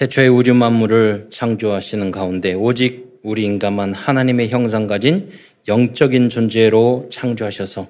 태초에 0.00 0.28
우주 0.28 0.54
만물을 0.54 1.26
창조하시는 1.28 2.10
가운데 2.10 2.54
오직 2.54 3.20
우리 3.22 3.44
인간만 3.44 3.92
하나님의 3.92 4.48
형상 4.48 4.86
가진 4.86 5.28
영적인 5.68 6.30
존재로 6.30 7.10
창조하셔서 7.12 7.86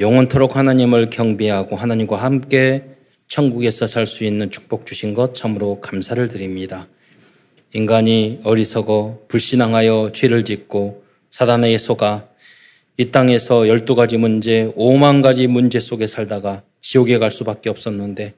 영원토록 0.00 0.56
하나님을 0.56 1.10
경배하고 1.10 1.76
하나님과 1.76 2.16
함께 2.16 2.82
천국에서 3.28 3.86
살 3.86 4.04
수 4.04 4.24
있는 4.24 4.50
축복 4.50 4.84
주신 4.84 5.14
것 5.14 5.32
참으로 5.32 5.80
감사를 5.80 6.26
드립니다. 6.26 6.88
인간이 7.72 8.40
어리석어 8.42 9.26
불신앙하여 9.28 10.10
죄를 10.12 10.44
짓고 10.44 11.04
사단에 11.30 11.78
속아 11.78 12.26
이 12.96 13.12
땅에서 13.12 13.68
열두 13.68 13.94
가지 13.94 14.16
문제, 14.16 14.72
오만 14.74 15.22
가지 15.22 15.46
문제 15.46 15.78
속에 15.78 16.08
살다가 16.08 16.64
지옥에 16.80 17.18
갈 17.18 17.30
수밖에 17.30 17.70
없었는데 17.70 18.34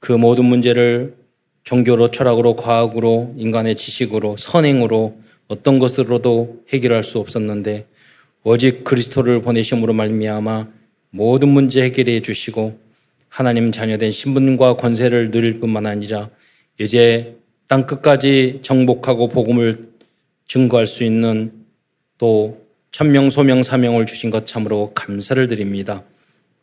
그 0.00 0.10
모든 0.10 0.46
문제를 0.46 1.27
종교로, 1.68 2.10
철학으로, 2.10 2.56
과학으로, 2.56 3.34
인간의 3.36 3.76
지식으로, 3.76 4.38
선행으로 4.38 5.18
어떤 5.48 5.78
것으로도 5.78 6.62
해결할 6.72 7.04
수 7.04 7.18
없었는데 7.18 7.84
오직 8.42 8.84
그리스도를 8.84 9.42
보내심으로 9.42 9.92
말미암아 9.92 10.66
모든 11.10 11.48
문제 11.48 11.82
해결해 11.82 12.22
주시고 12.22 12.78
하나님 13.28 13.70
자녀된 13.70 14.10
신분과 14.10 14.76
권세를 14.76 15.30
누릴 15.30 15.60
뿐만 15.60 15.86
아니라 15.86 16.30
이제 16.80 17.36
땅 17.66 17.84
끝까지 17.84 18.60
정복하고 18.62 19.28
복음을 19.28 19.90
증거할 20.46 20.86
수 20.86 21.04
있는 21.04 21.52
또 22.16 22.64
천명, 22.92 23.28
소명, 23.28 23.62
사명을 23.62 24.06
주신 24.06 24.30
것 24.30 24.46
참으로 24.46 24.92
감사를 24.94 25.46
드립니다. 25.48 26.02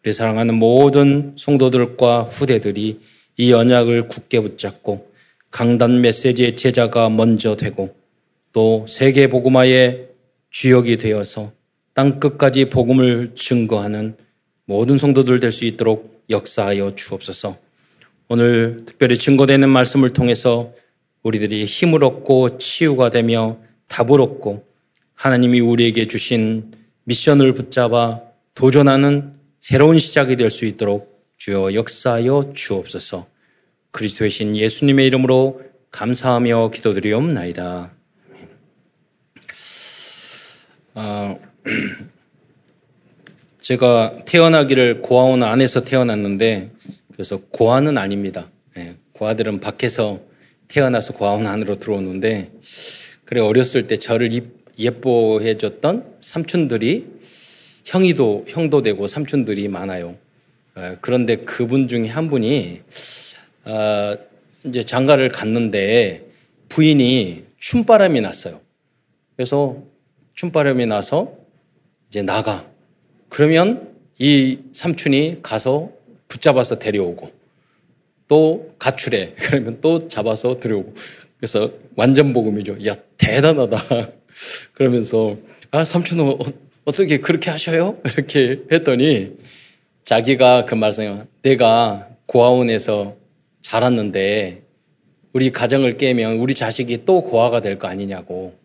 우리 0.04 0.14
사랑하는 0.14 0.56
모든 0.56 1.36
성도들과 1.38 2.24
후대들이 2.24 3.02
이 3.38 3.52
언약을 3.54 4.08
굳게 4.08 4.40
붙잡고 4.42 5.12
강단 5.52 6.02
메시지의 6.02 6.56
제자가 6.56 7.10
먼저 7.10 7.56
되고 7.56 7.96
또 8.54 8.86
세계 8.88 9.28
복음화의 9.28 10.10
주역이 10.50 10.98
되어서 10.98 11.52
땅 11.94 12.20
끝까지 12.20 12.66
복음을 12.70 13.32
증거하는 13.36 14.16
모든 14.66 14.98
성도들 14.98 15.40
될 15.40 15.52
수 15.52 15.66
있도록 15.66 16.24
역사하여 16.30 16.96
주옵소서. 16.96 17.58
오늘 18.28 18.84
특별히 18.86 19.18
증거되는 19.18 19.70
말씀을 19.70 20.12
통해서 20.14 20.74
우리들이 21.24 21.66
힘을 21.66 22.04
얻고 22.04 22.58
치유가 22.58 23.10
되며 23.12 23.58
답을 23.88 24.20
얻고 24.20 24.66
하나님이 25.14 25.60
우리에게 25.60 26.08
주신 26.08 26.72
미션을 27.04 27.54
붙잡아 27.54 28.22
도전하는 28.56 29.34
새로운 29.60 30.00
시작이 30.00 30.36
될 30.36 30.50
수 30.50 30.66
있도록 30.66 31.15
주여 31.38 31.74
역사하여 31.74 32.54
주옵소서. 32.54 33.28
그리스도의 33.92 34.30
신 34.30 34.56
예수님의 34.56 35.08
이름으로 35.08 35.62
감사하며 35.92 36.72
기도드리옵나이다. 36.72 37.92
어, 40.96 41.40
제가 43.62 44.20
태어나기를 44.26 45.02
고아원 45.02 45.44
안에서 45.44 45.84
태어났는데 45.84 46.72
그래서 47.14 47.38
고아는 47.38 47.98
아닙니다. 47.98 48.50
네, 48.76 48.98
고아들은 49.14 49.60
밖에서 49.60 50.20
태어나서 50.68 51.14
고아원 51.14 51.48
안으로 51.48 51.76
들어오는데 51.76 52.52
그래 53.24 53.42
어렸을 53.42 53.88
때 53.88 53.98
저를 53.98 54.30
예뻐해줬던 54.78 56.18
삼촌들이 56.20 57.08
형이도 57.86 58.46
형도 58.48 58.82
되고 58.82 59.08
삼촌들이 59.08 59.68
많아요. 59.68 60.18
어, 60.76 60.98
그런데 61.02 61.38
그분 61.38 61.88
중에 61.88 62.08
한 62.08 62.30
분이 62.30 62.82
어, 63.66 64.16
이제 64.66 64.84
장가를 64.84 65.30
갔는데 65.30 66.26
부인이 66.70 67.44
춤바람이 67.58 68.22
났어요. 68.22 68.62
그래서 69.36 69.82
춤바람이 70.34 70.86
나서 70.86 71.34
이제 72.10 72.22
나가. 72.22 72.70
그러면 73.30 73.96
이 74.20 74.60
삼촌이 74.74 75.40
가서 75.42 75.92
붙잡아서 76.28 76.80
데려오고 76.80 77.32
또 78.28 78.74
가출해. 78.80 79.34
그러면 79.40 79.80
또 79.82 80.08
잡아서 80.08 80.60
들여오고. 80.60 80.94
그래서 81.38 81.72
완전 81.96 82.34
복음이죠. 82.34 82.86
야, 82.86 82.96
대단하다. 83.18 83.78
그러면서 84.74 85.38
아, 85.72 85.86
삼촌은 85.86 86.26
어, 86.28 86.38
어떻게 86.86 87.20
그렇게 87.20 87.50
하셔요? 87.50 88.00
이렇게 88.06 88.64
했더니 88.72 89.38
자기가 90.06 90.66
그 90.66 90.76
말씀을 90.76 91.26
내가 91.42 92.08
고아원에서 92.28 93.16
자랐는데 93.62 94.62
우리 95.34 95.52
가정을 95.52 95.98
깨면 95.98 96.38
우리 96.38 96.54
자식이 96.54 97.06
또 97.06 97.24
고아가 97.24 97.60
될 97.60 97.78
거 97.80 97.88
아니냐고. 97.88 98.56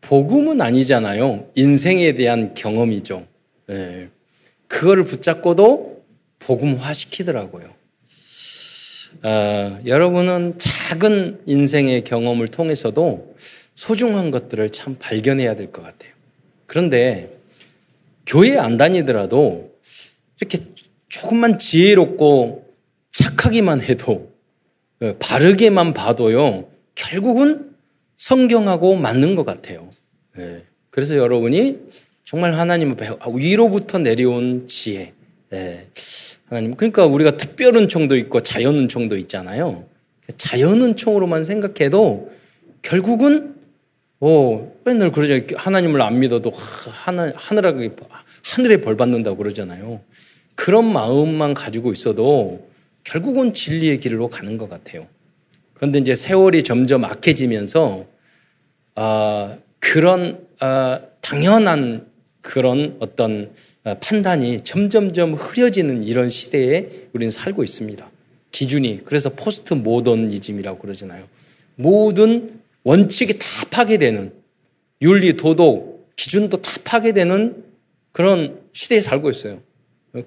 복음은 0.00 0.60
아니잖아요. 0.60 1.50
인생에 1.54 2.14
대한 2.14 2.54
경험이죠. 2.54 3.26
네. 3.68 4.08
그거를 4.68 5.04
붙잡고도 5.04 6.02
복음화 6.40 6.92
시키더라고요. 6.94 7.72
어, 9.22 9.80
여러분은 9.86 10.54
작은 10.58 11.42
인생의 11.46 12.04
경험을 12.04 12.48
통해서도 12.48 13.36
소중한 13.74 14.30
것들을 14.30 14.70
참 14.72 14.96
발견해야 14.98 15.56
될 15.56 15.70
것 15.72 15.82
같아요. 15.82 16.10
그런데 16.66 17.36
교회 18.26 18.56
안 18.58 18.76
다니더라도 18.76 19.73
이렇게 20.44 20.58
조금만 21.08 21.58
지혜롭고 21.58 22.66
착하기만 23.12 23.80
해도 23.80 24.32
어, 25.00 25.14
바르게만 25.18 25.94
봐도요 25.94 26.68
결국은 26.94 27.74
성경하고 28.16 28.96
맞는 28.96 29.34
것 29.34 29.44
같아요. 29.44 29.90
예. 30.38 30.62
그래서 30.90 31.16
여러분이 31.16 31.78
정말 32.24 32.54
하나님 32.54 32.92
앞에 32.92 33.10
위로부터 33.34 33.98
내려온 33.98 34.68
지혜. 34.68 35.12
예. 35.52 35.88
하나님. 36.46 36.76
그러니까 36.76 37.06
우리가 37.06 37.36
특별 37.36 37.76
은총도 37.76 38.16
있고 38.16 38.40
자연 38.40 38.78
은총도 38.78 39.16
있잖아요. 39.18 39.86
자연 40.36 40.80
은총으로만 40.82 41.44
생각해도 41.44 42.32
결국은 42.82 43.56
어, 44.20 44.72
맨날 44.84 45.10
그러죠. 45.12 45.44
하나님을 45.56 46.00
안 46.00 46.18
믿어도 46.20 46.50
하늘, 46.54 47.34
하늘에 47.36 48.80
벌 48.80 48.96
받는다고 48.96 49.36
그러잖아요. 49.36 50.00
그런 50.54 50.92
마음만 50.92 51.54
가지고 51.54 51.92
있어도 51.92 52.68
결국은 53.02 53.52
진리의 53.52 54.00
길로 54.00 54.28
가는 54.28 54.56
것 54.56 54.68
같아요. 54.68 55.06
그런데 55.74 55.98
이제 55.98 56.14
세월이 56.14 56.62
점점 56.62 57.04
악해지면서 57.04 58.06
아, 58.94 59.56
그런 59.78 60.46
아, 60.60 61.00
당연한 61.20 62.06
그런 62.40 62.96
어떤 63.00 63.50
아, 63.82 63.94
판단이 63.94 64.64
점점점 64.64 65.34
흐려지는 65.34 66.04
이런 66.04 66.30
시대에 66.30 67.08
우리는 67.12 67.30
살고 67.30 67.64
있습니다. 67.64 68.10
기준이 68.52 69.02
그래서 69.04 69.30
포스트 69.30 69.74
모더니즘이라고 69.74 70.78
그러잖아요. 70.78 71.26
모든 71.76 72.60
원칙이 72.84 73.38
다 73.38 73.46
파괴되는 73.70 74.32
윤리, 75.02 75.36
도덕, 75.36 76.14
기준도 76.16 76.62
다 76.62 76.70
파괴되는 76.84 77.64
그런 78.12 78.60
시대에 78.72 79.00
살고 79.00 79.28
있어요. 79.28 79.60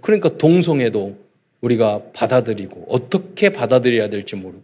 그러니까 0.02 0.38
동성애도 0.38 1.18
우리가 1.62 2.02
받아들이고 2.14 2.88
어떻게 2.90 3.50
받아들여야 3.50 4.10
될지 4.10 4.36
모르고 4.36 4.64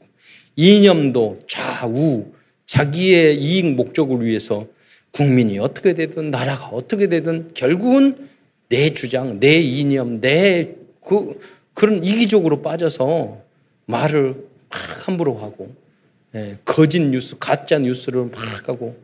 이념도 0.56 1.44
좌우 1.48 2.26
자기의 2.66 3.38
이익 3.38 3.74
목적을 3.74 4.26
위해서 4.26 4.68
국민이 5.12 5.60
어떻게 5.60 5.94
되든 5.94 6.32
나라가 6.32 6.68
어떻게 6.68 7.08
되든 7.08 7.52
결국은 7.54 8.30
내 8.70 8.94
주장, 8.94 9.40
내 9.40 9.60
이념, 9.60 10.20
내 10.20 10.76
그, 11.04 11.40
그런 11.74 12.04
이기적으로 12.04 12.62
빠져서 12.62 13.42
말을 13.86 14.36
막 14.70 15.08
함부로 15.08 15.38
하고 15.38 15.74
예, 16.36 16.58
거짓 16.66 17.00
뉴스, 17.00 17.38
가짜 17.38 17.78
뉴스를 17.78 18.26
막 18.26 18.68
하고 18.68 18.98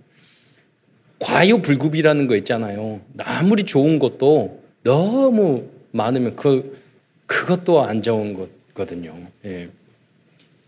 과유불급이라는 1.20 2.28
거 2.28 2.36
있잖아요. 2.38 3.02
아무리 3.20 3.64
좋은 3.64 4.00
것도 4.00 4.64
너무 4.84 5.70
많으면 5.92 6.36
그 6.36 6.80
그것도 7.26 7.84
안 7.84 8.02
좋은 8.02 8.34
거거든요. 8.74 9.16
예. 9.46 9.70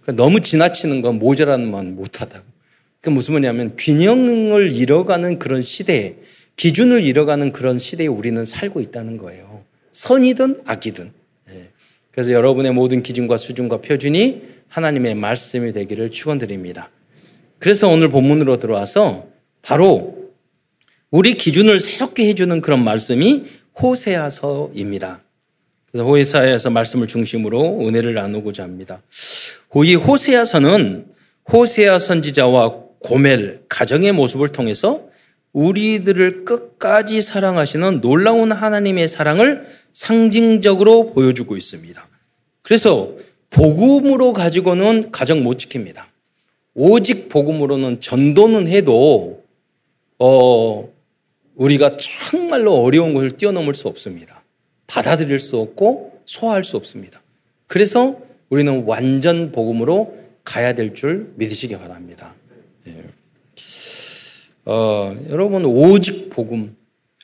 그러니까 0.02 0.24
너무 0.24 0.42
지나치는 0.42 1.02
건 1.02 1.20
모자라는 1.20 1.70
만 1.70 1.96
못하다. 1.96 2.44
그 3.02 3.10
무슨 3.10 3.34
말이냐면 3.34 3.76
균형을 3.78 4.72
잃어가는 4.72 5.40
그런 5.40 5.64
시대에 5.64 6.16
기준을 6.56 7.02
잃어가는 7.04 7.52
그런 7.52 7.80
시대에 7.80 8.08
우리는 8.08 8.46
살고 8.46 8.82
있다는 8.82 9.18
거예요. 9.18 9.64
선이든 9.92 10.62
악이든. 10.66 11.12
예. 11.50 11.70
그래서 12.12 12.32
여러분의 12.32 12.74
모든 12.74 13.02
기준과 13.02 13.38
수준과 13.38 13.82
표준이 13.82 14.42
하나님의 14.68 15.16
말씀이 15.16 15.74
되기를 15.74 16.12
축원드립니다. 16.12 16.90
그래서 17.60 17.88
오늘 17.88 18.10
본문으로 18.10 18.58
들어와서 18.58 19.28
바로 19.62 20.32
우리 21.10 21.34
기준을 21.36 21.80
새롭게 21.80 22.28
해주는 22.28 22.62
그런 22.62 22.84
말씀이 22.84 23.46
호세아서입니다. 23.80 25.22
그래서 25.92 26.08
호세아서 26.08 26.70
말씀을 26.70 27.08
중심으로 27.08 27.88
은혜를 27.88 28.14
나누고자 28.14 28.64
합니다. 28.64 29.02
이 29.86 29.96
호세아서는 29.96 31.08
호세아 31.52 32.00
선지자와 32.00 32.76
고멜 33.00 33.62
가정의 33.68 34.12
모습을 34.12 34.50
통해서 34.50 35.10
우리들을 35.54 36.46
끝까지 36.46 37.22
사랑하시는 37.22 38.02
놀라운 38.02 38.52
하나님의 38.52 39.10
사랑을 39.10 39.68
상징적으로 39.94 41.14
보여주고 41.14 41.58
있습니다. 41.58 42.08
그래서 42.62 43.14
복음으로 43.50 44.32
가지고는 44.34 45.12
가정 45.12 45.44
못 45.44 45.58
지킵니다. 45.58 46.04
오직 46.74 47.28
복음으로는 47.28 48.00
전도는 48.00 48.68
해도 48.68 49.44
어 50.20 50.90
우리가 51.56 51.92
정말로 51.98 52.76
어려운 52.76 53.14
것을 53.14 53.32
뛰어넘을 53.32 53.74
수 53.74 53.88
없습니다. 53.88 54.44
받아들일 54.88 55.40
수 55.40 55.58
없고 55.58 56.22
소화할 56.26 56.64
수 56.64 56.78
없습니다. 56.78 57.22
그래서 57.68 58.20
우리는 58.50 58.84
완전 58.86 59.52
복음으로 59.52 60.18
가야 60.44 60.74
될 60.74 60.94
줄 60.94 61.32
믿으시기 61.36 61.78
바랍니다. 61.78 62.34
예. 62.88 63.04
어, 64.66 65.16
여러분 65.30 65.66
오직 65.66 66.30
복음, 66.30 66.76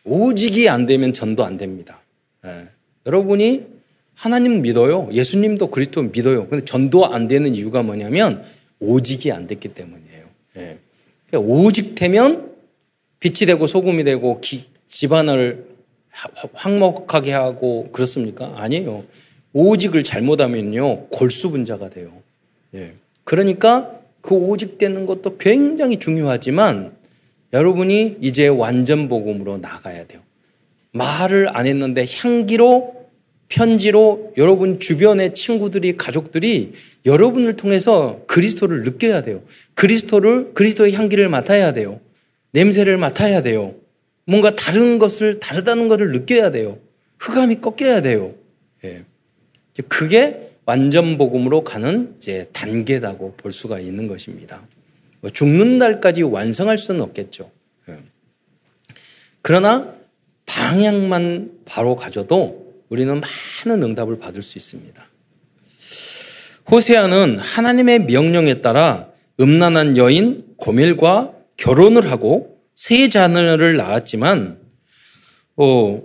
오직이 0.04 0.70
안 0.70 0.86
되면 0.86 1.14
전도 1.14 1.44
안 1.44 1.58
됩니다. 1.58 2.02
예. 2.46 2.68
여러분이 3.06 3.66
하나님 4.14 4.62
믿어요. 4.62 5.10
예수님도 5.12 5.68
그리스도 5.68 6.02
믿어요. 6.04 6.48
근데 6.48 6.64
전도 6.66 7.06
안 7.08 7.28
되는 7.28 7.54
이유가 7.56 7.84
뭐냐면 7.84 8.44
오직이 8.80 9.32
안 9.32 9.48
됐기 9.48 9.70
때문이에요. 9.70 10.24
예. 10.58 10.78
그러니까 11.28 11.54
오직 11.54 11.96
되면 11.96 12.52
빛이 13.20 13.48
되고 13.48 13.68
소금이 13.68 14.04
되고 14.04 14.40
기, 14.42 14.66
집안을 14.88 15.66
황목하게 16.54 17.32
하고 17.32 17.90
그렇습니까? 17.92 18.54
아니에요. 18.58 19.04
오직을 19.54 20.04
잘못하면요 20.04 21.08
골수분자가 21.08 21.90
돼요. 21.90 22.12
예. 22.76 22.94
그러니까 23.24 23.92
그 24.22 24.36
오직 24.36 24.78
되는 24.78 25.06
것도 25.06 25.38
굉장히 25.38 25.98
중요하지만 25.98 26.92
여러분이 27.54 28.18
이제 28.22 28.48
완전 28.48 29.08
복음으로 29.08 29.58
나가야 29.58 30.06
돼요. 30.08 30.22
말을 30.92 31.56
안 31.56 31.66
했는데 31.66 32.06
향기로 32.08 32.98
편지로 33.50 34.34
여러분 34.38 34.80
주변의 34.80 35.34
친구들이 35.34 35.96
가족들이 35.96 36.74
여러분을 37.06 37.56
통해서 37.56 38.22
그리스도를 38.28 38.84
느껴야 38.84 39.22
돼요. 39.22 39.42
그리스도를 39.76 40.54
그리스도의 40.54 40.94
향기를 40.94 41.30
맡아야 41.30 41.72
돼요. 41.72 42.02
냄새를 42.58 42.98
맡아야 42.98 43.44
돼요. 43.44 43.76
뭔가 44.26 44.50
다른 44.56 44.98
것을 44.98 45.40
다르다는 45.40 45.88
것을 45.88 46.12
느껴야 46.12 46.50
돼요. 46.50 46.80
흑암이 47.20 47.62
꺾여야 47.62 48.02
돼요. 48.02 48.34
예. 48.84 49.04
그게 49.88 50.52
완전 50.66 51.20
복음으로 51.20 51.64
가는 51.64 52.16
이제 52.18 52.50
단계다고 52.54 53.36
볼 53.38 53.52
수가 53.52 53.80
있는 53.80 54.08
것입니다. 54.08 54.68
뭐 55.22 55.30
죽는 55.30 55.78
날까지 55.78 56.24
완성할 56.24 56.80
수는 56.80 57.02
없겠죠. 57.02 57.52
예. 57.90 58.00
그러나 59.44 59.94
방향만 60.48 61.52
바로 61.66 61.96
가져도 61.96 62.74
우리는 62.90 63.22
많은 63.22 63.84
응답을 63.84 64.18
받을 64.18 64.42
수 64.42 64.58
있습니다. 64.58 65.06
호세아는 66.72 67.38
하나님의 67.38 68.06
명령에 68.06 68.62
따라 68.62 69.10
음란한 69.40 69.96
여인 69.96 70.44
고멜과 70.58 71.37
결혼을 71.58 72.10
하고 72.12 72.62
세 72.76 73.10
자녀를 73.10 73.76
낳았지만 73.78 74.60
어, 75.58 76.02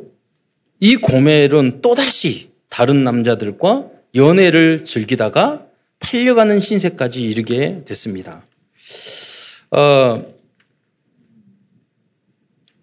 이 0.81 0.97
고멜은 0.97 1.83
또다시 1.83 2.51
다른 2.69 3.05
남자들과 3.05 3.91
연애를 4.15 4.85
즐기다가 4.85 5.67
팔려가는 6.01 6.61
신세까지 6.61 7.23
이르게 7.23 7.83
됐습니다. 7.85 8.45
어, 9.71 10.25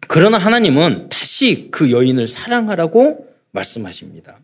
그러나 0.07 0.38
하나님은 0.38 1.10
다시 1.10 1.68
그 1.71 1.92
여인을 1.92 2.27
사랑하라고 2.27 3.27
말씀하십니다. 3.51 4.39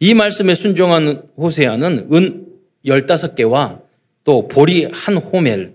이 0.00 0.14
말씀에 0.14 0.54
순종한 0.54 1.22
호세아는 1.36 2.08
은 2.12 2.46
15개와 2.84 3.82
또 4.24 4.48
보리 4.48 4.86
한 4.86 5.16
호멜 5.16 5.72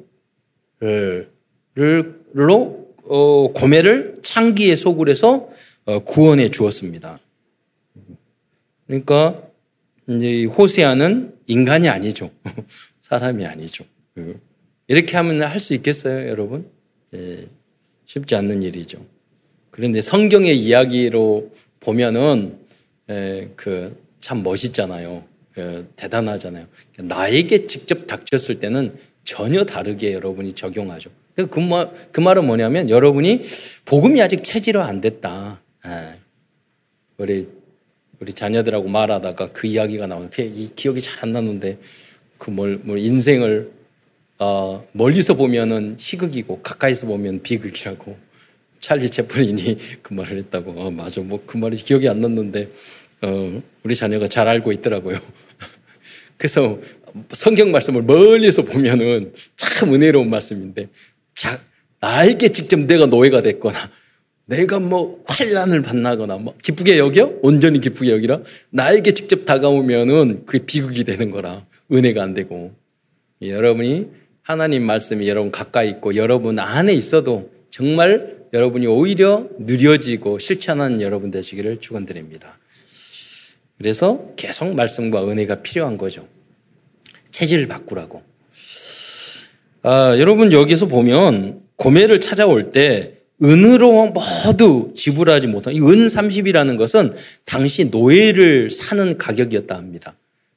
로 2.33 2.93
어, 3.05 3.51
고매를 3.53 4.19
창기에 4.21 4.75
소굴해서 4.75 5.49
어, 5.85 5.99
구원해 6.03 6.49
주었습니다. 6.49 7.19
그러니까 8.87 9.41
이제 10.07 10.45
호세아는 10.45 11.33
인간이 11.47 11.89
아니죠. 11.89 12.31
사람이 13.01 13.45
아니죠. 13.45 13.85
이렇게 14.87 15.17
하면 15.17 15.41
할 15.43 15.59
수 15.59 15.73
있겠어요, 15.73 16.27
여러분? 16.29 16.69
예, 17.13 17.47
쉽지 18.05 18.35
않는 18.35 18.61
일이죠. 18.63 19.03
그런데 19.71 20.01
성경의 20.01 20.57
이야기로 20.57 21.51
보면은 21.79 22.57
예, 23.09 23.49
그참 23.55 24.43
멋있잖아요. 24.43 25.23
예, 25.57 25.83
대단하잖아요. 25.95 26.67
나에게 26.97 27.65
직접 27.65 28.05
닥쳤을 28.07 28.59
때는 28.59 28.95
전혀 29.23 29.63
다르게 29.63 30.13
여러분이 30.13 30.53
적용하죠. 30.53 31.09
그, 31.47 31.59
말, 31.59 31.91
그 32.11 32.19
말은 32.19 32.45
뭐냐면 32.45 32.89
여러분이 32.89 33.43
복음이 33.85 34.21
아직 34.21 34.43
체질화 34.43 34.85
안 34.85 35.01
됐다. 35.01 35.61
예. 35.87 36.15
우리 37.17 37.47
우리 38.19 38.33
자녀들하고 38.33 38.87
말하다가 38.89 39.51
그 39.53 39.67
이야기가 39.67 40.07
나오는 40.07 40.29
이 40.37 40.69
기억이 40.75 41.01
잘 41.01 41.23
안 41.23 41.31
나는데 41.31 41.77
그 42.37 42.51
뭘 42.51 42.81
뭘 42.83 42.99
인생을 42.99 43.71
어, 44.39 44.85
멀리서 44.93 45.33
보면은 45.35 45.97
희극이고 45.99 46.61
가까이서 46.61 47.07
보면 47.07 47.41
비극이라고 47.43 48.17
찰리 48.79 49.09
채플린이 49.09 49.77
그 50.01 50.13
말을 50.13 50.37
했다고 50.37 50.71
어, 50.71 50.91
맞아 50.91 51.21
뭐 51.21 51.41
그 51.45 51.57
말이 51.57 51.75
기억이 51.75 52.07
안 52.07 52.21
났는데 52.21 52.69
어, 53.21 53.61
우리 53.83 53.95
자녀가 53.95 54.27
잘 54.27 54.47
알고 54.47 54.71
있더라고요. 54.71 55.19
그래서 56.37 56.79
성경 57.31 57.71
말씀을 57.71 58.03
멀리서 58.03 58.61
보면은 58.63 59.33
참 59.57 59.93
은혜로운 59.93 60.29
말씀인데 60.29 60.87
자, 61.39 61.61
나에게 62.01 62.51
직접 62.51 62.81
내가 62.81 63.05
노예가 63.05 63.41
됐거나 63.41 63.89
내가 64.43 64.81
뭐 64.81 65.23
환란을 65.25 65.79
만나거나 65.79 66.35
뭐 66.35 66.53
기쁘게 66.61 66.97
여겨 66.97 67.39
온전히 67.41 67.79
기쁘게 67.79 68.11
여기라 68.11 68.41
나에게 68.71 69.13
직접 69.13 69.45
다가오면은 69.45 70.45
그게 70.45 70.65
비극이 70.65 71.05
되는 71.05 71.31
거라 71.31 71.65
은혜가 71.93 72.21
안 72.21 72.33
되고 72.33 72.73
예, 73.41 73.51
여러분이 73.51 74.07
하나님 74.41 74.83
말씀이 74.83 75.29
여러분 75.29 75.49
가까이 75.49 75.89
있고 75.91 76.17
여러분 76.17 76.59
안에 76.59 76.91
있어도 76.91 77.49
정말 77.69 78.39
여러분이 78.51 78.87
오히려 78.87 79.47
느려지고 79.59 80.39
실천하는 80.39 80.99
여러분 80.99 81.31
되시기를 81.31 81.79
축원드립니다. 81.79 82.59
그래서 83.77 84.33
계속 84.35 84.75
말씀과 84.75 85.25
은혜가 85.25 85.61
필요한 85.61 85.97
거죠. 85.97 86.27
체질을 87.31 87.69
바꾸라고. 87.69 88.28
아, 89.81 90.17
여러분 90.17 90.51
여기서 90.51 90.87
보면 90.87 91.61
고매를 91.77 92.19
찾아올 92.19 92.71
때 92.71 93.13
은으로 93.41 94.07
모두 94.07 94.91
지불하지 94.95 95.47
못한 95.47 95.73
이 95.73 95.79
은 95.79 96.07
30이라는 96.07 96.77
것은 96.77 97.13
당시 97.45 97.85
노예를 97.85 98.69
사는 98.69 99.17
가격이었다 99.17 99.75
합니다. 99.75 100.15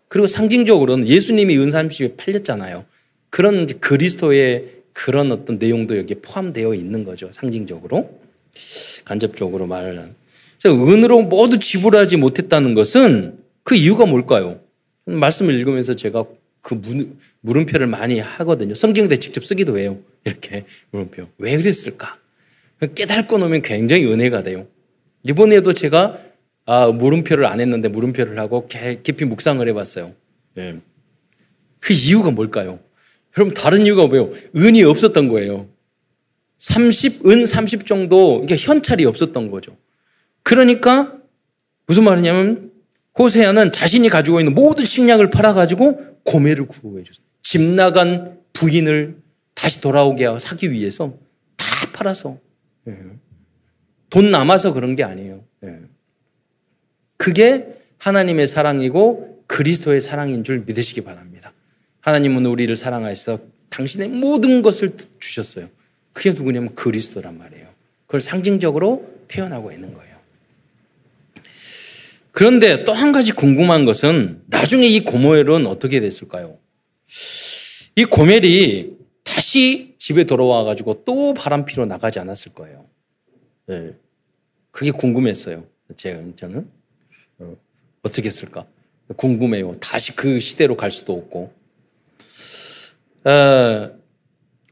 그리고 0.09 0.27
상징적으로는 0.27 1.07
예수님이 1.07 1.57
은 1.59 1.71
30에 1.71 2.17
팔렸잖아요. 2.17 2.85
그런 3.31 3.67
그리스도의 3.81 4.83
그런 4.93 5.33
어떤 5.33 5.59
내용도 5.59 5.97
여기에 5.97 6.17
포함되어 6.21 6.75
있는 6.75 7.05
거죠. 7.05 7.31
상징적으로. 7.33 8.11
간접적으로 9.05 9.67
말하는. 9.67 10.15
은으로 10.67 11.23
모두 11.23 11.59
지불하지 11.59 12.19
못했다는 12.19 12.75
것은 12.75 13.39
그 13.63 13.75
이유가 13.75 14.05
뭘까요? 14.05 14.61
말씀을 15.07 15.55
읽으면서 15.55 15.95
제가 15.95 16.25
그 16.63 16.81
물음표를 17.41 17.87
많이 17.89 18.21
하거든요. 18.21 18.75
성경대 18.75 19.19
직접 19.19 19.45
쓰기도 19.45 19.79
해요. 19.79 19.99
이렇게 20.25 20.65
물음표. 20.93 21.29
왜 21.39 21.57
그랬을까? 21.57 22.19
깨닫고 22.95 23.39
놓으면 23.39 23.63
굉장히 23.63 24.07
은혜가 24.07 24.43
돼요. 24.43 24.67
이번에도 25.25 25.73
제가 25.73 26.19
아, 26.65 26.89
물음표를 26.89 27.45
안 27.47 27.61
했는데 27.61 27.89
물음표를 27.89 28.39
하고 28.39 28.69
깊이 29.03 29.25
묵상을 29.25 29.67
해봤어요. 29.69 30.15
예. 30.59 30.79
그 31.81 31.93
이유가 31.93 32.31
뭘까요? 32.31 32.79
여러분 33.37 33.55
다른 33.55 33.85
이유가 33.85 34.07
뭐예요? 34.07 34.31
은이 34.57 34.85
없었던 34.85 35.29
거예요. 35.29 35.69
30, 36.59 37.27
은 37.27 37.45
30 37.45 37.87
정도 37.87 38.41
그러니까 38.41 38.57
현찰이 38.57 39.05
없었던 39.05 39.51
거죠. 39.51 39.77
그러니까 40.45 41.17
무슨 41.87 42.05
말이냐면 42.05 42.72
호세아는 43.19 43.73
자신이 43.73 44.09
가지고 44.09 44.41
있는 44.41 44.55
모든 44.55 44.85
식량을 44.85 45.31
팔아가지고 45.31 46.23
고매를 46.25 46.67
구해 46.67 47.05
줬어요. 47.05 47.25
집 47.43 47.61
나간 47.61 48.39
부인을 48.53 49.17
다시 49.55 49.81
돌아오게 49.81 50.25
하고 50.27 50.39
사기 50.39 50.71
위해서 50.71 51.15
다 51.57 51.67
팔아서 51.93 52.39
예. 52.89 52.97
돈 54.09 54.31
남아서 54.31 54.73
그런 54.73 54.97
게 54.97 55.05
아니에요. 55.05 55.45
예. 55.65 55.81
그게 57.17 57.77
하나님의 57.99 58.49
사랑이고 58.49 59.45
그리스도의 59.47 60.01
사랑인 60.01 60.45
줄 60.45 60.61
믿으시기 60.61 61.03
바랍니다. 61.03 61.53
하나님은 62.01 62.47
우리를 62.47 62.75
사랑하셔서 62.75 63.45
당신의 63.69 64.09
모든 64.09 64.63
것을 64.63 64.97
주셨어요. 65.21 65.69
그게 66.13 66.33
누구냐면 66.33 66.75
그리스도란 66.75 67.39
말이에요. 67.39 67.69
그걸 68.07 68.21
상징적으로 68.21 69.09
표현하고 69.29 69.73
있는 69.73 69.95
거예요. 69.95 70.12
그런데 72.33 72.85
또 72.85 72.93
한 72.93 73.13
가지 73.13 73.33
궁금한 73.33 73.85
것은 73.85 74.43
나중에 74.47 74.87
이 74.87 75.05
고모엘은 75.05 75.67
어떻게 75.67 76.01
됐을까요? 76.01 76.59
이 77.95 78.05
고멜이 78.05 78.97
다시 79.23 79.95
집에 79.99 80.25
돌아와 80.25 80.65
가지고 80.65 81.05
또 81.05 81.35
바람피러 81.35 81.87
나가지 81.87 82.19
않았을 82.19 82.53
거예요. 82.55 82.87
네. 83.67 83.93
그게 84.71 84.91
궁금했어요. 84.91 85.65
제가 85.97 86.21
저는 86.37 86.67
어, 87.39 87.55
떻게 88.03 88.23
했을까? 88.25 88.67
궁금해요. 89.17 89.79
다시 89.79 90.17
그 90.17 90.41
시대로 90.41 90.77
갈 90.77 90.91
수도 90.91 91.13
없고. 91.13 91.53
어, 93.25 93.91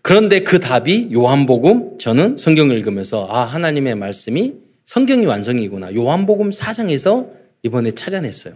그런데 0.03 0.43
그 0.43 0.61
답이 0.61 1.11
요한복음 1.13 1.99
저는 1.99 2.39
성경을 2.39 2.77
읽으면서 2.79 3.27
아 3.31 3.45
하나님의 3.45 3.97
말씀이 3.97 4.55
성경이 4.87 5.27
완성이구나. 5.27 5.95
요한복음 5.95 6.51
4장에서 6.51 7.40
이번에 7.63 7.93
찾아냈어요. 7.93 8.55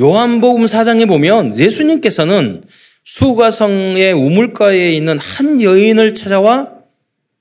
요한복음 0.00 0.64
4장에 0.64 1.06
보면 1.06 1.58
예수님께서는 1.58 2.64
수가성의 3.04 4.12
우물가에 4.12 4.92
있는 4.92 5.18
한 5.18 5.60
여인을 5.60 6.14
찾아와 6.14 6.72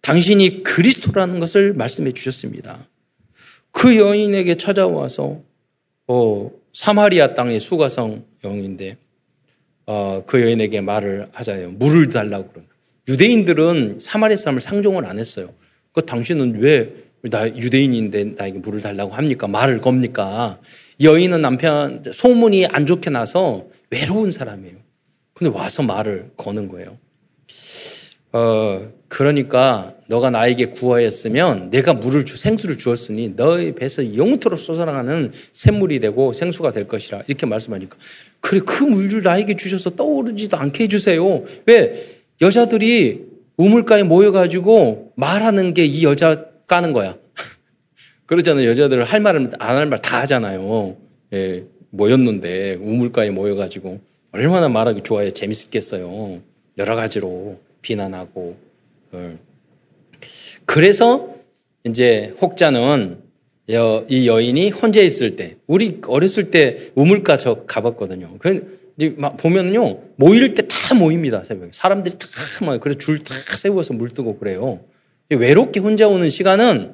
당신이 0.01 0.63
그리스도라는 0.63 1.39
것을 1.39 1.73
말씀해 1.73 2.13
주셨습니다. 2.13 2.87
그 3.71 3.97
여인에게 3.97 4.55
찾아와서 4.55 5.41
어, 6.07 6.51
사마리아 6.73 7.33
땅의 7.33 7.59
수가성 7.59 8.25
여인인데 8.43 8.97
어, 9.85 10.23
그 10.25 10.41
여인에게 10.41 10.81
말을 10.81 11.29
하잖아요. 11.31 11.71
물을 11.71 12.09
달라고 12.09 12.49
그런. 12.49 12.65
유대인들은 13.07 13.99
사마리아 13.99 14.37
사람을 14.37 14.61
상종을 14.61 15.05
안 15.05 15.19
했어요. 15.19 15.53
그 15.91 16.05
당신은 16.05 16.59
왜 16.59 17.08
나 17.21 17.47
유대인인데 17.47 18.23
나에게 18.37 18.59
물을 18.59 18.81
달라고 18.81 19.13
합니까? 19.13 19.47
말을 19.47 19.81
겁니까? 19.81 20.59
여인은 21.01 21.41
남편 21.41 22.03
소문이 22.11 22.67
안 22.67 22.85
좋게 22.85 23.09
나서 23.09 23.65
외로운 23.89 24.31
사람이에요. 24.31 24.75
근데 25.33 25.57
와서 25.57 25.83
말을 25.83 26.31
거는 26.37 26.69
거예요. 26.69 26.97
어, 28.31 28.91
그러니까 29.07 29.95
너가 30.07 30.29
나에게 30.29 30.65
구하였으면 30.65 31.71
내가 31.71 31.93
물을 31.93 32.25
주, 32.25 32.37
생수를 32.37 32.77
주었으니 32.77 33.29
너의 33.35 33.73
배에서 33.73 34.15
영토록 34.15 34.59
솟아나가는 34.59 35.31
샘물이 35.51 35.99
되고 35.99 36.31
생수가 36.31 36.71
될 36.71 36.87
것이라 36.87 37.23
이렇게 37.27 37.45
말씀하니까 37.47 37.97
그래 38.39 38.61
그 38.63 38.83
물을 38.83 39.23
나에게 39.23 39.55
주셔서 39.55 39.91
떠오르지도 39.91 40.57
않게 40.57 40.83
해주세요. 40.83 41.43
왜 41.65 42.05
여자들이 42.39 43.25
우물가에 43.57 44.03
모여가지고 44.03 45.13
말하는 45.15 45.73
게 45.73 45.85
이 45.85 46.03
여자 46.03 46.48
까는 46.69 46.93
거야. 46.93 47.17
그러잖아요. 48.27 48.69
여자들 48.69 49.03
할 49.03 49.19
말을 49.19 49.49
안할 49.59 49.87
말 49.87 49.99
다 50.01 50.21
하잖아요. 50.21 50.95
예, 51.33 51.65
모였는데 51.89 52.75
우물가에 52.75 53.31
모여가지고 53.31 53.99
얼마나 54.31 54.69
말하기 54.69 55.01
좋아해 55.03 55.31
재밌겠어요. 55.31 56.39
여러 56.77 56.95
가지로 56.95 57.59
비난하고. 57.81 58.55
어. 59.11 59.37
그래서 60.65 61.35
이제 61.85 62.33
혹자는 62.41 63.17
이 64.09 64.27
여인이 64.27 64.69
혼자 64.71 65.01
있을 65.01 65.35
때, 65.35 65.57
우리 65.67 65.99
어렸을 66.07 66.49
때 66.51 66.91
우물가 66.95 67.37
저 67.37 67.65
가봤거든요. 67.65 68.35
그 68.39 68.79
이제 68.97 69.13
막 69.17 69.37
보면은요 69.37 69.99
모일 70.17 70.53
때 70.55 70.67
다 70.67 70.93
모입니다 70.95 71.43
새벽에 71.43 71.69
사람들이 71.73 72.17
다 72.17 72.27
모여 72.65 72.79
그래서 72.79 72.97
줄 72.99 73.19
다 73.23 73.33
세워서 73.57 73.93
물 73.93 74.09
뜨고 74.09 74.37
그래요. 74.39 74.81
외롭게 75.35 75.79
혼자 75.79 76.07
오는 76.07 76.29
시간은 76.29 76.93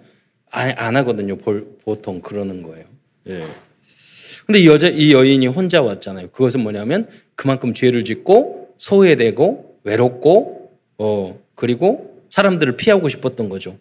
안 0.49 0.95
하거든요. 0.97 1.37
보통 1.37 2.21
그러는 2.21 2.63
거예요. 2.63 2.85
예. 3.27 3.43
근데 4.45 4.59
이 4.59 4.67
여자, 4.67 4.87
이 4.87 5.11
여인이 5.11 5.47
혼자 5.47 5.81
왔잖아요. 5.81 6.29
그것은 6.29 6.61
뭐냐면 6.61 7.07
그만큼 7.35 7.73
죄를 7.73 8.03
짓고 8.03 8.75
소외되고 8.77 9.79
외롭고, 9.83 10.71
어, 10.97 11.39
그리고 11.55 12.21
사람들을 12.29 12.77
피하고 12.77 13.09
싶었던 13.09 13.49
거죠. 13.49 13.77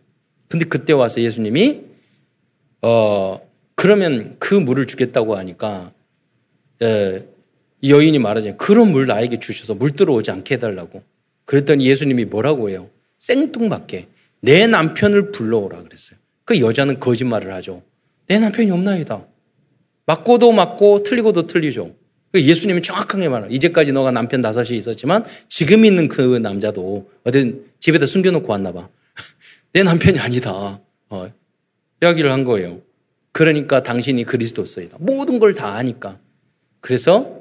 근데 0.48 0.64
그때 0.64 0.92
와서 0.92 1.20
예수님이, 1.20 1.82
어, 2.82 3.40
그러면 3.74 4.36
그 4.38 4.54
물을 4.54 4.86
주겠다고 4.86 5.36
하니까, 5.36 5.92
예, 6.82 7.26
이 7.80 7.90
여인이 7.90 8.18
말하잖아요. 8.18 8.56
그런 8.56 8.92
물 8.92 9.06
나에게 9.06 9.40
주셔서 9.40 9.74
물 9.74 9.94
들어오지 9.94 10.30
않게 10.30 10.54
해달라고. 10.54 11.02
그랬더니 11.44 11.86
예수님이 11.86 12.24
뭐라고 12.24 12.70
해요? 12.70 12.88
생뚱맞게 13.18 14.06
내 14.44 14.66
남편을 14.66 15.32
불러오라 15.32 15.82
그랬어요. 15.84 16.18
그 16.44 16.60
여자는 16.60 17.00
거짓말을 17.00 17.52
하죠. 17.54 17.82
내 18.26 18.38
남편이 18.38 18.70
없나이다. 18.70 19.26
맞고도 20.06 20.52
맞고 20.52 21.02
틀리고도 21.02 21.46
틀리죠. 21.46 21.94
그 22.30 22.42
예수님이 22.42 22.82
정확하게 22.82 23.28
말해요. 23.28 23.50
이제까지 23.50 23.92
너가 23.92 24.10
남편 24.10 24.42
다섯이 24.42 24.76
있었지만 24.76 25.24
지금 25.48 25.84
있는 25.84 26.08
그 26.08 26.38
남자도 26.38 27.08
어딘 27.24 27.64
집에다 27.80 28.04
숨겨놓고 28.06 28.50
왔나 28.52 28.72
봐. 28.72 28.88
내 29.72 29.82
남편이 29.82 30.18
아니다. 30.18 30.80
어, 31.08 31.30
이야기를 32.02 32.30
한 32.30 32.44
거예요. 32.44 32.82
그러니까 33.32 33.82
당신이 33.82 34.24
그리스도서이다. 34.24 34.98
모든 35.00 35.38
걸 35.38 35.54
다 35.54 35.74
아니까. 35.74 36.18
그래서 36.80 37.40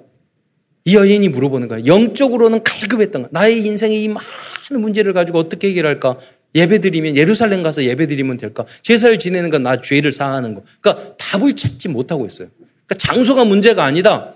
이 0.85 0.95
여인이 0.95 1.27
물어보는 1.29 1.67
거야. 1.67 1.85
영적으로는 1.85 2.63
갈급했던 2.63 3.23
거야. 3.23 3.29
나의 3.31 3.65
인생의 3.65 4.03
이 4.03 4.07
많은 4.07 4.79
문제를 4.81 5.11
가지고 5.13 5.39
어떻게 5.39 5.69
해결할까? 5.69 6.17
예배드리면 6.55 7.15
예루살렘 7.17 7.63
가서 7.63 7.83
예배드리면 7.83 8.37
될까? 8.37 8.65
제사를 8.81 9.17
지내는 9.17 9.49
건 9.49 9.63
나 9.63 9.81
죄를 9.81 10.11
사하는 10.11 10.55
거. 10.55 10.63
그러니까 10.81 11.15
답을 11.17 11.55
찾지 11.55 11.89
못하고 11.89 12.25
있어요. 12.25 12.49
그러니까 12.85 12.95
장소가 12.97 13.45
문제가 13.45 13.83
아니다. 13.85 14.35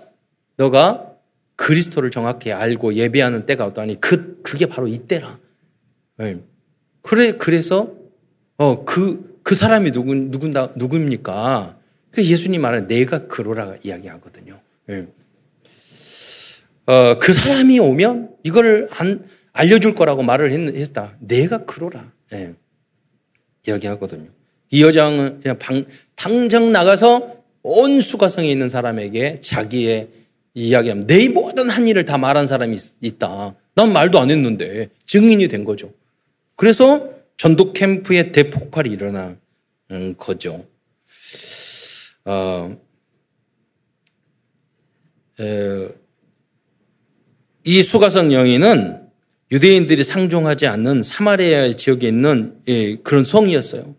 너가 0.56 1.12
그리스도를 1.56 2.10
정확히 2.10 2.52
알고 2.52 2.94
예배하는 2.94 3.46
때가 3.46 3.66
어떠하니 3.66 4.00
그 4.00 4.40
그게 4.42 4.66
바로 4.66 4.88
이때라. 4.88 5.38
네. 6.18 6.38
그래 7.02 7.32
그래서 7.32 7.92
어 8.56 8.84
그그 8.84 9.40
그 9.42 9.54
사람이 9.54 9.92
누구 9.92 10.14
누군다 10.14 10.72
누굽니까? 10.76 11.76
그 12.10 12.24
예수님 12.24 12.60
말은 12.62 12.88
내가 12.88 13.26
그로라 13.28 13.76
이야기하거든요. 13.82 14.60
네. 14.86 15.06
어, 16.86 17.18
그 17.18 17.34
사람이 17.34 17.78
오면 17.80 18.30
이걸 18.44 18.88
안 18.92 19.24
알려줄 19.58 19.96
거라고 19.96 20.22
말을 20.22 20.52
했, 20.52 20.92
다 20.92 21.16
내가 21.18 21.64
그러라. 21.64 22.12
예. 22.32 22.54
이야기하거든요. 23.66 24.28
이 24.70 24.84
여장은 24.84 25.40
그냥 25.40 25.58
방, 25.58 25.84
당장 26.14 26.70
나가서 26.70 27.42
온 27.64 28.00
수가성에 28.00 28.48
있는 28.48 28.68
사람에게 28.68 29.40
자기의 29.40 30.10
이야기하면 30.54 31.08
내 31.08 31.28
모든 31.28 31.68
한 31.68 31.88
일을 31.88 32.04
다 32.04 32.18
말한 32.18 32.46
사람이 32.46 32.76
있, 33.00 33.18
다난 33.18 33.92
말도 33.92 34.20
안 34.20 34.30
했는데 34.30 34.90
증인이 35.06 35.48
된 35.48 35.64
거죠. 35.64 35.92
그래서 36.54 37.10
전도 37.36 37.72
캠프의 37.72 38.30
대폭발이 38.30 38.90
일어난 38.90 39.40
거죠. 40.18 40.64
어, 42.24 42.78
에, 45.40 45.88
이 47.64 47.82
수가성 47.82 48.32
여인은 48.32 49.07
유대인들이 49.50 50.04
상종하지 50.04 50.66
않는 50.66 51.02
사마리아 51.02 51.70
지역에 51.72 52.08
있는 52.08 52.54
예, 52.68 52.96
그런 52.96 53.24
성이었어요. 53.24 53.94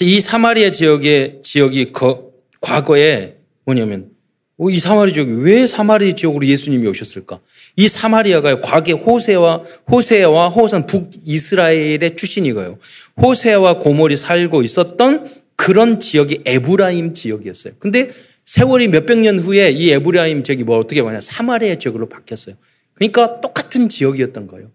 이 0.00 0.20
사마리아 0.20 0.72
지역의 0.72 1.40
지역이 1.42 1.92
거, 1.92 2.30
과거에 2.60 3.36
뭐냐면 3.64 4.08
어, 4.56 4.70
이 4.70 4.78
사마리아 4.78 5.12
지역이 5.12 5.32
왜 5.42 5.66
사마리아 5.66 6.14
지역으로 6.14 6.46
예수님이 6.46 6.88
오셨을까? 6.88 7.40
이 7.76 7.88
사마리아가 7.88 8.60
과거 8.62 8.92
호세와 8.94 9.64
호세와 9.90 10.48
호산 10.48 10.86
북이스라엘의 10.86 12.16
출신이고요. 12.16 12.78
호세와 13.20 13.78
고몰이 13.78 14.16
살고 14.16 14.62
있었던 14.62 15.28
그런 15.56 16.00
지역이 16.00 16.42
에브라임 16.46 17.12
지역이었어요. 17.12 17.74
근데 17.78 18.10
세월이 18.46 18.88
몇백 18.88 19.18
년 19.20 19.38
후에 19.38 19.70
이 19.70 19.90
에브라임 19.92 20.42
지역이 20.42 20.64
뭐 20.64 20.78
어떻게 20.78 21.02
말냐 21.02 21.20
사마리아 21.20 21.74
지역으로 21.76 22.08
바뀌었어요. 22.08 22.56
그러니까 22.94 23.40
똑같은 23.40 23.88
지역이었던 23.88 24.46
거예요. 24.46 24.70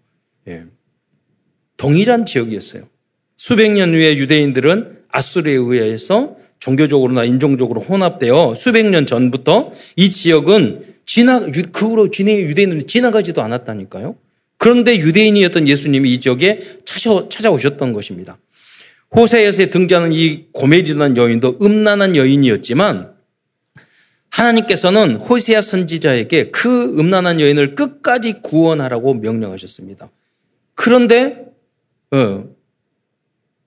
예. 0.48 0.64
동일한 1.76 2.26
지역이었어요. 2.26 2.88
수백 3.36 3.70
년 3.70 3.94
후에 3.94 4.16
유대인들은 4.16 4.98
아수르에 5.10 5.54
의해서 5.54 6.36
종교적으로나 6.58 7.24
인종적으로 7.24 7.80
혼합되어 7.80 8.54
수백 8.54 8.86
년 8.86 9.06
전부터 9.06 9.72
이 9.96 10.10
지역은 10.10 10.96
지나 11.06 11.40
그 11.72 11.86
후로 11.86 12.08
유대인들은 12.08 12.86
지나가지도 12.86 13.40
않았다니까요. 13.42 14.16
그런데 14.58 14.96
유대인이었던 14.96 15.68
예수님이 15.68 16.12
이 16.12 16.20
지역에 16.20 16.80
찾아오셨던 16.84 17.92
것입니다. 17.92 18.38
호세에서 19.14 19.70
등장하는 19.70 20.12
이 20.12 20.46
고멜이라는 20.52 21.16
여인도 21.16 21.58
음란한 21.62 22.16
여인이었지만 22.16 23.12
하나님께서는 24.38 25.16
호세아 25.16 25.62
선지자에게 25.62 26.50
그 26.50 26.96
음란한 26.98 27.40
여인을 27.40 27.74
끝까지 27.74 28.34
구원하라고 28.42 29.14
명령하셨습니다. 29.14 30.10
그런데 30.74 31.46
어, 32.12 32.44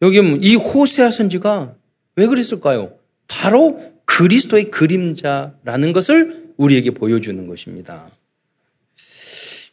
여기 0.01 0.18
이 0.42 0.56
호세아 0.56 1.12
선지가 1.12 1.75
왜 2.16 2.25
그랬을까요? 2.25 2.94
바로 3.28 3.92
그리스도의 4.06 4.72
그림자라는 4.72 5.94
것을 5.94 6.54
우리에게 6.58 6.92
보여주는 6.92 7.48
것입니다. 7.48 8.10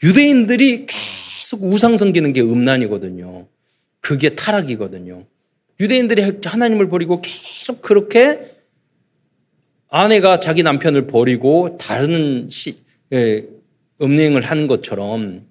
유대인들이 0.02 0.86
계속 0.86 1.62
우상 1.62 1.96
섬기는 1.96 2.32
게 2.32 2.40
음란이거든요. 2.40 3.46
그게 4.00 4.34
타락이거든요. 4.34 5.24
유대인들이 5.80 6.40
하나님을 6.44 6.88
버리고 6.88 7.20
계속 7.20 7.82
그렇게 7.82 8.57
아내가 9.90 10.38
자기 10.38 10.62
남편을 10.62 11.06
버리고 11.06 11.78
다른 11.78 12.48
시, 12.50 12.78
예, 13.12 13.46
음행을 14.00 14.42
하는 14.42 14.66
것처럼 14.66 15.46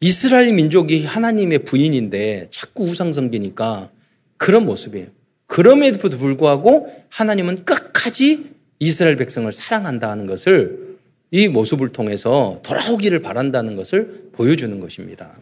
이스라엘 0.00 0.52
민족이 0.52 1.04
하나님의 1.04 1.60
부인인데 1.60 2.48
자꾸 2.50 2.84
우상 2.84 3.12
섬기니까 3.12 3.90
그런 4.36 4.64
모습이에요. 4.64 5.06
그럼에도 5.46 6.08
불구하고 6.08 6.92
하나님은 7.10 7.64
끝까지 7.64 8.50
이스라엘 8.78 9.16
백성을 9.16 9.50
사랑한다는 9.50 10.26
것을 10.26 10.96
이 11.30 11.48
모습을 11.48 11.88
통해서 11.88 12.60
돌아오기를 12.62 13.22
바란다는 13.22 13.76
것을 13.76 14.30
보여주는 14.32 14.78
것입니다. 14.78 15.36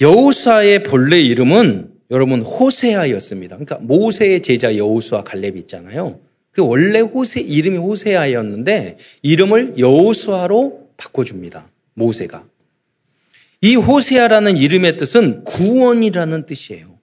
여우사의 0.00 0.84
본래 0.84 1.18
이름은 1.18 1.90
여러분 2.10 2.40
호세아였습니다. 2.42 3.56
그러니까 3.56 3.78
모세의 3.80 4.42
제자 4.42 4.76
여우수와 4.76 5.24
갈렙이 5.24 5.58
있잖아요. 5.60 6.20
그 6.58 6.66
원래 6.66 6.98
호세 6.98 7.40
이름이 7.40 7.76
호세아였는데 7.76 8.98
이름을 9.22 9.74
여우수아로 9.78 10.88
바꿔줍니다. 10.96 11.68
모세가. 11.94 12.42
이 13.60 13.76
호세아라는 13.76 14.56
이름의 14.56 14.96
뜻은 14.96 15.44
구원이라는 15.44 16.46
뜻이에요. 16.46 16.98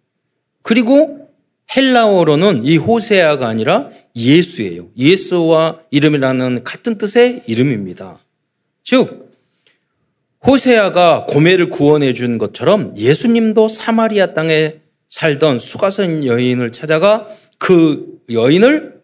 그리고 0.61 1.29
헬라어로는 1.73 2.65
이 2.65 2.75
호세아가 2.75 3.47
아니라 3.47 3.91
예수예요. 4.13 4.89
예수와 4.97 5.79
이름이라는 5.89 6.65
같은 6.65 6.97
뜻의 6.97 7.43
이름입니다. 7.47 8.17
즉, 8.83 9.31
호세아가 10.45 11.27
고매를 11.27 11.69
구원해 11.69 12.11
준 12.11 12.37
것처럼 12.37 12.93
예수님도 12.97 13.69
사마리아 13.69 14.33
땅에 14.33 14.81
살던 15.09 15.59
수가선 15.59 16.25
여인을 16.25 16.73
찾아가 16.73 17.29
그 17.57 18.19
여인을 18.29 18.94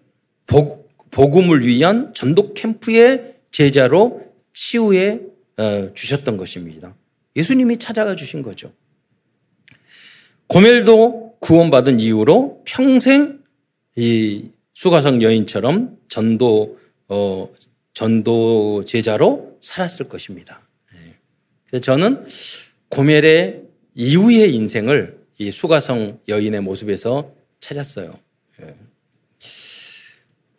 복음을 1.11 1.65
위한 1.65 2.13
전도 2.13 2.53
캠프의 2.53 3.35
제자로 3.51 4.21
치유해 4.53 5.19
어, 5.57 5.93
주셨던 5.93 6.37
것입니다. 6.37 6.95
예수님이 7.35 7.77
찾아가 7.77 8.15
주신 8.15 8.41
거죠. 8.41 8.71
고멜도 10.47 11.37
구원받은 11.39 11.99
이후로 11.99 12.63
평생 12.65 13.39
이 13.95 14.49
수가성 14.73 15.21
여인처럼 15.21 15.97
전도 16.09 16.79
어, 17.07 17.49
전도 17.93 18.85
제자로 18.85 19.57
살았을 19.61 20.07
것입니다. 20.07 20.61
예. 20.95 21.15
그래서 21.67 21.83
저는 21.83 22.25
고멜의 22.89 23.63
이후의 23.95 24.53
인생을 24.55 25.19
이 25.37 25.51
수가성 25.51 26.19
여인의 26.27 26.61
모습에서 26.61 27.33
찾았어요. 27.59 28.17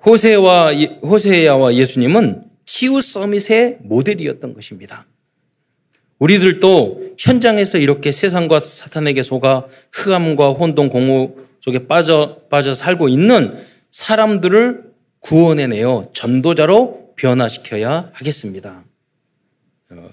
예. 0.06 0.10
호세와 0.10 0.72
호세야와 1.02 1.74
예수님은 1.74 2.44
치유 2.64 3.00
서밋의 3.00 3.78
모델이었던 3.82 4.54
것입니다. 4.54 5.06
우리들도 6.18 7.14
현장에서 7.18 7.78
이렇게 7.78 8.12
세상과 8.12 8.60
사탄에게 8.60 9.22
속아 9.22 9.66
흑암과 9.92 10.50
혼동 10.50 10.88
공허 10.88 11.34
속에 11.60 11.86
빠져 11.86 12.42
빠져 12.50 12.74
살고 12.74 13.08
있는 13.08 13.64
사람들을 13.90 14.92
구원해내어 15.20 16.10
전도자로 16.12 17.14
변화시켜야 17.16 18.10
하겠습니다. 18.12 18.84
어, 19.90 20.10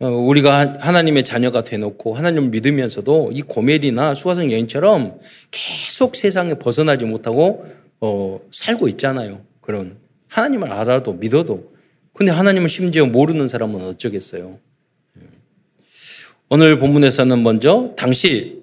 어, 0.00 0.08
우리가 0.08 0.78
하나님의 0.80 1.24
자녀가 1.24 1.62
되놓고 1.62 2.14
하나님을 2.14 2.48
믿으면서도 2.50 3.30
이 3.32 3.42
고멜이나 3.42 4.14
수화성 4.14 4.50
여인처럼 4.50 5.18
계속 5.50 6.16
세상에 6.16 6.54
벗어나지 6.54 7.04
못하고 7.04 7.66
어, 8.02 8.40
살고 8.50 8.88
있잖아요. 8.88 9.40
그런 9.60 9.96
하나님을 10.26 10.72
알아도 10.72 11.12
믿어도 11.12 11.72
근데 12.12 12.32
하나님을 12.32 12.68
심지어 12.68 13.06
모르는 13.06 13.48
사람은 13.48 13.80
어쩌겠어요. 13.80 14.58
오늘 16.48 16.78
본문에서는 16.78 17.42
먼저 17.42 17.94
당시 17.96 18.60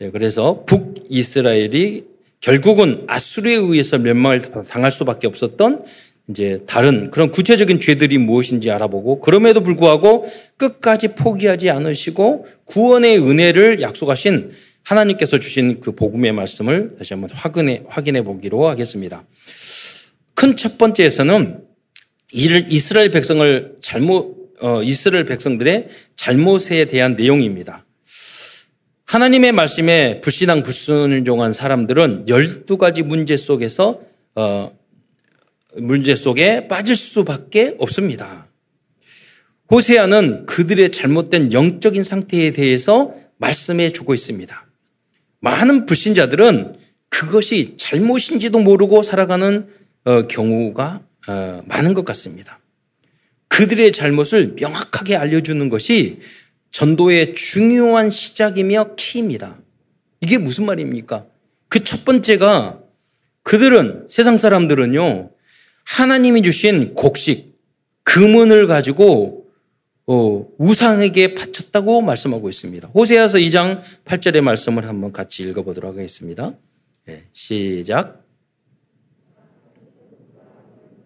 예, 0.00 0.10
그래서 0.10 0.64
북이스라엘이 0.66 2.04
결국은 2.40 3.04
아수르에 3.06 3.54
의해서 3.54 3.96
멸망을 3.98 4.42
당할 4.68 4.90
수밖에 4.90 5.26
없었던 5.26 5.84
이제 6.28 6.62
다른 6.66 7.10
그런 7.10 7.30
구체적인 7.30 7.80
죄들이 7.80 8.18
무엇인지 8.18 8.70
알아보고 8.70 9.20
그럼에도 9.20 9.62
불구하고 9.62 10.30
끝까지 10.56 11.14
포기하지 11.14 11.70
않으시고 11.70 12.46
구원의 12.66 13.18
은혜를 13.18 13.80
약속하신 13.80 14.52
하나님께서 14.84 15.38
주신 15.38 15.80
그 15.80 15.92
복음의 15.92 16.32
말씀을 16.32 16.96
다시 16.98 17.14
한번 17.14 17.30
확인해, 17.32 17.82
확인해 17.88 18.22
보기로 18.22 18.68
하겠습니다. 18.68 19.24
큰 20.34 20.56
첫 20.56 20.78
번째에서는 20.78 21.62
이스라엘 22.32 23.10
백성을 23.10 23.76
잘못 23.80 24.44
어, 24.60 24.82
이스라엘 24.82 25.24
백성들의 25.24 25.88
잘못에 26.16 26.86
대한 26.86 27.16
내용입니다. 27.16 27.84
하나님의 29.04 29.52
말씀에 29.52 30.20
불신앙 30.20 30.62
불순종한 30.62 31.52
사람들은 31.52 32.26
12가지 32.26 33.02
문제 33.02 33.36
속에서 33.36 34.00
어, 34.34 34.72
문제 35.76 36.14
속에 36.14 36.68
빠질 36.68 36.96
수밖에 36.96 37.74
없습니다. 37.78 38.46
호세아는 39.70 40.46
그들의 40.46 40.92
잘못된 40.92 41.52
영적인 41.52 42.02
상태에 42.02 42.52
대해서 42.52 43.14
말씀해 43.38 43.92
주고 43.92 44.14
있습니다. 44.14 44.63
많은 45.44 45.84
불신자들은 45.84 46.76
그것이 47.10 47.74
잘못인지도 47.76 48.58
모르고 48.58 49.02
살아가는 49.02 49.68
어, 50.04 50.26
경우가 50.26 51.02
어, 51.28 51.62
많은 51.66 51.92
것 51.92 52.04
같습니다. 52.06 52.58
그들의 53.48 53.92
잘못을 53.92 54.54
명확하게 54.56 55.16
알려주는 55.16 55.68
것이 55.68 56.20
전도의 56.72 57.34
중요한 57.34 58.10
시작이며 58.10 58.94
키입니다. 58.96 59.58
이게 60.20 60.38
무슨 60.38 60.64
말입니까? 60.66 61.26
그 61.68 61.84
첫 61.84 62.04
번째가 62.04 62.80
그들은, 63.42 64.06
세상 64.08 64.38
사람들은요, 64.38 65.30
하나님이 65.84 66.42
주신 66.42 66.94
곡식, 66.94 67.58
금은을 68.04 68.66
가지고 68.66 69.43
어, 69.43 69.43
우상에게 70.06 71.34
바쳤다고 71.34 72.02
말씀하고 72.02 72.48
있습니다. 72.48 72.88
호세아서 72.88 73.38
2장 73.38 73.82
8절의 74.04 74.42
말씀을 74.42 74.86
한번 74.86 75.12
같이 75.12 75.42
읽어보도록 75.44 75.92
하겠습니다. 75.92 76.54
네, 77.06 77.24
시작. 77.32 78.22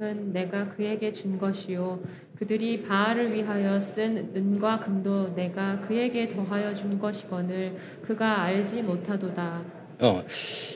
은 0.01 0.33
내가 0.33 0.69
그에게 0.77 1.11
준 1.11 1.39
것이요 1.39 2.01
그들이 2.37 2.85
바알을 2.85 3.35
위하여 3.35 3.81
쓴 3.81 4.31
은과 4.37 4.79
금도 4.79 5.35
내가 5.35 5.81
그에게 5.81 6.29
더하여 6.29 6.73
준 6.73 7.01
것이거늘 7.01 7.77
그가 8.03 8.43
알지 8.43 8.83
못하도다. 8.83 9.65
어, 9.99 10.25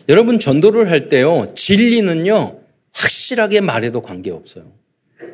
여러분 0.08 0.40
전도를 0.40 0.90
할 0.90 1.06
때요 1.06 1.54
진리는요 1.54 2.58
확실하게 2.92 3.60
말해도 3.60 4.02
관계 4.02 4.32
없어요. 4.32 4.72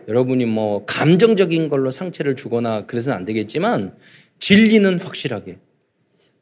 여러분이 0.08 0.46
뭐 0.46 0.84
감정적인 0.86 1.68
걸로 1.68 1.90
상처를 1.90 2.36
주거나 2.36 2.86
그래서는 2.86 3.16
안 3.18 3.24
되겠지만 3.24 3.94
진리는 4.38 4.98
확실하게 5.00 5.58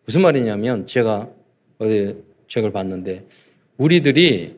무슨 0.05 0.23
말이냐면 0.23 0.87
제가 0.87 1.29
어디 1.79 2.17
책을 2.49 2.73
봤는데 2.73 3.25
우리들이 3.77 4.57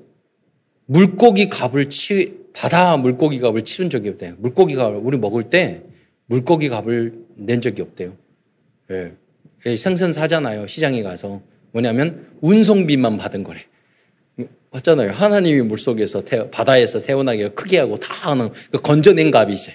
물고기 0.87 1.48
값을 1.48 1.90
치 1.90 2.38
바다 2.55 2.96
물고기 2.96 3.38
값을 3.38 3.64
치른 3.64 3.90
적이 3.90 4.11
없대요. 4.11 4.35
물고기 4.38 4.74
값을 4.74 4.98
우리 5.03 5.16
먹을 5.16 5.48
때 5.48 5.83
물고기 6.27 6.68
값을 6.68 7.14
낸 7.37 7.61
적이 7.61 7.83
없대요. 7.83 8.16
예. 8.90 9.12
생선 9.77 10.12
사잖아요. 10.12 10.66
시장에 10.66 11.03
가서 11.03 11.42
뭐냐면 11.72 12.27
운송비만 12.40 13.18
받은 13.18 13.44
거래. 13.44 13.61
맞잖아요. 14.70 15.12
하나님이 15.12 15.62
물속에서 15.62 16.22
태, 16.22 16.50
바다에서 16.50 17.00
태어나게 17.00 17.50
크게 17.50 17.78
하고 17.78 17.96
다 17.96 18.31
하는 18.31 18.50
그 18.70 18.81
건져낸 18.81 19.31
값이지. 19.31 19.72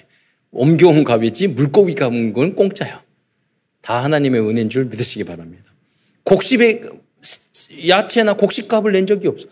옮겨온 0.52 1.04
값이지 1.04 1.48
물고기 1.48 1.94
값은 1.94 2.32
건 2.32 2.54
공짜야. 2.54 3.02
다 3.80 4.02
하나님의 4.04 4.40
은혜인 4.40 4.70
줄 4.70 4.84
믿으시기 4.86 5.24
바랍니다. 5.24 5.64
곡식의 6.24 6.82
야채나 7.88 8.34
곡식값을 8.34 8.92
낸 8.92 9.06
적이 9.06 9.28
없어. 9.28 9.46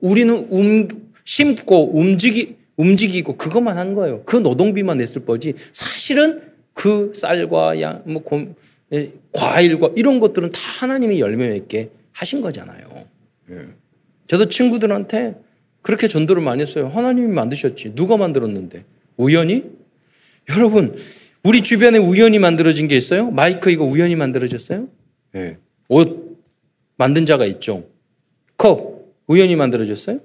우리는 0.00 0.46
움, 0.50 0.88
심고 1.24 1.98
움직이, 1.98 2.56
움직이고 2.76 3.36
그것만 3.36 3.78
한 3.78 3.94
거예요. 3.94 4.22
그 4.24 4.36
노동비만 4.36 4.98
냈을 4.98 5.24
거지 5.24 5.54
사실은 5.72 6.42
그 6.72 7.12
쌀과 7.14 7.80
양, 7.80 8.02
뭐, 8.06 8.22
곰, 8.22 8.54
예, 8.92 9.12
과일과 9.32 9.90
이런 9.96 10.20
것들은 10.20 10.52
다 10.52 10.60
하나님이 10.60 11.20
열매 11.20 11.48
맺게 11.48 11.90
하신 12.12 12.40
거잖아요. 12.42 13.06
예. 13.50 13.66
저도 14.26 14.48
친구들한테 14.48 15.36
그렇게 15.82 16.08
전도를 16.08 16.42
많이 16.42 16.62
했어요. 16.62 16.88
하나님이 16.88 17.28
만드셨지. 17.28 17.94
누가 17.94 18.16
만들었는데? 18.16 18.84
우연히? 19.16 19.64
여러분, 20.50 20.96
우리 21.42 21.62
주변에 21.62 21.98
우연히 21.98 22.38
만들어진 22.38 22.88
게 22.88 22.96
있어요? 22.96 23.30
마이크 23.30 23.70
이거 23.70 23.84
우연히 23.84 24.16
만들어졌어요? 24.16 24.88
네. 25.32 25.58
옷 25.88 26.42
만든 26.96 27.26
자가 27.26 27.44
있죠. 27.46 27.86
컵 28.56 29.14
우연히 29.26 29.56
만들어졌어요? 29.56 30.20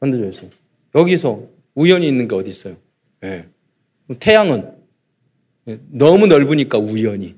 만들어졌어요. 0.00 0.50
여기서 0.94 1.48
우연히 1.74 2.08
있는 2.08 2.26
게 2.26 2.34
어디 2.34 2.50
있어요? 2.50 2.76
네. 3.20 3.46
태양은 4.18 4.72
예. 5.68 5.78
너무 5.90 6.26
넓으니까 6.26 6.78
우연히 6.78 7.36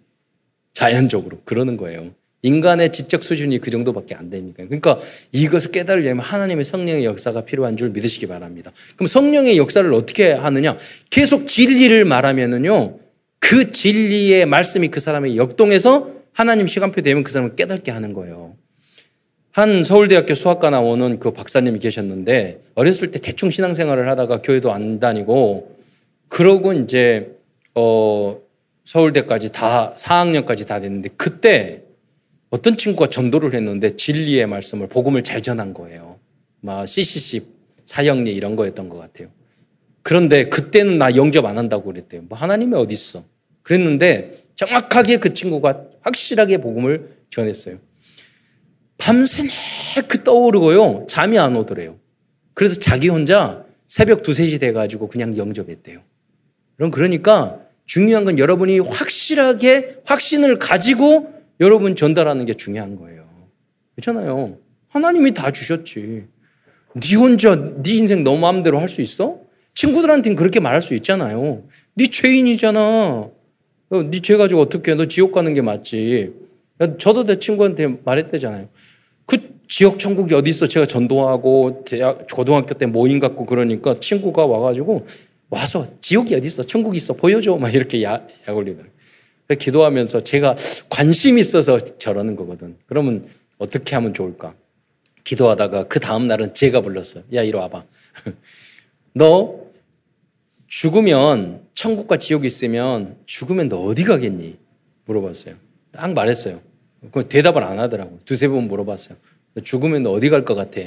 자연적으로 0.72 1.40
그러는 1.44 1.76
거예요. 1.76 2.14
인간의 2.44 2.92
지적 2.92 3.24
수준이 3.24 3.58
그 3.58 3.70
정도밖에 3.70 4.14
안 4.14 4.28
되니까. 4.28 4.64
그러니까 4.64 5.00
이것을 5.32 5.72
깨달으려면 5.72 6.22
하나님의 6.22 6.66
성령의 6.66 7.06
역사가 7.06 7.46
필요한 7.46 7.78
줄 7.78 7.88
믿으시기 7.88 8.26
바랍니다. 8.26 8.70
그럼 8.96 9.06
성령의 9.06 9.56
역사를 9.56 9.92
어떻게 9.94 10.32
하느냐? 10.32 10.76
계속 11.08 11.48
진리를 11.48 12.04
말하면은요, 12.04 12.98
그 13.38 13.72
진리의 13.72 14.44
말씀이 14.44 14.88
그 14.88 15.00
사람의 15.00 15.38
역동해서 15.38 16.10
하나님 16.32 16.66
시간표 16.66 17.00
되면 17.00 17.24
그 17.24 17.32
사람을 17.32 17.56
깨닫게 17.56 17.90
하는 17.90 18.12
거예요. 18.12 18.56
한 19.50 19.82
서울대학교 19.84 20.34
수학과 20.34 20.68
나오는 20.68 21.18
그 21.18 21.30
박사님이 21.30 21.78
계셨는데, 21.78 22.60
어렸을 22.74 23.10
때 23.10 23.20
대충 23.20 23.50
신앙생활을 23.50 24.08
하다가 24.10 24.42
교회도 24.42 24.70
안 24.70 25.00
다니고, 25.00 25.76
그러고 26.28 26.74
이제, 26.74 27.30
어, 27.74 28.36
서울대까지 28.84 29.52
다, 29.52 29.94
4학년까지 29.96 30.66
다 30.66 30.80
됐는데, 30.80 31.10
그때 31.16 31.83
어떤 32.50 32.76
친구가 32.76 33.10
전도를 33.10 33.54
했는데 33.54 33.96
진리의 33.96 34.46
말씀을 34.46 34.88
복음을 34.88 35.22
잘 35.22 35.42
전한 35.42 35.74
거예요. 35.74 36.18
막 36.60 36.86
CCC 36.86 37.46
사형리 37.86 38.34
이런 38.34 38.56
거였던 38.56 38.88
것 38.88 38.98
같아요. 38.98 39.28
그런데 40.02 40.48
그때는 40.48 40.98
나 40.98 41.16
영접 41.16 41.44
안 41.46 41.58
한다고 41.58 41.84
그랬대요. 41.84 42.22
뭐 42.22 42.38
하나님이 42.38 42.76
어디 42.76 42.94
있어? 42.94 43.24
그랬는데 43.62 44.44
정확하게 44.56 45.16
그 45.16 45.34
친구가 45.34 45.84
확실하게 46.02 46.58
복음을 46.58 47.16
전했어요. 47.30 47.78
밤새 48.98 49.42
그 50.06 50.22
떠오르고요. 50.22 51.06
잠이 51.08 51.38
안 51.38 51.56
오더래요. 51.56 51.96
그래서 52.52 52.78
자기 52.78 53.08
혼자 53.08 53.64
새벽 53.88 54.22
두세 54.22 54.46
시 54.46 54.58
돼가지고 54.58 55.08
그냥 55.08 55.36
영접했대요. 55.36 56.00
그럼 56.76 56.90
그러니까 56.90 57.58
중요한 57.86 58.24
건 58.24 58.38
여러분이 58.38 58.78
확실하게 58.78 59.96
확신을 60.04 60.58
가지고 60.58 61.33
여러분 61.60 61.96
전달하는 61.96 62.44
게 62.44 62.54
중요한 62.54 62.96
거예요. 62.96 63.24
그렇잖아요. 63.94 64.58
하나님이 64.88 65.34
다 65.34 65.50
주셨지. 65.52 66.24
네 66.94 67.14
혼자 67.16 67.54
네 67.82 67.94
인생 67.94 68.24
너 68.24 68.36
마음대로 68.36 68.78
할 68.78 68.88
수 68.88 69.00
있어? 69.02 69.38
친구들한테는 69.74 70.36
그렇게 70.36 70.60
말할 70.60 70.82
수 70.82 70.94
있잖아요. 70.94 71.62
네 71.94 72.06
죄인이잖아. 72.06 72.80
어, 73.90 74.02
네죄 74.10 74.36
가지고 74.36 74.60
어떻게 74.60 74.92
해? 74.92 74.94
너 74.94 75.06
지옥 75.06 75.32
가는 75.32 75.52
게 75.52 75.62
맞지. 75.62 76.32
저도 76.98 77.24
제 77.24 77.38
친구한테 77.38 77.86
말했대잖아요. 78.04 78.68
그 79.26 79.38
지역 79.68 79.98
천국이 79.98 80.34
어디 80.34 80.50
있어? 80.50 80.66
제가 80.68 80.86
전도하고 80.86 81.84
대학 81.86 82.26
고등학교 82.30 82.74
때 82.74 82.86
모임 82.86 83.18
갖고 83.20 83.46
그러니까 83.46 83.98
친구가 84.00 84.46
와가지고 84.46 85.06
와서 85.50 85.86
지옥이 86.00 86.34
어디 86.34 86.46
있어? 86.46 86.62
천국이 86.62 86.96
있어? 86.96 87.14
보여줘. 87.14 87.56
막 87.56 87.72
이렇게 87.74 88.02
약, 88.02 88.28
약 88.48 88.56
올리더라고요. 88.56 88.93
기도하면서 89.48 90.24
제가 90.24 90.54
관심 90.88 91.38
있어서 91.38 91.78
저러는 91.98 92.36
거거든. 92.36 92.76
그러면 92.86 93.28
어떻게 93.58 93.94
하면 93.94 94.14
좋을까? 94.14 94.54
기도하다가 95.24 95.88
그 95.88 96.00
다음 96.00 96.26
날은 96.26 96.54
제가 96.54 96.80
불렀어요. 96.80 97.24
야, 97.34 97.42
이리 97.42 97.56
와봐. 97.56 97.84
너 99.14 99.64
죽으면 100.66 101.62
천국과 101.74 102.18
지옥이 102.18 102.46
있으면 102.46 103.16
죽으면 103.26 103.68
너 103.68 103.80
어디 103.82 104.04
가겠니? 104.04 104.58
물어봤어요. 105.04 105.54
딱 105.92 106.12
말했어요. 106.12 106.60
그 107.12 107.28
대답을 107.28 107.62
안 107.62 107.78
하더라고. 107.78 108.18
두세 108.24 108.48
번 108.48 108.66
물어봤어요. 108.68 109.16
죽으면 109.62 110.02
너 110.02 110.10
어디 110.10 110.30
갈 110.30 110.44
것 110.44 110.54
같아? 110.54 110.80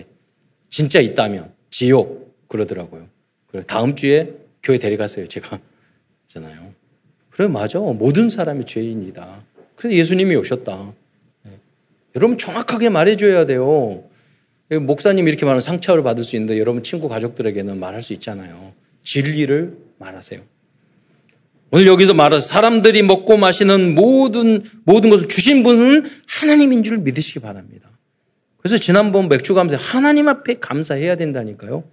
진짜 0.69 0.99
있다면 0.99 1.53
지옥 1.69 2.47
그러더라고요. 2.49 3.07
그래 3.47 3.63
다음 3.65 3.95
주에 3.95 4.33
교회 4.63 4.77
데려갔어요. 4.77 5.27
제가. 5.27 5.59
잖아요. 6.27 6.73
그래, 7.37 7.47
맞아. 7.47 7.77
모든 7.77 8.29
사람이 8.29 8.65
죄인이다. 8.65 9.43
그래서 9.75 9.95
예수님이 9.95 10.35
오셨다. 10.37 10.91
네. 11.43 11.51
여러분 12.15 12.39
정확하게 12.39 12.89
말해줘야 12.89 13.45
돼요. 13.45 14.03
목사님 14.71 15.27
이렇게 15.27 15.45
말하면 15.45 15.61
상처를 15.61 16.01
받을 16.01 16.23
수 16.23 16.35
있는데 16.35 16.59
여러분 16.59 16.81
친구 16.81 17.07
가족들에게는 17.07 17.79
말할 17.79 18.01
수 18.01 18.13
있잖아요. 18.13 18.73
진리를 19.03 19.77
말하세요. 19.99 20.41
오늘 21.69 21.85
여기서 21.85 22.15
말하 22.15 22.39
사람들이 22.39 23.03
먹고 23.03 23.37
마시는 23.37 23.93
모든 23.93 24.63
모든 24.83 25.11
것을 25.11 25.27
주신 25.27 25.61
분은 25.61 26.09
하나님인 26.27 26.81
줄 26.81 26.97
믿으시기 26.97 27.39
바랍니다. 27.39 27.87
그래서 28.57 28.79
지난번 28.79 29.29
맥주 29.29 29.53
감사 29.53 29.77
하나님 29.77 30.27
앞에 30.27 30.55
감사해야 30.55 31.15
된다니까요. 31.17 31.83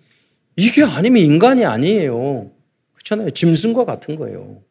이게 0.56 0.82
아니면 0.82 1.22
인간이 1.22 1.66
아니에요. 1.66 2.50
그렇잖아요. 2.94 3.30
짐승과 3.30 3.84
같은 3.84 4.16
거예요. 4.16 4.62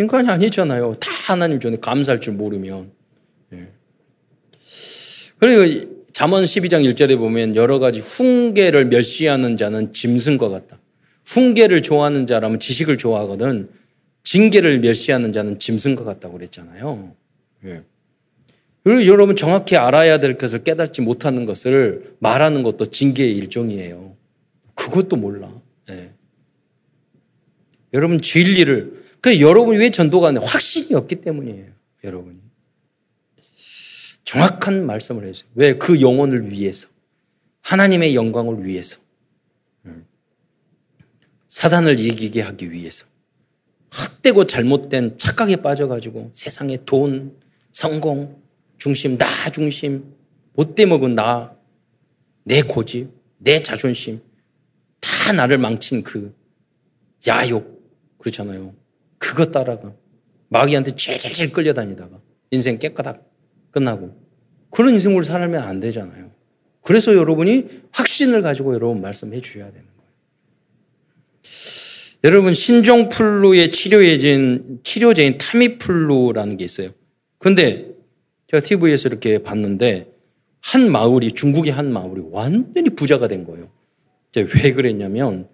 인간이 0.00 0.28
아니잖아요. 0.30 0.92
다 0.92 1.10
하나님 1.10 1.60
전에 1.60 1.76
감사할 1.76 2.20
줄 2.20 2.32
모르면. 2.32 2.90
예. 3.52 3.68
그리고 5.38 6.06
잠언 6.14 6.44
12장 6.44 6.90
1절에 6.90 7.18
보면 7.18 7.54
여러 7.54 7.78
가지 7.78 8.00
훈계를 8.00 8.86
멸시하는 8.86 9.58
자는 9.58 9.92
짐승과 9.92 10.48
같다. 10.48 10.78
훈계를 11.26 11.82
좋아하는 11.82 12.26
자라면 12.26 12.60
지식을 12.60 12.96
좋아하거든. 12.96 13.68
징계를 14.24 14.80
멸시하는 14.80 15.34
자는 15.34 15.58
짐승과 15.58 16.04
같다고 16.04 16.38
그랬잖아요. 16.38 17.14
예. 17.66 17.82
그리고 18.82 19.04
여러분 19.06 19.36
정확히 19.36 19.76
알아야 19.76 20.18
될 20.18 20.38
것을 20.38 20.64
깨닫지 20.64 21.02
못하는 21.02 21.44
것을 21.44 22.14
말하는 22.20 22.62
것도 22.62 22.86
징계의 22.86 23.36
일종이에요. 23.36 24.16
그것도 24.74 25.16
몰라. 25.16 25.52
예. 25.90 26.10
여러분 27.92 28.22
진리를 28.22 28.99
그 29.20 29.40
여러분이 29.40 29.78
왜 29.78 29.90
전도가 29.90 30.28
안 30.28 30.34
돼? 30.34 30.40
확신이 30.40 30.94
없기 30.94 31.16
때문이에요. 31.16 31.66
여러분이. 32.04 32.38
정확한 34.24 34.86
말씀을 34.86 35.26
해주세요. 35.26 35.50
왜? 35.54 35.74
그 35.74 36.00
영혼을 36.00 36.50
위해서. 36.50 36.88
하나님의 37.62 38.14
영광을 38.14 38.64
위해서. 38.64 38.98
음. 39.86 40.06
사단을 41.48 41.98
이기게 41.98 42.40
하기 42.40 42.70
위해서. 42.72 43.06
헛되고 43.92 44.46
잘못된 44.46 45.18
착각에 45.18 45.56
빠져가지고 45.56 46.30
세상에 46.32 46.78
돈, 46.86 47.36
성공, 47.72 48.40
중심, 48.78 49.18
나 49.18 49.50
중심, 49.50 50.14
못돼 50.54 50.86
먹은 50.86 51.14
나, 51.14 51.54
내 52.44 52.62
고집, 52.62 53.10
내 53.38 53.60
자존심, 53.60 54.22
다 55.00 55.32
나를 55.32 55.58
망친 55.58 56.02
그 56.02 56.34
야욕, 57.26 57.80
그렇잖아요. 58.18 58.74
그거 59.20 59.44
따라가. 59.46 59.92
마귀한테 60.48 60.96
질질질 60.96 61.52
끌려다니다가 61.52 62.18
인생 62.50 62.78
깨끗하게 62.78 63.20
끝나고 63.70 64.16
그런 64.70 64.94
인생으로 64.94 65.22
살면 65.22 65.62
안 65.62 65.78
되잖아요. 65.78 66.32
그래서 66.82 67.14
여러분이 67.14 67.68
확신을 67.92 68.42
가지고 68.42 68.74
여러분 68.74 69.00
말씀해 69.00 69.40
주셔야 69.40 69.66
되는 69.66 69.86
거예요. 69.86 70.10
여러분 72.24 72.54
신종플루의 72.54 73.70
치료제인 73.70 74.80
치료제인 74.82 75.38
타미플루라는 75.38 76.56
게 76.56 76.64
있어요. 76.64 76.90
근데 77.38 77.94
제가 78.50 78.62
TV에서 78.62 79.08
이렇게 79.08 79.38
봤는데 79.42 80.10
한 80.60 80.90
마을이 80.90 81.32
중국의 81.32 81.72
한 81.72 81.92
마을이 81.92 82.22
완전히 82.30 82.90
부자가 82.90 83.28
된 83.28 83.44
거예요. 83.44 83.70
왜 84.34 84.72
그랬냐면 84.72 85.48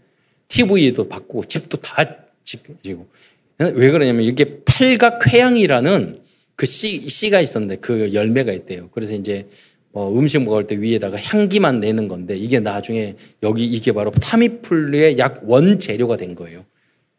TV도 0.48 1.09
바꾸고 1.09 1.44
집도 1.44 1.76
다 1.79 2.05
짓고 2.44 2.76
왜 3.59 3.90
그러냐면 3.90 4.23
이게 4.23 4.61
팔각회양이라는 4.64 6.19
그 6.57 6.66
씨, 6.66 7.09
씨가 7.09 7.40
있었는데 7.40 7.77
그 7.77 8.12
열매가 8.12 8.53
있대요. 8.53 8.88
그래서 8.92 9.14
이제 9.14 9.47
뭐 9.92 10.19
음식 10.19 10.42
먹을 10.42 10.66
때 10.66 10.79
위에다가 10.79 11.19
향기만 11.19 11.81
내는 11.81 12.09
건데 12.09 12.37
이게 12.37 12.61
나중에 12.61 13.16
여기 13.42 13.64
이게 13.66 13.92
바로 13.92 14.11
타미플루의 14.11 15.19
약 15.19 15.40
원재료가 15.45 16.16
된 16.19 16.35
거예요. 16.35 16.64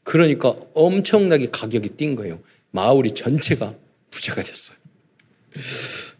그러니까 0.03 0.55
엄청나게 0.73 1.49
가격이 1.51 1.89
뛴 1.97 2.15
거예요. 2.15 2.39
마을이 2.71 3.11
전체가 3.11 3.73
부자가 4.11 4.41
됐어요. 4.43 4.77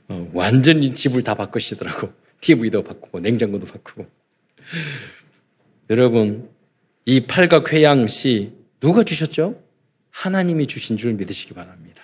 어, 0.09 0.29
완전히 0.33 0.93
집을 0.93 1.23
다 1.23 1.35
바꾸시더라고. 1.35 2.09
TV도 2.41 2.83
바꾸고 2.83 3.19
냉장고도 3.19 3.65
바꾸고. 3.65 4.07
여러분, 5.89 6.49
이 7.05 7.21
팔각 7.21 7.71
회양시 7.71 8.51
누가 8.79 9.03
주셨죠? 9.03 9.66
하나님이 10.21 10.65
주신 10.65 10.97
줄 10.97 11.13
믿으시기 11.13 11.53
바랍니다. 11.53 12.03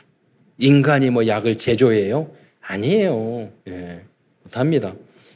인간이 0.59 1.09
뭐 1.09 1.25
약을 1.25 1.57
제조해요? 1.57 2.29
아니에요. 2.61 3.49
예, 3.67 4.01
못합니다. 4.43 4.93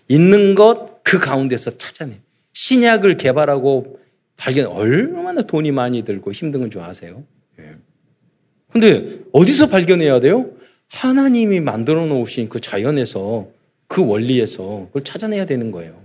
있는 0.08 0.54
것 0.56 0.98
그 1.08 1.20
가운데서 1.20 1.78
찾아내. 1.78 2.20
신약을 2.52 3.16
개발하고 3.16 3.98
발견, 4.36 4.68
얼마나 4.68 5.42
돈이 5.42 5.72
많이 5.72 6.04
들고 6.04 6.34
힘든 6.34 6.60
건 6.60 6.70
줄 6.70 6.82
아세요? 6.82 7.24
예. 7.60 7.76
근데 8.74 9.20
어디서 9.32 9.68
발견해야 9.68 10.20
돼요? 10.20 10.52
하나님이 10.90 11.62
만들어 11.62 12.06
놓으신 12.08 12.50
그 12.50 12.60
자연에서 12.60 13.48
그 13.88 14.06
원리에서 14.06 14.88
그걸 14.88 15.06
찾아내야 15.06 15.46
되는 15.46 15.72
거예요. 15.72 15.98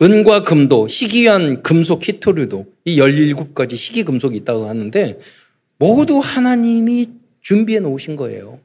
예. 0.00 0.04
은과 0.04 0.44
금도 0.44 0.86
희귀한 0.88 1.62
금속 1.62 2.06
히토류도 2.06 2.66
이 2.84 2.98
17가지 2.98 3.72
희귀 3.72 4.04
금속이 4.04 4.36
있다고 4.38 4.68
하는데 4.68 5.18
모두 5.78 6.18
하나님이 6.18 7.08
준비해 7.40 7.80
놓으신 7.80 8.16
거예요. 8.16 8.60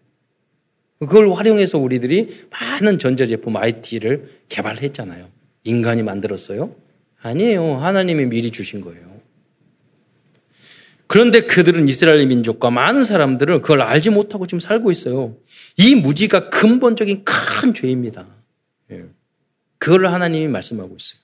그걸 1.00 1.32
활용해서 1.32 1.78
우리들이 1.78 2.48
많은 2.50 3.00
전자제품 3.00 3.58
IT를 3.58 4.30
개발했잖아요. 4.50 5.28
인간이 5.64 6.04
만들었어요? 6.04 6.76
아니에요. 7.22 7.76
하나님이 7.78 8.26
미리 8.26 8.52
주신 8.52 8.82
거예요. 8.82 9.14
그런데 11.08 11.42
그들은 11.42 11.88
이스라엘 11.88 12.26
민족과 12.26 12.70
많은 12.70 13.04
사람들은 13.04 13.62
그걸 13.62 13.82
알지 13.82 14.10
못하고 14.10 14.48
지금 14.48 14.60
살고 14.60 14.92
있어요. 14.92 15.36
이 15.78 15.96
무지가 15.96 16.50
근본적인 16.50 17.24
큰 17.24 17.74
죄입니다. 17.74 18.26
예. 18.92 19.04
그걸 19.78 20.08
하나님이 20.08 20.48
말씀하고 20.48 20.96
있어요. 20.96 21.23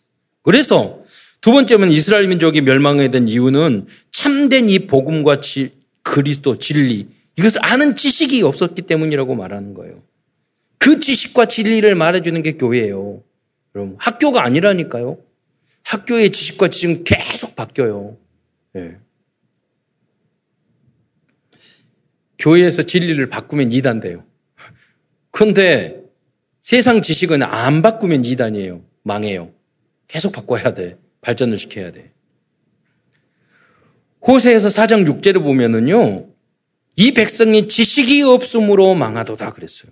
그래서 0.49 1.03
두 1.41 1.51
번째는 1.51 1.91
이스라엘 1.91 2.27
민족이 2.27 2.61
멸망하게 2.61 3.11
된 3.11 3.27
이유는 3.27 3.85
참된 4.11 4.67
이 4.67 4.87
복음과 4.87 5.41
지, 5.41 5.73
그리스도 6.01 6.57
진리 6.57 7.07
이것을 7.35 7.63
아는 7.63 7.95
지식이 7.95 8.41
없었기 8.41 8.81
때문이라고 8.81 9.35
말하는 9.35 9.75
거예요. 9.75 10.01
그 10.79 10.99
지식과 10.99 11.45
진리를 11.45 11.93
말해주는 11.93 12.41
게 12.41 12.53
교회예요. 12.53 13.21
여러분 13.75 13.95
학교가 13.99 14.43
아니라니까요. 14.43 15.19
학교의 15.83 16.31
지식과 16.31 16.69
지식은 16.69 17.03
계속 17.03 17.55
바뀌어요. 17.55 18.17
네. 18.73 18.97
교회에서 22.39 22.81
진리를 22.81 23.23
바꾸면 23.29 23.71
이단돼요. 23.71 24.23
그런데 25.29 26.01
세상 26.63 27.03
지식은 27.03 27.43
안 27.43 27.83
바꾸면 27.83 28.25
이단이에요. 28.25 28.81
망해요. 29.03 29.58
계속 30.09 30.33
바꿔야 30.33 30.73
돼. 30.73 30.97
발전을 31.21 31.57
시켜야 31.57 31.93
돼. 31.93 32.11
호세에서 34.27 34.67
4장 34.67 35.07
6절을 35.07 35.41
보면은요, 35.41 36.25
이 36.97 37.13
백성이 37.13 37.69
지식이 37.69 38.23
없음으로 38.23 38.95
망하도다 38.95 39.53
그랬어요. 39.53 39.91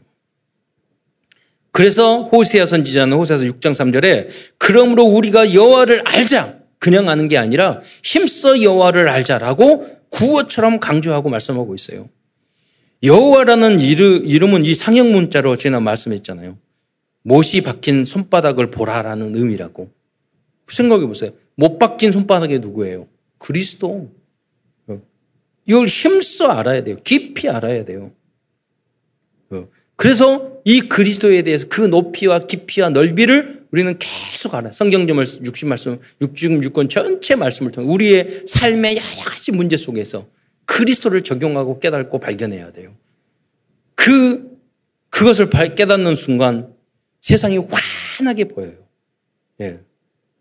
그래서 1.72 2.24
호세아 2.24 2.66
선지자는 2.66 3.16
호세아서 3.16 3.46
6장 3.46 3.72
3절에 3.72 4.30
그러므로 4.58 5.04
우리가 5.04 5.54
여호와를 5.54 6.02
알자 6.06 6.58
그냥 6.80 7.08
아는 7.08 7.28
게 7.28 7.38
아니라 7.38 7.82
힘써 8.04 8.62
여호와를 8.62 9.08
알자라고 9.08 9.88
구어처럼 10.10 10.80
강조하고 10.80 11.30
말씀하고 11.30 11.76
있어요. 11.76 12.10
여호와라는 13.04 13.80
이름은 13.80 14.66
이 14.66 14.74
상형 14.74 15.12
문자로 15.12 15.58
지난 15.58 15.84
말씀했잖아요. 15.84 16.58
못이 17.22 17.62
박힌 17.62 18.06
손바닥을 18.06 18.72
보라라는 18.72 19.36
의미라고. 19.36 19.92
생각해 20.70 21.06
보세요. 21.06 21.32
못 21.56 21.80
박힌 21.80 22.12
손바닥이 22.12 22.60
누구예요? 22.60 23.08
그리스도. 23.38 24.12
이걸 25.66 25.88
힘써 25.88 26.48
알아야 26.48 26.84
돼요. 26.84 26.98
깊이 27.04 27.50
알아야 27.50 27.84
돼요. 27.86 28.12
그래서 29.98 30.62
이 30.64 30.82
그리스도에 30.82 31.42
대해서 31.42 31.68
그 31.68 31.82
높이와 31.82 32.40
깊이와 32.40 32.90
넓이를 32.90 33.66
우리는 33.72 33.98
계속 34.00 34.54
알아. 34.56 34.72
성경점을 34.72 35.26
60 35.44 35.68
말씀, 35.68 36.00
66권 36.22 36.90
전체 36.90 37.36
말씀을 37.36 37.72
통해 37.72 37.92
우리의 37.92 38.44
삶의 38.48 38.98
여러 38.98 39.24
가지 39.24 39.52
문제 39.52 39.76
속에서 39.76 40.28
그리스도를 40.66 41.24
적용하고 41.24 41.80
깨닫고 41.80 42.20
발견해야 42.20 42.72
돼요. 42.72 42.96
그, 43.96 44.58
그것을 45.10 45.50
깨닫는 45.50 46.16
순간 46.16 46.74
세상이 47.20 47.58
환하게 47.58 48.46
보여요. 48.46 48.76
예. 49.62 49.80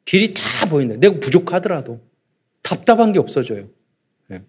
길이 0.06 0.32
다 0.32 0.66
보인다. 0.66 0.96
내가 0.96 1.20
부족하더라도 1.20 2.00
답답한 2.62 3.12
게 3.12 3.18
없어져요. 3.18 3.68
예. 4.30 4.42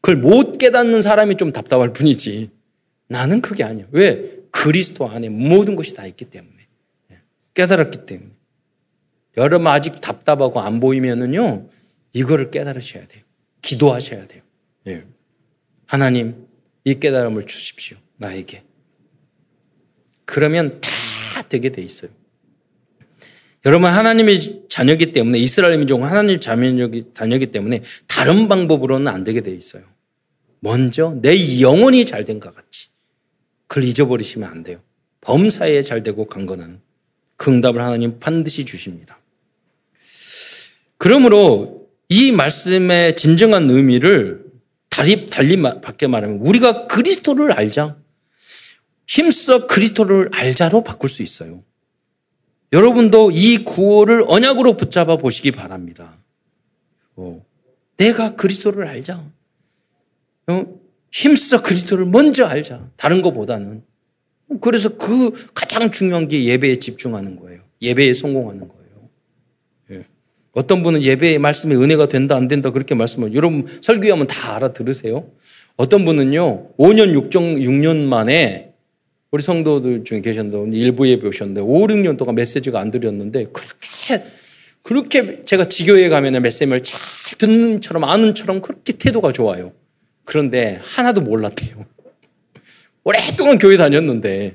그걸 0.00 0.16
못 0.16 0.58
깨닫는 0.58 1.02
사람이 1.02 1.36
좀 1.36 1.52
답답할 1.52 1.92
뿐이지. 1.92 2.50
나는 3.06 3.40
그게 3.40 3.62
아니야. 3.62 3.86
왜? 3.92 4.38
그리스도 4.50 5.08
안에 5.08 5.28
모든 5.28 5.76
것이 5.76 5.94
다 5.94 6.06
있기 6.06 6.24
때문에. 6.24 6.56
예. 7.12 7.20
깨달았기 7.52 8.06
때문에. 8.06 8.30
여러분 9.36 9.66
아직 9.68 10.00
답답하고 10.00 10.60
안 10.60 10.80
보이면은요, 10.80 11.68
이거를 12.12 12.50
깨달으셔야 12.50 13.06
돼요. 13.06 13.22
기도하셔야 13.60 14.26
돼요. 14.26 14.42
예. 14.86 15.04
하나님, 15.86 16.46
이 16.84 16.94
깨달음을 16.94 17.46
주십시오. 17.46 17.98
나에게. 18.16 18.62
그러면 20.24 20.80
다 20.80 21.42
되게 21.48 21.70
돼 21.70 21.82
있어요. 21.82 22.10
여러분 23.66 23.90
하나님의 23.90 24.64
자녀기 24.68 25.12
때문에 25.12 25.38
이스라엘 25.38 25.78
민족은 25.78 26.06
하나님 26.06 26.38
자녀기 26.38 27.06
자녀기 27.14 27.46
때문에 27.46 27.82
다른 28.06 28.48
방법으로는 28.48 29.08
안 29.08 29.24
되게 29.24 29.40
돼 29.40 29.52
있어요. 29.52 29.82
먼저 30.60 31.16
내 31.22 31.60
영혼이 31.60 32.06
잘 32.06 32.24
된 32.24 32.40
것 32.40 32.54
같이 32.54 32.88
그걸 33.66 33.84
잊어버리시면 33.84 34.48
안 34.48 34.62
돼요. 34.62 34.80
범사에 35.22 35.82
잘 35.82 36.02
되고 36.02 36.26
강건한 36.26 36.80
그 37.36 37.50
응답을 37.50 37.80
하나님 37.80 38.18
반드시 38.18 38.64
주십니다. 38.64 39.18
그러므로 40.98 41.88
이 42.08 42.32
말씀의 42.32 43.16
진정한 43.16 43.68
의미를 43.70 44.44
달리, 44.90 45.26
달리 45.26 45.60
밖에 45.60 46.06
말하면 46.06 46.38
우리가 46.38 46.86
그리스도를 46.86 47.52
알자. 47.52 47.96
힘써 49.06 49.66
그리스도를 49.66 50.30
알자로 50.32 50.84
바꿀 50.84 51.10
수 51.10 51.22
있어요. 51.22 51.62
여러분도 52.74 53.30
이 53.30 53.58
구호를 53.58 54.24
언약으로 54.26 54.76
붙잡아 54.76 55.16
보시기 55.16 55.52
바랍니다. 55.52 56.18
어, 57.14 57.40
내가 57.96 58.34
그리스도를 58.34 58.88
알자. 58.88 59.24
어, 60.48 60.66
힘써 61.12 61.62
그리스도를 61.62 62.04
먼저 62.04 62.44
알자. 62.46 62.90
다른 62.96 63.22
것보다는. 63.22 63.84
그래서 64.60 64.96
그 64.96 65.30
가장 65.54 65.92
중요한 65.92 66.26
게 66.26 66.44
예배에 66.44 66.80
집중하는 66.80 67.36
거예요. 67.36 67.60
예배에 67.80 68.12
성공하는 68.12 68.66
거예요. 68.66 69.08
예. 69.92 70.04
어떤 70.50 70.82
분은 70.82 71.04
예배의 71.04 71.38
말씀에 71.38 71.76
은혜가 71.76 72.08
된다, 72.08 72.34
안 72.34 72.48
된다, 72.48 72.70
그렇게 72.72 72.96
말씀을, 72.96 73.34
여러분 73.34 73.68
설교하면 73.82 74.26
다 74.26 74.56
알아들으세요? 74.56 75.30
어떤 75.76 76.04
분은요, 76.04 76.72
5년, 76.76 77.30
6년, 77.30 77.56
6년 77.58 77.98
만에 77.98 78.73
우리 79.34 79.42
성도들 79.42 80.04
중에 80.04 80.20
계셨는데 80.20 80.76
일부 80.76 81.08
예배 81.08 81.26
오셨는데 81.26 81.60
5, 81.60 81.88
6년 81.88 82.16
동안 82.16 82.36
메시지가 82.36 82.78
안 82.78 82.92
드렸는데 82.92 83.46
그렇게 83.46 84.24
그렇게 84.84 85.44
제가 85.44 85.64
지교에 85.64 86.08
가면 86.08 86.40
메시지를 86.40 86.84
잘 86.84 87.00
듣는 87.36 87.80
처럼 87.80 88.04
아는 88.04 88.36
처럼 88.36 88.62
그렇게 88.62 88.92
태도가 88.92 89.32
좋아요. 89.32 89.72
그런데 90.24 90.78
하나도 90.82 91.22
몰랐대요. 91.22 91.84
오랫동안 93.02 93.58
교회 93.58 93.76
다녔는데 93.76 94.54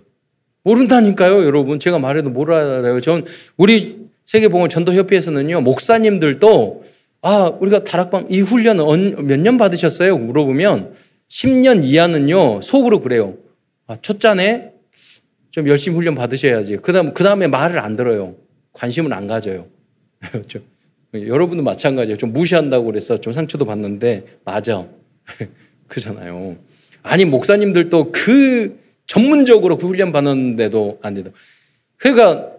모른다니까요, 0.63 1.43
여러분. 1.43 1.81
제가 1.81 1.99
말해도 1.99 2.29
몰라요. 2.29 3.01
전 3.01 3.25
우리 3.57 4.07
세계봉헌 4.27 4.69
전도협회에서는요 4.69 5.59
목사님들도 5.59 6.85
아 7.21 7.51
우리가 7.59 7.83
다락방 7.83 8.27
이 8.29 8.39
훈련은 8.39 9.27
몇년 9.27 9.57
받으셨어요? 9.57 10.17
물어보면 10.17 10.93
10년 11.27 11.83
이하는요 11.83 12.61
속으로 12.61 13.01
그래요. 13.01 13.35
아, 13.89 13.97
첫 14.03 14.19
잔에 14.19 14.71
좀 15.49 15.67
열심히 15.67 15.97
훈련 15.97 16.13
받으셔야지. 16.13 16.77
그 16.77 16.93
다음, 16.93 17.11
그 17.15 17.23
다음에 17.23 17.47
말을 17.47 17.79
안 17.79 17.95
들어요. 17.95 18.35
관심을 18.73 19.11
안 19.13 19.25
가져요. 19.25 19.65
좀, 20.47 20.61
여러분도 21.11 21.63
마찬가지예요. 21.63 22.15
좀 22.17 22.31
무시한다고 22.31 22.85
그래서 22.85 23.19
좀 23.19 23.33
상처도 23.33 23.65
받는데, 23.65 24.25
맞아. 24.45 24.87
그잖아요. 25.87 26.57
아니, 27.01 27.25
목사님들도 27.25 28.11
그 28.11 28.79
전문적으로 29.07 29.77
그 29.79 29.87
훈련 29.87 30.11
받는데도 30.11 30.99
안 31.01 31.15
되다. 31.15 31.31
그러니까, 31.97 32.51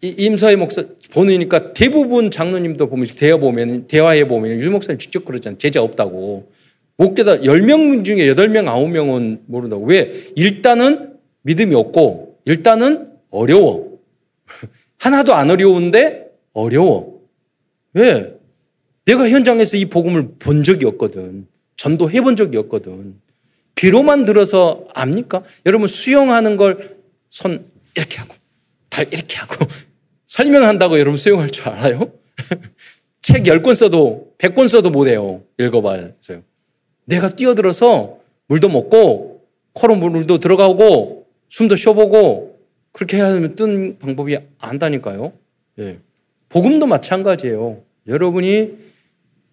임서희 0.00 0.56
목사 0.56 0.84
보니까 1.10 1.74
대부분 1.74 2.30
장로님도 2.30 2.88
보면, 2.88 3.08
대화 3.14 3.36
보면, 3.36 3.88
대화해 3.88 4.26
보면, 4.26 4.58
유 4.62 4.70
목사님 4.70 4.98
직접 4.98 5.26
그러잖아요. 5.26 5.58
제자 5.58 5.82
없다고. 5.82 6.50
못 6.96 7.14
깨달아 7.14 7.40
10명 7.42 8.04
중에 8.04 8.26
8명, 8.34 8.64
9명은 8.64 9.40
모른다고. 9.46 9.84
왜? 9.86 10.10
일단은 10.36 11.14
믿음이 11.42 11.74
없고 11.74 12.38
일단은 12.44 13.12
어려워. 13.30 13.98
하나도 14.98 15.34
안 15.34 15.50
어려운데 15.50 16.30
어려워. 16.52 17.20
왜? 17.92 18.34
내가 19.04 19.28
현장에서 19.28 19.76
이 19.76 19.84
복음을 19.84 20.30
본 20.38 20.64
적이 20.64 20.86
없거든. 20.86 21.46
전도해 21.76 22.20
본 22.22 22.36
적이 22.36 22.56
없거든. 22.58 23.16
귀로만 23.76 24.24
들어서 24.24 24.86
압니까? 24.94 25.42
여러분 25.66 25.86
수영하는 25.86 26.56
걸 26.56 26.96
손 27.28 27.70
이렇게 27.94 28.18
하고 28.18 28.34
발 28.90 29.06
이렇게 29.12 29.36
하고 29.36 29.66
설명한다고 30.26 30.98
여러분 30.98 31.18
수영할 31.18 31.50
줄 31.50 31.68
알아요? 31.68 32.12
책 33.20 33.42
10권 33.42 33.74
써도 33.74 34.32
100권 34.38 34.68
써도 34.68 34.90
못 34.90 35.08
해요. 35.08 35.42
읽어봐요. 35.58 36.12
내가 37.06 37.30
뛰어들어서 37.30 38.18
물도 38.48 38.68
먹고 38.68 39.42
코로 39.72 39.96
물도 39.96 40.38
들어가고 40.38 41.26
숨도 41.48 41.76
쉬어보고 41.76 42.58
그렇게 42.92 43.16
해야 43.16 43.28
하면 43.28 43.56
뜬 43.56 43.98
방법이 43.98 44.38
안다니까요. 44.58 45.32
예. 45.80 45.98
복음도 46.48 46.86
마찬가지예요. 46.86 47.82
여러분이 48.06 48.72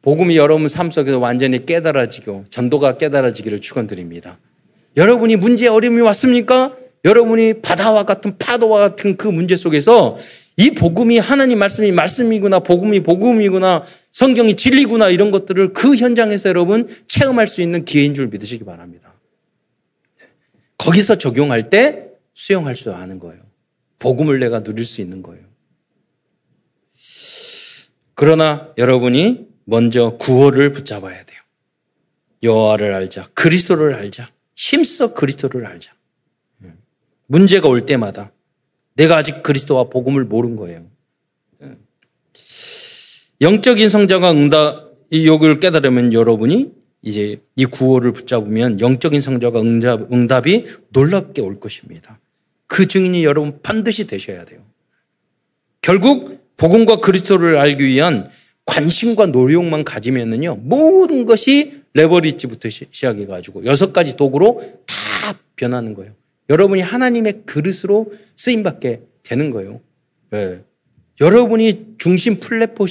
복음이 0.02 0.38
여러분 0.38 0.68
삶 0.68 0.92
속에서 0.92 1.20
완전히 1.20 1.66
깨달아지고 1.66 2.46
전도가 2.50 2.98
깨달아지기를 2.98 3.62
축원드립니다. 3.62 4.38
여러분이 4.96 5.38
문제 5.38 5.68
어려움이 5.68 6.02
왔습니까? 6.02 6.76
여러분이 7.06 7.62
바다와 7.62 8.04
같은 8.04 8.38
파도와 8.38 8.80
같은 8.80 9.18
그 9.18 9.28
문제 9.28 9.56
속에서 9.56 10.18
이 10.58 10.72
복음이 10.72 11.18
하나님 11.18 11.60
말씀이 11.60 11.92
말씀이구나, 11.92 12.60
복음이 12.60 13.02
복음이구나, 13.02 13.84
성경이 14.12 14.56
진리구나 14.56 15.10
이런 15.10 15.32
것들을 15.32 15.74
그 15.74 15.96
현장에서 15.96 16.50
여러분 16.50 16.88
체험할 17.08 17.48
수 17.48 17.62
있는 17.62 17.86
기회인 17.86 18.14
줄 18.14 18.28
믿으시기 18.28 18.64
바랍니다. 18.64 19.14
거기서 20.78 21.18
적용할 21.18 21.70
때 21.70 22.10
수용할 22.34 22.76
수 22.76 22.94
아는 22.94 23.20
거예요. 23.20 23.42
복음을 24.00 24.40
내가 24.40 24.64
누릴 24.64 24.86
수 24.86 25.02
있는 25.02 25.24
거예요. 25.24 25.44
그러나 28.16 28.72
여러분이 28.78 29.48
먼저 29.66 30.18
구호를 30.18 30.72
붙잡아야 30.72 31.26
돼요. 31.26 31.40
여호와를 32.44 32.94
알자, 32.94 33.30
그리스도를 33.34 33.96
알자, 33.96 34.30
힘써 34.56 35.14
그리스도를 35.14 35.66
알자. 35.66 35.94
문제가 37.26 37.70
올 37.70 37.86
때마다 37.86 38.32
내가 38.96 39.18
아직 39.18 39.44
그리스도와 39.44 39.86
복음을 39.86 40.24
모른 40.26 40.56
거예요. 40.56 40.86
영적인 43.42 43.90
성자가 43.90 44.32
응답 44.32 44.94
이 45.10 45.28
욕을 45.28 45.60
깨달으면 45.60 46.14
여러분이 46.14 46.72
이제 47.02 47.42
이 47.56 47.66
구호를 47.66 48.14
붙잡으면 48.14 48.80
영적인 48.80 49.22
성자가 49.22 49.60
응답, 49.60 50.12
응답이 50.12 50.66
놀랍게 50.90 51.42
올 51.42 51.60
것입니다. 51.60 52.20
그 52.68 52.88
증인이 52.88 53.24
여러분 53.24 53.60
반드시 53.62 54.08
되셔야 54.08 54.46
돼요. 54.46 54.62
결국 55.82 56.56
복음과 56.58 56.98
그리스도를 56.98 57.58
알기 57.58 57.86
위한 57.86 58.30
관심과 58.66 59.28
노력만 59.28 59.84
가지면은요 59.84 60.56
모든 60.62 61.26
것이 61.26 61.82
leverage부터 61.94 62.70
시작해가지고 62.70 63.66
여섯 63.66 63.92
가지 63.92 64.16
도구로 64.16 64.62
다 64.86 65.38
변하는 65.56 65.94
거예요. 65.94 66.14
여러분이 66.50 66.82
하나님의 66.82 67.44
그릇으로 67.46 68.14
쓰임받게 68.36 69.02
되는 69.24 69.50
거예요. 69.50 69.82
네. 70.32 70.62
여러분이 71.22 71.96
중심 72.00 72.40
플랫폼이 72.40 72.88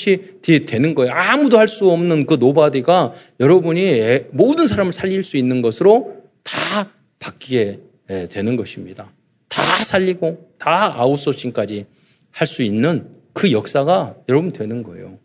되는 0.66 0.94
거예요. 0.94 1.12
아무도 1.12 1.58
할 1.58 1.66
수 1.68 1.90
없는 1.90 2.26
그 2.26 2.34
nobody가 2.34 3.12
여러분이 3.40 4.20
모든 4.30 4.66
사람을 4.66 4.92
살릴 4.92 5.22
수 5.22 5.36
있는 5.36 5.60
것으로 5.60 6.22
다 6.42 6.90
바뀌게 7.18 7.80
예, 8.10 8.28
되는 8.28 8.56
것입니다. 8.56 9.12
다 9.48 9.84
살리고 9.84 10.54
다 10.58 10.94
아웃소싱까지 10.98 11.86
할 12.30 12.46
수 12.46 12.62
있는 12.62 13.08
그 13.32 13.52
역사가 13.52 14.16
여러분 14.28 14.52
되는 14.52 14.82
거예요. 14.82 15.18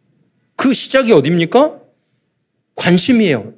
그 0.55 0.73
시작이 0.73 1.11
어딥니까? 1.13 1.79
관심이에요. 2.75 3.53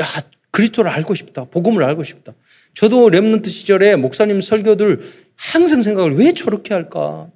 야, 0.00 0.04
그리스도를 0.50 0.90
알고 0.90 1.14
싶다. 1.14 1.44
복음을 1.44 1.82
알고 1.82 2.04
싶다. 2.04 2.34
저도 2.74 3.08
랩런트 3.08 3.48
시절에 3.48 3.96
목사님 3.96 4.40
설교들 4.40 5.00
항상 5.36 5.82
생각을 5.82 6.16
왜 6.16 6.32
저렇게 6.32 6.74
할까? 6.74 7.30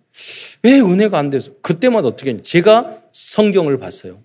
왜 0.62 0.80
은혜가 0.80 1.18
안 1.18 1.30
돼서? 1.30 1.50
그때마다 1.62 2.08
어떻게 2.08 2.30
했냐. 2.30 2.42
제가 2.42 3.02
성경을 3.12 3.78
봤어요. 3.78 4.20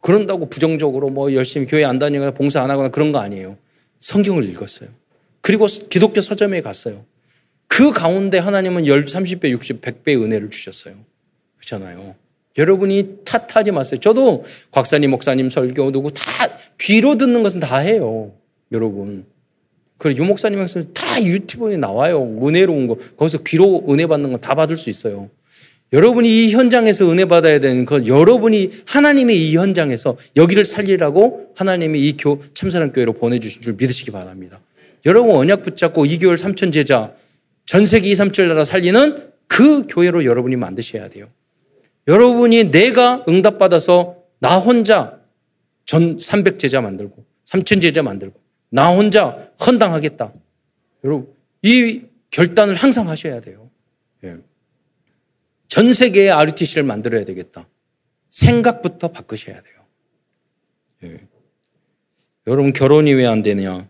그런다고 0.00 0.50
부정적으로 0.50 1.08
뭐 1.08 1.32
열심히 1.32 1.66
교회 1.66 1.84
안 1.84 1.98
다니거나 1.98 2.32
봉사 2.32 2.62
안 2.62 2.70
하거나 2.70 2.88
그런 2.88 3.12
거 3.12 3.20
아니에요. 3.20 3.56
성경을 4.00 4.48
읽었어요. 4.50 4.90
그리고 5.40 5.66
기독교 5.66 6.20
서점에 6.20 6.60
갔어요. 6.60 7.04
그 7.68 7.92
가운데 7.92 8.38
하나님은 8.38 8.84
30배, 8.84 9.50
60, 9.50 9.80
100배의 9.80 10.22
은혜를 10.22 10.50
주셨어요. 10.50 10.94
그렇잖아요. 11.56 12.14
여러분이 12.56 13.20
탓하지 13.24 13.72
마세요. 13.72 13.98
저도 14.00 14.44
곽사님, 14.70 15.10
목사님 15.10 15.50
설교 15.50 15.90
누구 15.90 16.12
다 16.12 16.22
귀로 16.78 17.16
듣는 17.16 17.42
것은 17.42 17.60
다 17.60 17.78
해요. 17.78 18.32
여러분. 18.72 19.26
그래 20.04 20.14
유목사님 20.18 20.58
말씀 20.58 20.92
다 20.92 21.22
유튜브에 21.24 21.78
나와요. 21.78 22.22
은혜로운 22.42 22.88
거. 22.88 22.98
거기서 23.16 23.38
귀로 23.38 23.86
은혜 23.88 24.06
받는 24.06 24.32
건 24.32 24.38
다 24.38 24.54
받을 24.54 24.76
수 24.76 24.90
있어요. 24.90 25.30
여러분이 25.94 26.28
이 26.28 26.52
현장에서 26.52 27.10
은혜 27.10 27.24
받아야 27.24 27.58
되는 27.58 27.86
건 27.86 28.06
여러분이 28.06 28.82
하나님의 28.84 29.48
이 29.48 29.56
현장에서 29.56 30.18
여기를 30.36 30.66
살리라고 30.66 31.52
하나님이 31.54 32.06
이 32.06 32.18
교, 32.18 32.42
참사랑 32.52 32.92
교회로 32.92 33.14
보내주신 33.14 33.62
줄 33.62 33.76
믿으시기 33.78 34.10
바랍니다. 34.10 34.60
여러분 35.06 35.36
언약 35.36 35.62
붙잡고 35.62 36.04
2개월 36.04 36.36
3천 36.36 36.70
제자 36.70 37.14
전 37.64 37.86
세계 37.86 38.10
2, 38.10 38.14
3, 38.14 38.32
7 38.32 38.48
나라 38.48 38.66
살리는 38.66 39.30
그 39.46 39.86
교회로 39.86 40.26
여러분이 40.26 40.56
만드셔야 40.56 41.08
돼요. 41.08 41.28
여러분이 42.08 42.64
내가 42.72 43.24
응답받아서 43.26 44.16
나 44.38 44.58
혼자 44.58 45.18
전 45.86 46.18
300제자 46.18 46.82
만들고 46.82 47.24
3000제자 47.46 48.02
만들고 48.02 48.43
나 48.74 48.92
혼자 48.92 49.52
헌당하겠다. 49.64 50.32
여러분 51.04 51.32
이 51.62 52.02
결단을 52.30 52.74
항상 52.74 53.08
하셔야 53.08 53.40
돼요. 53.40 53.70
예. 54.24 54.36
전 55.68 55.92
세계의 55.92 56.32
RUTC를 56.32 56.82
만들어야 56.82 57.24
되겠다. 57.24 57.68
생각부터 58.30 59.12
바꾸셔야 59.12 59.62
돼요. 59.62 59.74
예. 61.04 61.20
여러분 62.48 62.72
결혼이 62.72 63.12
왜 63.14 63.26
안 63.26 63.42
되느냐? 63.42 63.88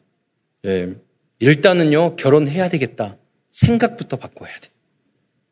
예. 0.66 0.94
일단은요 1.38 2.16
결혼해야 2.16 2.68
되겠다. 2.68 3.16
생각부터 3.52 4.18
바꿔야 4.18 4.54
돼. 4.60 4.68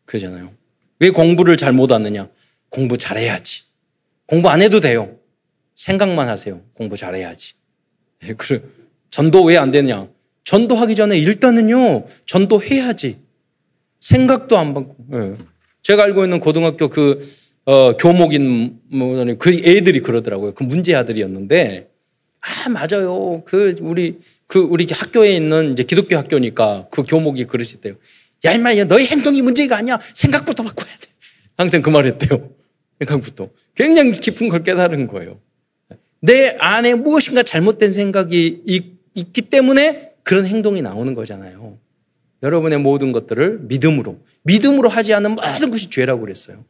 그러잖아요. 0.04 0.52
왜 0.98 1.08
공부를 1.08 1.56
잘 1.56 1.72
못하느냐? 1.72 2.28
공부 2.68 2.98
잘해야지. 2.98 3.62
공부 4.26 4.50
안 4.50 4.60
해도 4.60 4.80
돼요. 4.80 5.16
생각만 5.74 6.28
하세요. 6.28 6.60
공부 6.74 6.98
잘해야지. 6.98 7.54
예, 8.24 8.34
그래. 8.34 8.60
전도 9.12 9.44
왜 9.44 9.56
안 9.58 9.70
되느냐? 9.70 10.08
전도하기 10.44 10.96
전에 10.96 11.16
일단은요, 11.18 12.06
전도해야지. 12.26 13.18
생각도 14.00 14.58
안 14.58 14.74
받고. 14.74 14.96
예. 15.12 15.32
제가 15.82 16.02
알고 16.02 16.24
있는 16.24 16.40
고등학교 16.40 16.88
그, 16.88 17.24
어, 17.64 17.96
교목인, 17.96 18.80
뭐, 18.90 19.24
그 19.38 19.52
애들이 19.64 20.00
그러더라고요. 20.00 20.54
그 20.54 20.64
문제 20.64 20.94
아들이었는데, 20.96 21.88
아, 22.40 22.68
맞아요. 22.68 23.42
그, 23.44 23.76
우리, 23.80 24.18
그, 24.48 24.58
우리 24.58 24.86
학교에 24.90 25.36
있는 25.36 25.72
이제 25.72 25.84
기독교 25.84 26.16
학교니까 26.16 26.88
그 26.90 27.04
교목이 27.04 27.44
그러시대요. 27.44 27.94
야, 28.44 28.52
임마, 28.52 28.76
야, 28.78 28.84
너희 28.84 29.06
행동이 29.06 29.42
문제가 29.42 29.76
아니야. 29.76 30.00
생각부터 30.14 30.64
바꿔야 30.64 30.86
돼. 31.00 31.08
항상 31.56 31.82
그 31.82 31.90
말 31.90 32.06
했대요. 32.06 32.50
생각부터. 32.98 33.50
굉장히 33.76 34.12
깊은 34.18 34.48
걸 34.48 34.64
깨달은 34.64 35.06
거예요. 35.06 35.38
내 36.20 36.56
안에 36.58 36.94
무엇인가 36.94 37.42
잘못된 37.44 37.92
생각이 37.92 38.62
있, 38.66 39.01
기 39.14 39.42
때문에 39.42 40.14
그런 40.22 40.46
행동이 40.46 40.82
나오는 40.82 41.14
거잖아요. 41.14 41.78
여러분의 42.42 42.78
모든 42.78 43.12
것들을 43.12 43.60
믿음으로, 43.62 44.18
믿음으로 44.42 44.88
하지 44.88 45.14
않은 45.14 45.36
모든 45.36 45.70
것이 45.70 45.90
죄라고 45.90 46.22
그랬어요. 46.22 46.64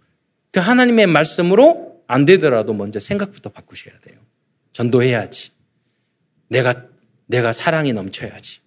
그 0.51 0.61
하나님의 0.61 1.07
말씀으로 1.07 2.03
안 2.07 2.25
되더라도 2.25 2.75
먼저 2.75 2.99
생각부터 2.99 3.51
바꾸셔야 3.51 3.95
돼요. 4.01 4.19
전도해야지. 4.73 5.53
내가, 6.49 6.87
내가 7.27 7.53
사랑이 7.53 7.93
넘쳐야지. 7.93 8.61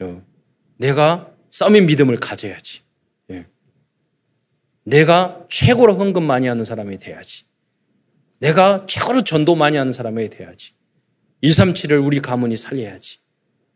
어. 0.00 0.22
내가 0.76 1.30
써민 1.50 1.86
믿음을 1.86 2.18
가져야지. 2.18 2.84
내가 4.84 5.46
최고로 5.48 5.94
헌금 5.94 6.22
많이 6.22 6.46
하는 6.46 6.64
사람이 6.64 6.98
돼야지. 6.98 7.44
내가 8.38 8.86
최고로 8.86 9.24
전도 9.24 9.54
많이 9.54 9.76
하는 9.76 9.92
사람이 9.92 10.28
돼야지. 10.30 10.72
237을 11.44 12.04
우리 12.04 12.20
가문이 12.20 12.56
살려야지. 12.56 13.18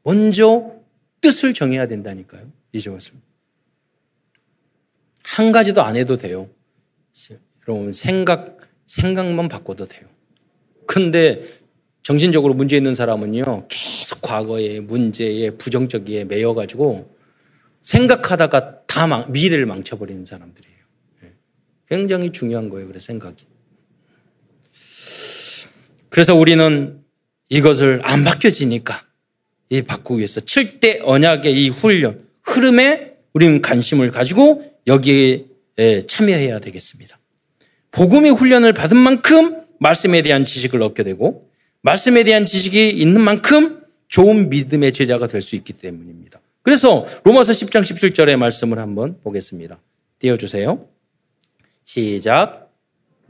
먼저 0.02 0.72
뜻을 1.20 1.52
정해야 1.52 1.86
된다니까요. 1.86 2.50
이제 2.72 2.88
왔습니다. 2.90 3.26
한 5.22 5.52
가지도 5.52 5.82
안 5.82 5.96
해도 5.96 6.16
돼요. 6.16 6.48
여러분, 7.66 7.92
생각, 7.92 8.58
생각만 8.86 9.48
바꿔도 9.48 9.86
돼요. 9.86 10.08
근데 10.86 11.42
정신적으로 12.02 12.54
문제 12.54 12.76
있는 12.76 12.94
사람은요, 12.94 13.68
계속 13.68 14.22
과거의 14.22 14.80
문제에 14.80 15.50
부정적이에 15.50 16.24
매여가지고 16.24 17.14
생각하다가 17.82 18.86
다 18.86 19.06
망, 19.06 19.30
미래를 19.30 19.66
망쳐버리는 19.66 20.24
사람들이에요. 20.24 20.78
굉장히 21.88 22.32
중요한 22.32 22.70
거예요. 22.70 22.86
그래 22.86 22.98
생각이. 22.98 23.44
그래서 26.08 26.34
우리는 26.34 27.02
이것을 27.48 28.00
안 28.04 28.24
바뀌어지니까 28.24 29.04
이 29.70 29.82
바꾸기 29.82 30.18
위해서 30.18 30.40
7대 30.40 31.00
언약의 31.02 31.52
이 31.52 31.68
훈련, 31.68 32.26
흐름에 32.42 33.14
우리는 33.32 33.60
관심을 33.62 34.10
가지고 34.10 34.64
여기에 34.86 35.44
참여해야 36.06 36.60
되겠습니다. 36.60 37.18
복음의 37.90 38.32
훈련을 38.32 38.72
받은 38.72 38.96
만큼 38.96 39.62
말씀에 39.80 40.22
대한 40.22 40.44
지식을 40.44 40.82
얻게 40.82 41.02
되고 41.02 41.48
말씀에 41.82 42.24
대한 42.24 42.44
지식이 42.44 42.90
있는 42.90 43.20
만큼 43.20 43.82
좋은 44.08 44.48
믿음의 44.50 44.92
제자가 44.92 45.26
될 45.26 45.42
수 45.42 45.54
있기 45.56 45.74
때문입니다. 45.74 46.40
그래서 46.62 47.06
로마서 47.24 47.52
10장 47.52 47.82
17절의 47.82 48.36
말씀을 48.36 48.78
한번 48.78 49.20
보겠습니다. 49.22 49.78
띄워주세요. 50.18 50.86
시작. 51.84 52.67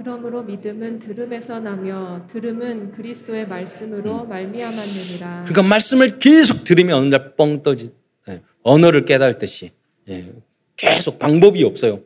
그러므로 0.03 0.45
믿음은 0.45 1.01
들음에서 1.01 1.59
나며 1.59 2.25
들음은 2.29 2.93
그리스도의 2.93 3.49
말씀으로 3.49 4.23
음. 4.23 4.29
말미암았느니라. 4.29 5.45
그러니까 5.49 5.63
말씀을 5.65 6.21
계속 6.21 6.63
들으면 6.63 6.99
어느 6.99 7.09
날 7.09 7.35
뻥 7.35 7.63
떠지. 7.63 7.93
네. 8.27 8.41
언어를 8.63 9.05
깨달듯이 9.05 9.73
네. 10.07 10.31
계속 10.77 11.19
방법이 11.19 11.65
없어요, 11.65 12.01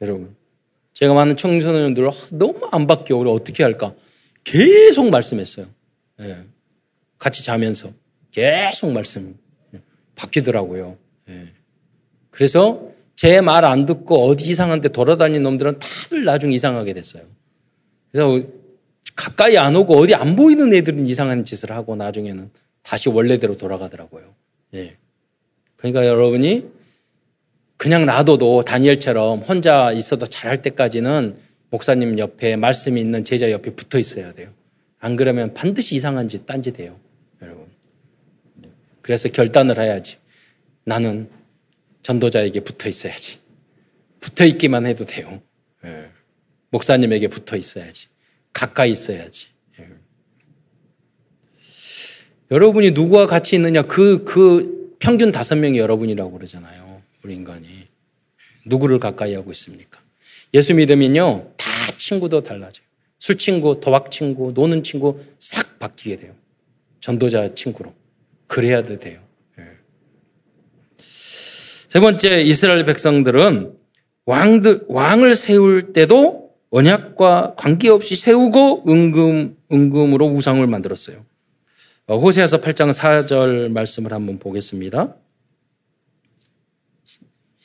여러분. 0.00 0.34
제가 0.94 1.12
많은 1.12 1.36
청소년들 1.36 2.08
너무 2.32 2.66
안 2.72 2.86
바뀌어 2.86 3.18
우리 3.18 3.28
어떻게 3.28 3.62
할까? 3.62 3.94
계속 4.42 5.10
말씀했어요. 5.10 5.66
네. 6.16 6.44
같이 7.18 7.44
자면서 7.44 7.90
계속 8.30 8.90
말씀 8.90 9.36
바뀌더라고요. 10.16 10.96
그래서 12.30 12.90
제 13.14 13.40
말 13.40 13.64
안 13.64 13.86
듣고 13.86 14.26
어디 14.26 14.46
이상한 14.50 14.80
데 14.80 14.88
돌아다니는 14.88 15.42
놈들은 15.42 15.78
다들 15.78 16.24
나중에 16.24 16.54
이상하게 16.54 16.94
됐어요. 16.94 17.22
그래서 18.10 18.46
가까이 19.14 19.56
안 19.56 19.76
오고 19.76 19.96
어디 19.96 20.14
안 20.14 20.34
보이는 20.36 20.72
애들은 20.72 21.06
이상한 21.06 21.44
짓을 21.44 21.70
하고 21.72 21.94
나중에는 21.96 22.50
다시 22.82 23.08
원래대로 23.08 23.56
돌아가더라고요. 23.56 24.34
예. 24.74 24.96
그러니까 25.76 26.06
여러분이 26.06 26.66
그냥 27.76 28.06
놔둬도 28.06 28.62
다니엘처럼 28.62 29.40
혼자 29.40 29.92
있어도 29.92 30.26
잘할 30.26 30.62
때까지는 30.62 31.36
목사님 31.70 32.18
옆에 32.18 32.56
말씀이 32.56 33.00
있는 33.00 33.24
제자 33.24 33.50
옆에 33.50 33.70
붙어 33.74 33.98
있어야 33.98 34.32
돼요. 34.32 34.50
안 34.98 35.16
그러면 35.16 35.54
반드시 35.54 35.94
이상한 35.96 36.28
짓, 36.28 36.46
딴짓 36.46 36.78
해요. 36.78 36.96
여러분. 37.42 37.66
그래서 39.02 39.28
결단을 39.28 39.78
해야지. 39.78 40.16
나는 40.84 41.28
전도자에게 42.04 42.60
붙어 42.60 42.88
있어야지. 42.88 43.38
붙어 44.20 44.44
있기만 44.44 44.86
해도 44.86 45.04
돼요. 45.04 45.42
예. 45.84 46.10
목사님에게 46.70 47.28
붙어 47.28 47.56
있어야지. 47.56 48.06
가까이 48.52 48.92
있어야지. 48.92 49.48
예. 49.80 49.88
여러분이 52.50 52.92
누구와 52.92 53.26
같이 53.26 53.56
있느냐, 53.56 53.82
그, 53.82 54.24
그 54.24 54.94
평균 54.98 55.32
다섯 55.32 55.56
명이 55.56 55.78
여러분이라고 55.78 56.30
그러잖아요. 56.30 57.02
우리 57.24 57.34
인간이. 57.34 57.88
누구를 58.66 58.98
가까이 58.98 59.34
하고 59.34 59.50
있습니까? 59.52 60.00
예수 60.52 60.74
믿으면요, 60.74 61.52
다 61.56 61.68
친구도 61.96 62.42
달라져요. 62.42 62.84
술 63.18 63.38
친구, 63.38 63.80
도박 63.80 64.10
친구, 64.10 64.52
노는 64.52 64.82
친구 64.82 65.22
싹 65.38 65.78
바뀌게 65.78 66.16
돼요. 66.16 66.34
전도자 67.00 67.54
친구로. 67.54 67.94
그래야 68.46 68.84
돼요. 68.84 69.23
세 71.94 72.00
번째 72.00 72.42
이스라엘 72.42 72.84
백성들은 72.86 73.72
왕들, 74.26 74.86
왕을 74.88 75.36
세울 75.36 75.92
때도 75.92 76.50
언약과 76.70 77.54
관계없이 77.56 78.16
세우고 78.16 78.82
은금, 78.88 79.56
은금으로 79.70 80.26
우상을 80.26 80.66
만들었어요. 80.66 81.24
어, 82.08 82.18
호세아서 82.18 82.60
8장 82.60 82.92
4절 82.92 83.70
말씀을 83.70 84.12
한번 84.12 84.40
보겠습니다. 84.40 85.14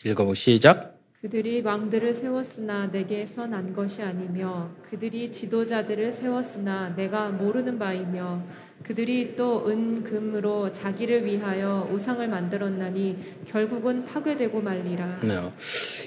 읽어보 0.05 0.35
시작. 0.35 0.99
그들이 1.21 1.61
왕들을 1.61 2.13
세웠으나 2.13 2.91
내게 2.91 3.25
선한 3.25 3.73
것이 3.73 4.03
아니며 4.03 4.69
그들이 4.91 5.31
지도자들을 5.31 6.11
세웠으나 6.13 6.89
내가 6.95 7.29
모르는 7.29 7.79
바이며 7.79 8.43
그들이 8.83 9.35
또 9.35 9.67
은, 9.67 10.03
금으로 10.03 10.71
자기를 10.71 11.25
위하여 11.25 11.87
우상을 11.91 12.27
만들었나니 12.27 13.17
결국은 13.47 14.05
파괴되고 14.05 14.61
말리라. 14.61 15.19
네. 15.21 15.51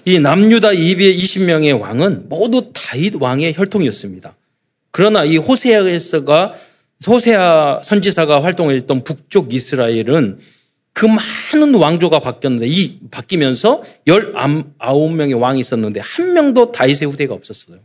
이 0.04 0.18
남유다 0.18 0.70
220명의 0.70 1.78
왕은 1.78 2.28
모두 2.28 2.70
다윗 2.74 3.14
왕의 3.20 3.54
혈통이었습니다. 3.54 4.34
그러나 4.90 5.24
이 5.24 5.36
호세아에서가 5.36 6.54
호세아 7.06 7.80
선지사가 7.82 8.42
활동했던 8.42 9.04
북쪽 9.04 9.52
이스라엘은 9.54 10.38
그 10.92 11.06
많은 11.06 11.74
왕조가 11.74 12.20
바뀌었는데 12.20 12.66
이 12.66 13.00
바뀌면서 13.10 13.82
19명의 14.06 15.40
왕이 15.40 15.60
있었는데 15.60 16.00
한 16.00 16.34
명도 16.34 16.72
다윗의 16.72 17.08
후대가 17.08 17.34
없었어요. 17.34 17.78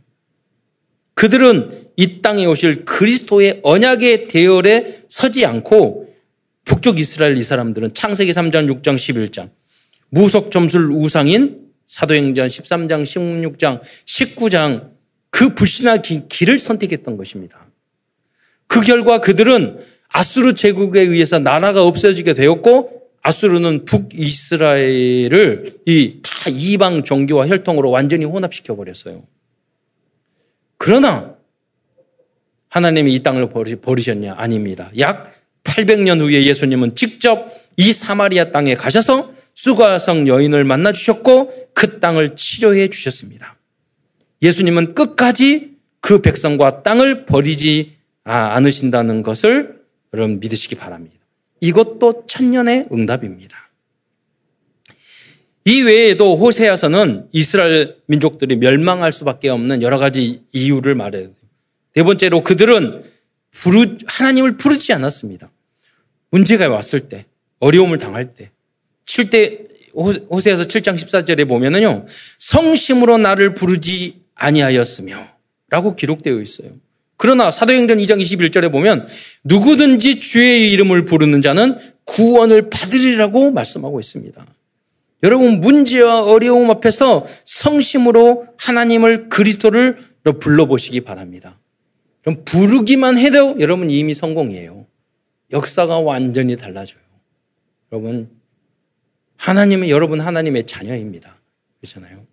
그들은 1.18 1.88
이 1.96 2.22
땅에 2.22 2.46
오실 2.46 2.84
그리스도의 2.84 3.58
언약의 3.64 4.26
대열에 4.26 5.02
서지 5.08 5.44
않고 5.44 6.14
북쪽 6.64 7.00
이스라엘 7.00 7.36
이 7.36 7.42
사람들은 7.42 7.92
창세기 7.94 8.30
3장, 8.30 8.70
6장, 8.72 8.94
11장, 8.94 9.50
무속 10.10 10.52
점술 10.52 10.92
우상인 10.92 11.66
사도행전 11.86 12.46
13장, 12.46 13.02
16장, 13.02 13.80
19장 14.06 14.90
그 15.30 15.56
불신한 15.56 16.02
길을 16.28 16.60
선택했던 16.60 17.16
것입니다. 17.16 17.66
그 18.68 18.80
결과 18.80 19.20
그들은 19.20 19.80
아수르 20.10 20.54
제국에 20.54 21.00
의해서 21.00 21.40
나라가 21.40 21.82
없어지게 21.82 22.34
되었고 22.34 23.02
아수르는 23.22 23.86
북이스라엘을 23.86 25.78
이 25.84 26.20
다 26.22 26.48
이방 26.48 27.02
종교와 27.02 27.48
혈통으로 27.48 27.90
완전히 27.90 28.24
혼합시켜 28.24 28.76
버렸어요. 28.76 29.24
그러나 30.78 31.34
하나님이 32.68 33.14
이 33.14 33.22
땅을 33.22 33.50
버리셨냐? 33.50 34.34
아닙니다. 34.36 34.90
약 34.98 35.34
800년 35.64 36.20
후에 36.20 36.44
예수님은 36.44 36.94
직접 36.94 37.48
이 37.76 37.92
사마리아 37.92 38.50
땅에 38.50 38.74
가셔서 38.74 39.32
수가성 39.54 40.28
여인을 40.28 40.64
만나 40.64 40.92
주셨고 40.92 41.70
그 41.74 42.00
땅을 42.00 42.36
치료해 42.36 42.88
주셨습니다. 42.88 43.56
예수님은 44.40 44.94
끝까지 44.94 45.76
그 46.00 46.20
백성과 46.22 46.82
땅을 46.82 47.26
버리지 47.26 47.96
않으신다는 48.22 49.22
것을 49.22 49.80
여러분 50.14 50.38
믿으시기 50.40 50.76
바랍니다. 50.76 51.16
이것도 51.60 52.26
천년의 52.26 52.88
응답입니다. 52.92 53.67
이 55.68 55.82
외에도 55.82 56.34
호세아서는 56.34 57.26
이스라엘 57.30 57.96
민족들이 58.06 58.56
멸망할 58.56 59.12
수밖에 59.12 59.50
없는 59.50 59.82
여러 59.82 59.98
가지 59.98 60.40
이유를 60.52 60.94
말해요. 60.94 61.28
네 61.94 62.02
번째로 62.02 62.42
그들은 62.42 63.02
부르, 63.50 63.98
하나님을 64.06 64.56
부르지 64.56 64.94
않았습니다. 64.94 65.50
문제가 66.30 66.70
왔을 66.70 67.10
때, 67.10 67.26
어려움을 67.58 67.98
당할 67.98 68.34
때, 68.34 68.50
7대, 69.04 69.68
호세아서 70.30 70.64
7장 70.64 70.96
14절에 70.96 71.46
보면은요, 71.46 72.06
성심으로 72.38 73.18
나를 73.18 73.52
부르지 73.52 74.22
아니하였으며, 74.36 75.28
라고 75.68 75.96
기록되어 75.96 76.40
있어요. 76.40 76.70
그러나 77.18 77.50
사도행전 77.50 77.98
2장 77.98 78.22
21절에 78.22 78.72
보면 78.72 79.06
누구든지 79.44 80.20
주의 80.20 80.72
이름을 80.72 81.04
부르는 81.04 81.42
자는 81.42 81.78
구원을 82.04 82.70
받으리라고 82.70 83.50
말씀하고 83.50 84.00
있습니다. 84.00 84.46
여러분 85.22 85.60
문제와 85.60 86.24
어려움 86.24 86.70
앞에서 86.70 87.26
성심으로 87.44 88.46
하나님을 88.56 89.28
그리스도를 89.28 89.98
불러보시기 90.40 91.00
바랍니다. 91.00 91.58
그럼 92.22 92.44
부르기만 92.44 93.18
해도 93.18 93.56
여러분 93.60 93.90
이미 93.90 94.14
성공이에요. 94.14 94.86
역사가 95.50 95.98
완전히 96.00 96.56
달라져요. 96.56 97.00
여러분 97.90 98.28
하나님은 99.36 99.88
여러분 99.88 100.20
하나님의 100.20 100.66
자녀입니다. 100.66 101.36
그렇잖아요. 101.80 102.26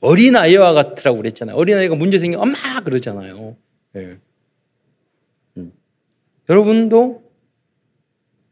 어린아이와 0.00 0.72
같으라고 0.72 1.18
그랬잖아요. 1.18 1.56
어린아이가 1.56 1.94
문제 1.94 2.18
생기면 2.18 2.42
엄마 2.42 2.80
그러잖아요. 2.80 3.56
네. 3.92 4.18
음. 5.56 5.72
여러분도 6.48 7.22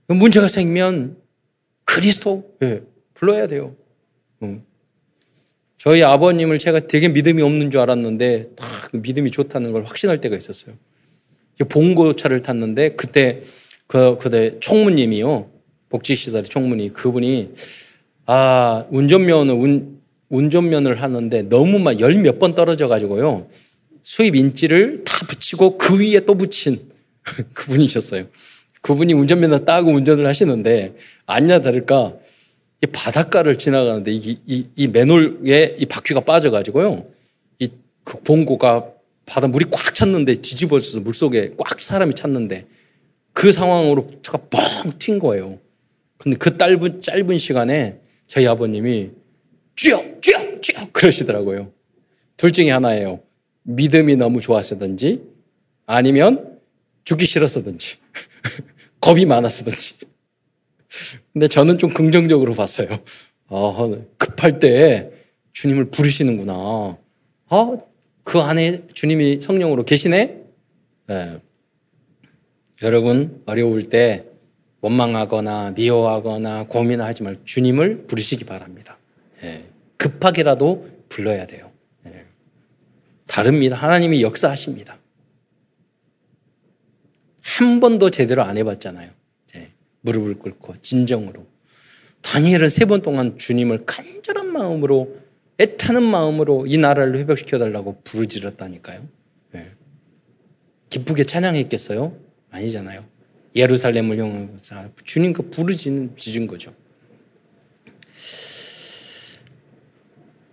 문제가 0.09 0.49
생기면 0.49 1.17
그리스도 1.85 2.57
네. 2.61 2.83
불러야 3.15 3.47
돼요. 3.47 3.75
음. 4.43 4.65
저희 5.79 6.03
아버님을 6.03 6.59
제가 6.59 6.81
되게 6.81 7.09
믿음이 7.09 7.43
없는 7.43 7.71
줄 7.71 7.81
알았는데 7.81 8.51
다그 8.57 8.97
믿음이 8.99 9.31
좋다는 9.31 9.73
걸 9.73 9.85
확신할 9.85 10.19
때가 10.21 10.37
있었어요. 10.37 10.75
봉고차를 11.69 12.43
탔는데 12.43 12.91
그때 12.97 13.43
그 13.87 14.17
그때 14.19 14.59
총무님이요 14.61 15.51
복지시설의 15.91 16.45
총무님 16.45 16.93
그분이 16.95 17.51
아 18.27 18.87
운전면허 18.91 19.55
운 19.55 20.01
운전면을 20.31 21.01
하는데 21.03 21.43
너무 21.43 21.79
막 21.79 22.01
열 22.01 22.15
몇 22.15 22.39
번 22.39 22.55
떨어져 22.55 22.89
가지고요. 22.89 23.47
수입 24.03 24.35
인지를 24.35 25.05
다 25.05 25.27
붙이고 25.27 25.79
그 25.79 26.01
위에 26.01 26.21
또 26.21 26.35
붙인 26.35 26.91
그분이셨어요. 27.55 28.25
그분이 28.81 29.13
운전면허 29.13 29.61
따고 29.61 29.93
운전을 29.93 30.27
하시는데 30.27 30.95
아니냐 31.27 31.61
다를까 31.61 32.15
이 32.85 32.87
바닷가를 32.87 33.59
지나가는데 33.59 34.13
이, 34.13 34.39
이, 34.47 34.67
이 34.77 34.89
맨홀에 34.89 35.77
이 35.79 35.87
바퀴가 35.87 36.21
빠져가지고요. 36.21 37.07
이 37.61 37.69
그 38.05 38.21
봉고가 38.21 38.93
바다 39.27 39.49
물이 39.49 39.67
꽉 39.71 39.95
찼는데 39.95 40.37
뒤집어져서 40.37 41.01
물 41.01 41.15
속에 41.15 41.55
꽉 41.59 41.81
사람이 41.81 42.15
찼는데 42.15 42.67
그 43.33 43.51
상황으로 43.51 44.09
차가 44.23 44.39
뻥 44.39 44.93
튄 44.99 45.19
거예요. 45.19 45.59
근데 46.19 46.37
그 46.37 46.57
짧은, 46.57 47.01
짧은 47.03 47.39
시간에 47.39 47.99
저희 48.29 48.47
아버님이 48.47 49.11
쭉, 49.75 50.19
쭉, 50.21 50.63
쭉 50.63 50.93
그러시더라고요. 50.93 51.73
둘 52.37 52.53
중에 52.53 52.71
하나예요. 52.71 53.21
믿음이 53.63 54.17
너무 54.17 54.41
좋았었든지 54.41 55.23
아니면 55.87 56.59
죽기 57.05 57.27
싫었었든지 57.27 57.97
겁이 59.01 59.25
많았었든지. 59.25 59.95
근데 61.33 61.49
저는 61.49 61.79
좀 61.79 61.91
긍정적으로 61.91 62.55
봤어요. 62.55 62.89
아, 63.49 63.97
급할 64.17 64.59
때 64.59 65.11
주님을 65.53 65.87
부르시는구나. 65.87 66.99
아, 67.49 67.77
그 68.23 68.41
안에 68.41 68.87
주님이 68.93 69.41
성령으로 69.41 69.85
계시네? 69.85 70.41
네. 71.09 71.41
여러분, 72.83 73.43
어려울 73.47 73.89
때 73.89 74.25
원망하거나 74.81 75.71
미워하거나 75.71 76.67
고민하지 76.67 77.23
말고 77.23 77.45
주님을 77.45 78.07
부르시기 78.07 78.45
바랍니다. 78.45 78.99
네. 79.41 79.65
급하게라도 79.97 80.89
불러야 81.09 81.47
돼요. 81.47 81.71
네. 82.03 82.25
다릅니다. 83.27 83.77
하나님이 83.77 84.23
역사하십니다. 84.23 84.99
한 87.43 87.81
번도 87.81 88.11
제대로 88.11 88.43
안 88.43 88.59
해봤잖아요. 88.59 89.11
네. 90.05 90.13
무릎을 90.13 90.35
꿇고 90.39 90.75
진정으로. 90.83 91.47
다니엘은 92.23 92.69
세 92.69 92.87
번 92.87 93.03
동안 93.03 93.39
주님을 93.39 93.85
간절한 93.87 94.53
마음으로 94.53 95.17
애타는 95.59 96.03
마음으로 96.03 96.67
이 96.67 96.79
나라를 96.79 97.17
회복시켜 97.19 97.59
달라고 97.59 98.01
부르짖었다니까요. 98.05 99.07
네. 99.53 99.71
기쁘게 100.91 101.25
찬양했겠어요? 101.25 102.17
아니잖아요. 102.51 103.05
예루살렘을 103.55 104.19
향해서 104.19 104.91
주님 105.05 105.33
그 105.33 105.49
부르짖는 105.51 106.17
짖은 106.17 106.47
거죠. 106.47 106.73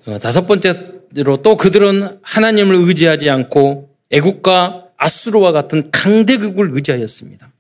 어, 0.06 0.18
다섯 0.20 0.46
번째로 0.48 1.42
또 1.44 1.58
그들은 1.58 2.20
하나님을 2.22 2.76
의지하지 2.76 3.30
않고 3.30 3.96
애국과 4.12 4.90
아수르와 4.98 5.52
같은 5.52 5.90
강대국을 5.92 6.72
의지하였습니다. 6.74 7.51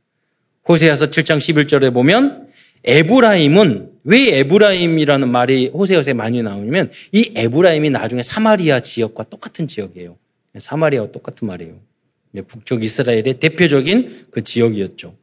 호세아서 0.71 1.07
7장 1.07 1.37
11절에 1.39 1.93
보면 1.93 2.47
에브라임은 2.85 3.91
왜 4.05 4.39
에브라임이라는 4.39 5.29
말이 5.29 5.67
호세아서에 5.67 6.13
많이 6.13 6.41
나오냐면 6.41 6.91
이 7.11 7.33
에브라임이 7.35 7.89
나중에 7.89 8.23
사마리아 8.23 8.79
지역과 8.79 9.25
똑같은 9.25 9.67
지역이에요. 9.67 10.17
사마리아와 10.57 11.11
똑같은 11.11 11.47
말이에요. 11.47 11.75
북쪽 12.47 12.85
이스라엘의 12.85 13.39
대표적인 13.39 14.27
그 14.31 14.43
지역이었죠. 14.43 15.13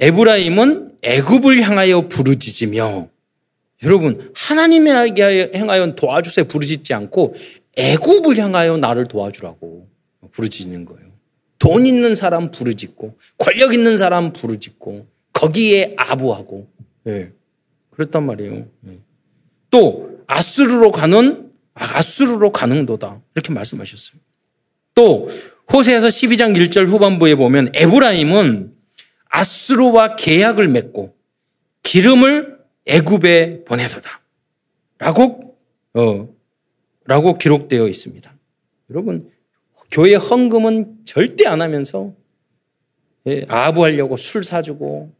에브라임은 0.00 0.98
애굽을 1.02 1.62
향하여 1.62 2.08
부르짖으며 2.08 3.08
여러분 3.84 4.32
하나님에게 4.34 5.52
행하여 5.54 5.94
도와주세요 5.94 6.46
부르짖지 6.46 6.92
않고 6.92 7.36
애굽을 7.76 8.36
향하여 8.38 8.78
나를 8.78 9.06
도와주라고 9.06 9.88
부르짖는 10.32 10.86
거예요. 10.86 11.13
돈 11.64 11.86
있는 11.86 12.14
사람 12.14 12.50
부르짖고 12.50 13.16
권력 13.38 13.72
있는 13.72 13.96
사람 13.96 14.34
부르짖고 14.34 15.06
거기에 15.32 15.94
아부하고 15.96 16.68
네. 17.04 17.32
그랬단 17.92 18.26
말이에요. 18.26 18.66
네. 18.80 18.98
또 19.70 20.20
아수르로 20.26 20.92
가는 20.92 21.50
아수르로 21.72 22.52
가는도다 22.52 23.22
이렇게 23.34 23.54
말씀하셨어요. 23.54 24.20
또 24.94 25.30
호세에서 25.72 26.08
12장 26.08 26.54
1절 26.54 26.86
후반부에 26.86 27.34
보면 27.34 27.70
에브라임은 27.72 28.74
아수르와 29.30 30.16
계약을 30.16 30.68
맺고 30.68 31.16
기름을 31.82 32.58
애굽에 32.84 33.64
보내도다. 33.64 34.20
라고 34.98 35.56
어 35.94 36.28
라고 37.06 37.38
기록되어 37.38 37.88
있습니다. 37.88 38.34
여러분 38.90 39.30
교회 39.94 40.16
헌금은 40.16 41.04
절대 41.04 41.46
안 41.46 41.62
하면서 41.62 42.12
예, 43.28 43.44
아부하려고 43.48 44.16
술 44.16 44.42
사주고 44.42 45.12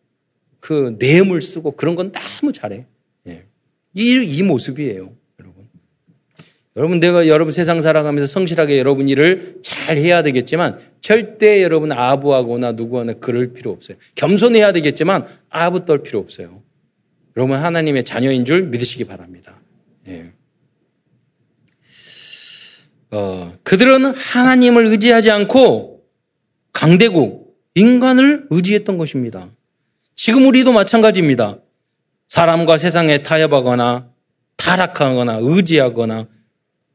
그 0.59 0.97
뇌물 0.99 1.41
쓰고 1.41 1.77
그런 1.77 1.95
건 1.95 2.11
너무 2.11 2.53
잘해. 2.53 2.85
예. 3.29 3.45
이, 3.95 4.25
이 4.27 4.43
모습이에요, 4.43 5.13
여러분. 5.39 5.69
여러분, 6.77 6.99
내가 6.99 7.29
여러분 7.29 7.53
세상 7.53 7.81
살아가면서 7.81 8.27
성실하게 8.27 8.81
여러분 8.81 9.09
일을 9.09 9.61
잘 9.63 9.97
해야 9.97 10.25
되겠지만 10.25 10.81
절대 11.01 11.63
여러분 11.63 11.93
아부하거나 11.93 12.73
누구하나 12.73 13.13
그럴 13.13 13.53
필요 13.53 13.71
없어요. 13.71 13.97
겸손해야 14.17 14.73
되겠지만 14.73 15.25
아부 15.51 15.85
떨 15.85 16.03
필요 16.03 16.19
없어요. 16.19 16.63
여러분 17.37 17.59
하나님의 17.59 18.03
자녀인 18.03 18.45
줄 18.45 18.65
믿으시기 18.65 19.05
바랍니다. 19.05 19.61
예. 20.09 20.33
어, 23.15 23.57
그들은 23.63 24.07
하나님을 24.07 24.87
의지하지 24.87 25.31
않고 25.31 26.05
강대국, 26.73 27.57
인간을 27.77 28.49
의지했던 28.51 28.99
것입니다. 28.99 29.49
지금 30.17 30.47
우리도 30.49 30.73
마찬가지입니다. 30.73 31.59
사람과 32.27 32.77
세상에 32.77 33.23
타협하거나 33.23 34.11
타락하거나 34.57 35.39
의지하거나 35.41 36.27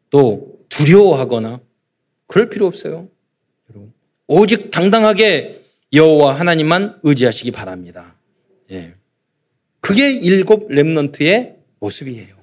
또 0.10 0.60
두려워하거나 0.68 1.62
그럴 2.28 2.50
필요 2.50 2.68
없어요. 2.68 3.08
여러분. 3.70 3.94
오직 4.28 4.72
당당하게 4.72 5.62
여호와 5.94 6.38
하나님만 6.38 7.00
의지하시기 7.04 7.52
바랍니다. 7.52 8.16
예. 8.72 8.94
그게 9.80 10.12
일곱 10.12 10.70
렘넌트의 10.70 11.56
모습이에요. 11.80 12.39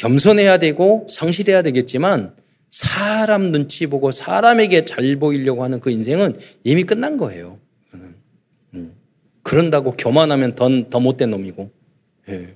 겸손해야 0.00 0.56
되고 0.56 1.06
성실해야 1.10 1.60
되겠지만 1.60 2.34
사람 2.70 3.52
눈치 3.52 3.86
보고 3.86 4.10
사람에게 4.10 4.86
잘 4.86 5.16
보이려고 5.16 5.62
하는 5.62 5.78
그 5.80 5.90
인생은 5.90 6.38
이미 6.64 6.84
끝난 6.84 7.18
거예요. 7.18 7.58
음. 8.74 8.94
그런다고 9.42 9.94
교만하면 9.98 10.54
더, 10.54 10.68
더 10.88 11.00
못된 11.00 11.30
놈이고. 11.30 11.70
예. 12.30 12.54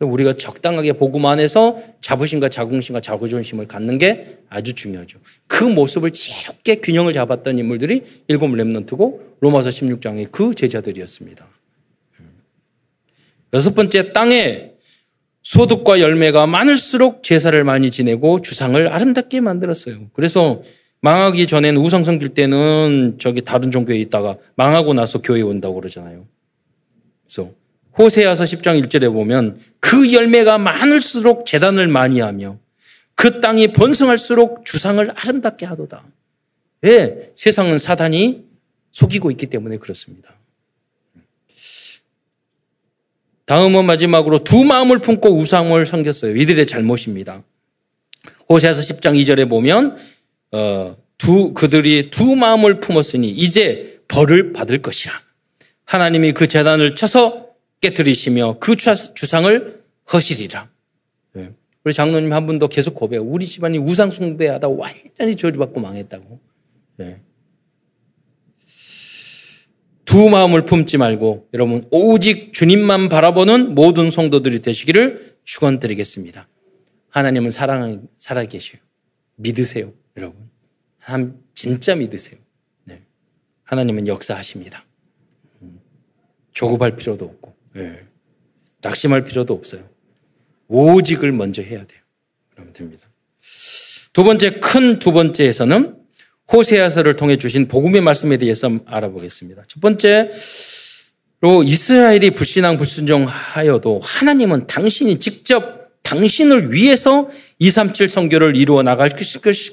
우리가 0.00 0.34
적당하게 0.34 0.94
복음 0.94 1.24
안에서 1.24 1.78
자부심과 2.00 2.48
자긍심과 2.48 3.00
자부존심을 3.00 3.66
갖는 3.66 3.98
게 3.98 4.38
아주 4.48 4.74
중요하죠. 4.74 5.20
그 5.46 5.64
모습을 5.64 6.10
지롭게 6.10 6.76
균형을 6.80 7.12
잡았던 7.12 7.58
인물들이 7.58 8.02
일곱 8.28 8.54
렘넌트고 8.54 9.36
로마서 9.40 9.70
16장의 9.70 10.32
그 10.32 10.54
제자들이었습니다. 10.54 11.46
여섯 13.54 13.74
번째 13.74 14.12
땅에 14.12 14.75
소득과 15.46 16.00
열매가 16.00 16.48
많을수록 16.48 17.22
제사를 17.22 17.62
많이 17.62 17.92
지내고 17.92 18.42
주상을 18.42 18.88
아름답게 18.88 19.40
만들었어요. 19.40 20.08
그래서 20.12 20.62
망하기 21.02 21.46
전에는 21.46 21.80
우상 21.80 22.02
성길 22.02 22.30
때는 22.30 23.18
저기 23.20 23.42
다른 23.42 23.70
종교에 23.70 23.96
있다가 23.98 24.38
망하고 24.56 24.92
나서 24.92 25.22
교회에 25.22 25.42
온다고 25.42 25.76
그러잖아요. 25.76 26.26
그래서 27.24 27.52
호세아서 27.96 28.42
10장 28.42 28.84
1절에 28.84 29.12
보면 29.12 29.60
그 29.78 30.12
열매가 30.12 30.58
많을수록 30.58 31.46
재단을 31.46 31.86
많이 31.86 32.18
하며 32.18 32.58
그 33.14 33.40
땅이 33.40 33.68
번성할수록 33.68 34.64
주상을 34.64 35.08
아름답게 35.14 35.64
하도다. 35.64 36.02
왜? 36.82 37.30
세상은 37.36 37.78
사단이 37.78 38.46
속이고 38.90 39.30
있기 39.30 39.46
때문에 39.46 39.76
그렇습니다. 39.76 40.35
다음은 43.46 43.86
마지막으로 43.86 44.44
두 44.44 44.64
마음을 44.64 44.98
품고 44.98 45.30
우상을 45.30 45.84
섬겼어요. 45.86 46.36
이들의 46.36 46.66
잘못입니다. 46.66 47.42
호세아서 48.48 48.80
10장 48.82 49.20
2절에 49.22 49.48
보면 49.48 49.96
어, 50.52 50.96
두 51.18 51.54
그들이 51.54 52.10
두 52.10 52.36
마음을 52.36 52.80
품었으니 52.80 53.30
이제 53.30 54.00
벌을 54.08 54.52
받을 54.52 54.82
것이라. 54.82 55.12
하나님이 55.84 56.32
그 56.32 56.48
재단을 56.48 56.94
쳐서 56.96 57.46
깨뜨리시며 57.80 58.58
그 58.58 58.76
주상을 58.76 59.80
허시리라. 60.12 60.68
네. 61.32 61.50
우리 61.84 61.94
장로님 61.94 62.32
한 62.32 62.46
분도 62.46 62.68
계속 62.68 62.94
고백해. 62.94 63.22
우리 63.22 63.46
집안이 63.46 63.78
우상 63.78 64.10
숭배하다 64.10 64.68
완전히 64.68 65.36
저주받고 65.36 65.80
망했다고. 65.80 66.40
네. 70.16 70.22
두두 70.22 70.30
마음을 70.30 70.64
품지 70.64 70.96
말고 70.96 71.48
여러분 71.52 71.86
오직 71.90 72.54
주님만 72.54 73.10
바라보는 73.10 73.74
모든 73.74 74.10
성도들이 74.10 74.62
되시기를 74.62 75.36
축원드리겠습니다. 75.44 76.48
하나님은 77.10 77.50
사랑 77.50 78.08
살아 78.18 78.44
계셔요. 78.44 78.80
믿으세요, 79.36 79.92
여러분. 80.16 80.50
한 80.98 81.38
진짜 81.54 81.94
믿으세요. 81.94 82.38
네. 82.84 83.02
하나님은 83.64 84.06
역사하십니다. 84.08 84.86
음. 85.62 85.80
조급할 86.52 86.96
필요도 86.96 87.24
없고, 87.26 87.54
네. 87.74 88.00
낙심할 88.82 89.24
필요도 89.24 89.52
없어요. 89.52 89.88
오직을 90.68 91.30
먼저 91.32 91.62
해야 91.62 91.86
돼요. 91.86 92.00
그러면 92.50 92.72
됩니다. 92.72 93.06
두 94.12 94.24
번째 94.24 94.58
큰 94.60 94.98
두 94.98 95.12
번째에서는 95.12 95.96
호세아서를 96.52 97.16
통해 97.16 97.36
주신 97.36 97.66
복음의 97.68 98.00
말씀에 98.00 98.36
대해서 98.36 98.70
알아보겠습니다. 98.86 99.64
첫 99.66 99.80
번째로 99.80 100.30
이스라엘이 101.64 102.30
불신앙 102.30 102.76
불순종하여도 102.78 104.00
하나님은 104.02 104.66
당신이 104.66 105.18
직접 105.18 105.86
당신을 106.02 106.72
위해서 106.72 107.28
237 107.58 108.08
성교를 108.08 108.54
이루어 108.54 108.82
나갈 108.84 109.10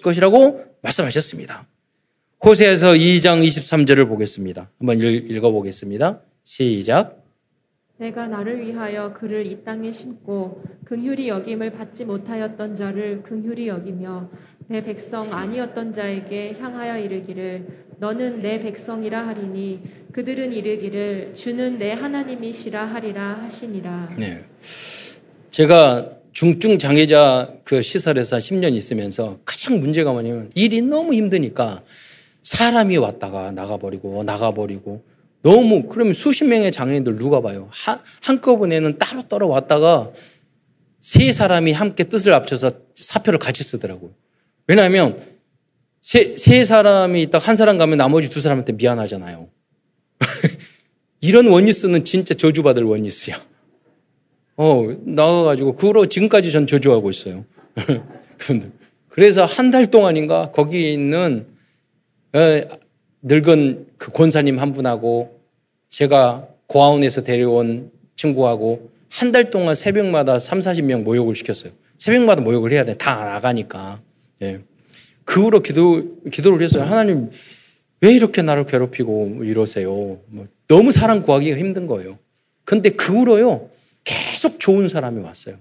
것이라고 0.02 0.66
말씀하셨습니다. 0.82 1.68
호세에서 2.44 2.94
2장 2.94 3.46
23절을 3.48 4.08
보겠습니다. 4.08 4.70
한번 4.80 5.00
읽 5.00 5.44
어보겠습니다. 5.44 6.22
시작. 6.44 7.24
내가 7.98 8.28
나를 8.28 8.60
위하여 8.60 9.14
그를 9.14 9.46
이 9.46 9.64
땅에 9.64 9.92
심고 9.92 10.64
긍휼히 10.84 11.30
여김을 11.30 11.72
받지 11.72 12.04
못하였던 12.04 12.76
자를 12.76 13.22
긍휼히 13.22 13.68
여기며 13.68 14.30
내 14.68 14.84
백성 14.84 15.34
아니었던 15.34 15.92
자에게 15.92 16.56
향하여 16.60 16.98
이르기를 16.98 17.68
너는 18.00 18.40
내 18.40 18.60
백성이라 18.60 19.28
하리니 19.28 19.82
그들은 20.12 20.54
이르기를 20.54 21.34
주는 21.34 21.78
내 21.78 21.94
하나님이시라 21.94 22.86
하리라 22.86 23.40
하시니라. 23.44 24.16
네. 24.18 24.44
제가 25.52 26.18
중증 26.32 26.80
장애자 26.80 27.58
그 27.64 27.82
시설에서 27.82 28.38
10년 28.38 28.74
있으면서 28.74 29.40
가장 29.46 29.80
문제가 29.80 30.12
뭐냐면 30.12 30.50
일이 30.56 30.82
너무 30.82 31.14
힘드니까 31.14 31.84
사람이 32.42 32.98
왔다가 32.98 33.52
나가버리고 33.52 34.24
나가버리고 34.24 35.04
너무 35.44 35.84
그러면 35.84 36.14
수십 36.14 36.46
명의 36.46 36.72
장애인들 36.72 37.18
누가 37.18 37.42
봐요? 37.42 37.70
한, 37.72 38.00
한꺼번에는 38.22 38.98
따로 38.98 39.22
따로 39.28 39.50
왔다가 39.50 40.12
세 41.02 41.32
사람이 41.32 41.74
함께 41.74 42.06
뜻을 42.06 42.34
합쳐서 42.34 42.72
사표를 42.96 43.38
같이 43.40 43.64
쓰더라고요. 43.64 44.12
왜냐하면 44.68 45.22
세, 46.02 46.36
세 46.38 46.64
사람이 46.66 47.30
딱한 47.30 47.56
사람 47.56 47.78
가면 47.78 47.98
나머지 47.98 48.30
두 48.30 48.42
사람한테 48.42 48.74
미안하잖아요. 48.74 49.50
이런 51.22 51.48
원리스는 51.48 52.04
진짜 52.04 52.34
저주받을 52.34 52.84
원리스야. 52.84 53.42
어, 54.58 54.84
나와가지고, 55.06 55.76
그로 55.78 56.06
지금까지 56.06 56.52
전 56.52 56.68
저주하고 56.68 57.10
있어요. 57.10 57.46
그래서 59.10 59.46
한 59.46 59.72
달 59.72 59.90
동안인가 59.90 60.52
거기 60.52 60.94
있는 60.94 61.48
늙은 63.22 63.88
그 63.98 64.12
권사님 64.12 64.60
한 64.60 64.74
분하고 64.74 65.40
제가 65.90 66.48
고아원에서 66.68 67.24
데려온 67.24 67.92
친구하고 68.16 68.92
한 69.10 69.32
달 69.32 69.52
동안 69.52 69.76
새벽마다 69.76 70.40
3, 70.40 70.60
40명 70.60 71.04
모욕을 71.04 71.36
시켰어요. 71.36 71.72
새벽마다 72.00 72.42
모욕을 72.42 72.72
해야 72.72 72.84
돼. 72.84 72.96
다 72.96 73.24
나가니까. 73.24 74.02
예. 74.44 74.60
그 75.26 75.42
후로 75.42 75.62
기도, 75.62 76.22
기도를 76.30 76.62
했어요. 76.62 76.84
하나님, 76.84 77.32
왜 78.02 78.12
이렇게 78.12 78.42
나를 78.42 78.66
괴롭히고 78.66 79.44
이러세요? 79.44 80.20
뭐 80.28 80.48
너무 80.68 80.92
사람 80.92 81.24
구하기가 81.24 81.58
힘든 81.58 81.88
거예요. 81.88 82.20
근데 82.66 82.90
그 82.90 83.14
후로요, 83.14 83.70
계속 84.04 84.60
좋은 84.60 84.88
사람이 84.88 85.22
왔어요. 85.22 85.58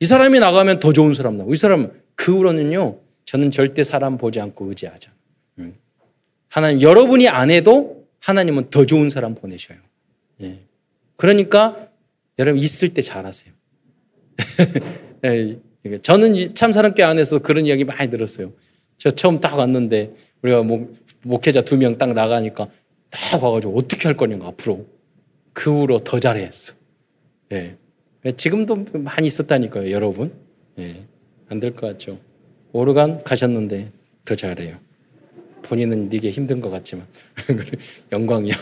이 0.00 0.06
사람이 0.06 0.38
나가면 0.38 0.78
더 0.80 0.92
좋은 0.92 1.14
사람 1.14 1.36
나오고, 1.36 1.54
이 1.54 1.56
사람, 1.56 1.90
그 2.14 2.36
후로는요, 2.36 2.98
저는 3.26 3.50
절대 3.50 3.84
사람 3.84 4.16
보지 4.16 4.40
않고 4.40 4.66
의지하자. 4.66 5.10
음. 5.58 5.74
하나님, 6.48 6.80
여러분이 6.80 7.28
안 7.28 7.50
해도 7.50 8.06
하나님은 8.20 8.70
더 8.70 8.86
좋은 8.86 9.10
사람 9.10 9.34
보내셔요. 9.34 9.78
예. 10.42 10.60
그러니까 11.16 11.88
여러분 12.38 12.60
있을 12.60 12.94
때 12.94 13.02
잘하세요. 13.02 13.52
예. 15.24 15.58
저는 16.02 16.54
참사랑교 16.54 17.04
안에서 17.04 17.38
그런 17.40 17.66
이야기 17.66 17.84
많이 17.84 18.10
들었어요. 18.10 18.52
저 18.98 19.10
처음 19.10 19.40
딱 19.40 19.56
왔는데 19.58 20.14
우리가 20.42 20.62
목, 20.62 20.96
목회자 21.22 21.62
두 21.62 21.76
명 21.76 21.98
딱 21.98 22.12
나가니까 22.14 22.68
딱 23.10 23.42
와가지고 23.42 23.76
어떻게 23.76 24.08
할 24.08 24.16
거냐고 24.16 24.46
앞으로 24.46 24.86
그 25.52 25.72
후로 25.80 26.00
더 26.00 26.18
잘했어. 26.20 26.74
예. 27.52 27.76
지금도 28.36 28.86
많이 28.94 29.26
있었다니까요, 29.28 29.90
여러분. 29.90 30.32
예. 30.78 31.04
안 31.48 31.60
될 31.60 31.70
것 31.74 31.86
같죠. 31.86 32.18
오르간 32.72 33.22
가셨는데 33.22 33.90
더 34.24 34.34
잘해요. 34.34 34.76
본인은 35.62 36.12
이게 36.12 36.30
힘든 36.30 36.60
것 36.60 36.70
같지만 36.70 37.06
영광이야. 38.12 38.54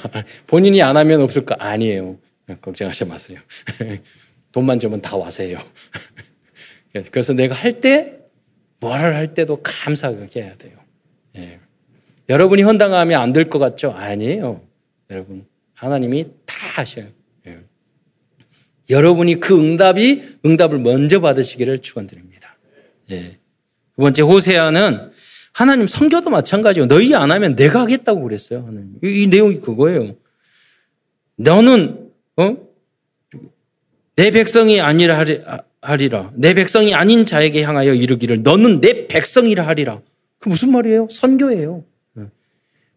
본인이 0.47 0.83
안 0.83 0.97
하면 0.97 1.21
없을 1.23 1.45
거 1.45 1.55
아니에요. 1.55 2.17
걱정하지 2.61 3.05
마세요. 3.07 3.41
돈만 4.53 4.79
주면 4.79 5.01
다 5.03 5.17
와세요. 5.17 5.59
그래서 7.11 7.33
내가 7.33 7.55
할 7.55 7.81
때, 7.81 8.19
뭐를 8.81 9.15
할 9.17 9.35
때도 9.35 9.61
감사하게 9.63 10.43
해야 10.43 10.57
돼요. 10.57 10.77
예. 11.37 11.59
여러분이 12.29 12.63
헌당하면 12.63 13.21
안 13.21 13.33
될 13.33 13.49
것 13.51 13.59
같죠? 13.59 13.91
아니에요. 13.91 14.63
여러분, 15.11 15.47
하나님이 15.75 16.27
다 16.47 16.55
하셔요. 16.77 17.09
예. 17.47 17.59
여러분이 18.91 19.41
그 19.41 19.59
응답이, 19.61 20.39
응답을 20.45 20.79
먼저 20.79 21.21
받으시기를 21.21 21.81
축원드립니다. 21.83 22.57
예. 23.11 23.39
두 23.97 24.03
번째, 24.03 24.23
호세아는 24.23 25.11
하나님 25.53 25.87
성교도 25.87 26.31
마찬가지예요. 26.31 26.87
너희 26.89 27.15
안 27.15 27.31
하면 27.31 27.55
내가 27.57 27.81
하겠다고 27.83 28.23
그랬어요. 28.23 28.61
하나님. 28.67 28.95
이, 29.05 29.23
이 29.23 29.27
내용이 29.27 29.61
그거예요. 29.61 30.17
너는, 31.37 32.11
어? 32.37 32.57
내 34.17 34.31
백성이 34.31 34.81
아니라 34.81 35.19
하리, 35.19 35.41
하리라. 35.81 36.33
내 36.35 36.55
백성이 36.55 36.95
아닌 36.95 37.27
자에게 37.27 37.63
향하여 37.63 37.95
이르기를 37.95 38.43
너는 38.43 38.81
내 38.81 39.07
백성이라 39.07 39.67
하리라. 39.67 40.01
그 40.39 40.49
무슨 40.49 40.73
말이에요? 40.73 41.09
선교예요. 41.11 41.85
예. 42.19 42.23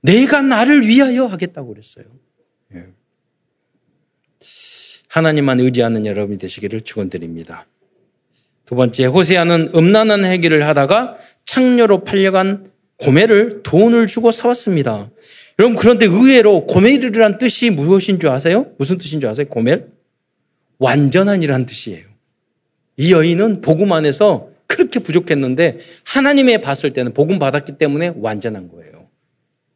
내가 0.02 0.42
나를 0.42 0.88
위하여 0.88 1.26
하겠다고 1.26 1.70
그랬어요. 1.70 2.06
예. 2.76 2.86
하나님만 5.10 5.60
의지하는 5.60 6.06
여러분이 6.06 6.38
되시기를 6.38 6.82
축원드립니다. 6.82 7.66
두 8.66 8.76
번째, 8.76 9.06
호세아는 9.06 9.72
음란한 9.74 10.26
행위를 10.26 10.68
하다가 10.68 11.18
창녀로 11.46 12.04
팔려간 12.04 12.72
고매를 12.98 13.64
돈을 13.64 14.08
주고 14.08 14.32
사왔습니다. 14.32 15.10
여러분, 15.60 15.78
그런데 15.78 16.06
의외로 16.06 16.66
고멜이란 16.66 17.38
뜻이 17.38 17.70
무엇인 17.70 18.20
줄 18.20 18.30
아세요? 18.30 18.68
무슨 18.78 18.98
뜻인 18.98 19.20
줄 19.22 19.30
아세요? 19.30 19.48
고멜? 19.48 19.97
완전한이란 20.80 21.66
뜻이에요. 21.66 22.06
이 22.98 23.12
여인은 23.14 23.62
복음 23.62 23.92
안에서 23.92 24.50
그렇게 24.68 25.00
부족했는데 25.00 25.80
하나님의 26.04 26.62
봤을 26.62 26.94
때는 26.94 27.14
복음 27.14 27.40
받았기 27.40 27.78
때문에 27.78 28.14
완전한 28.18 28.70
거예요. 28.70 29.08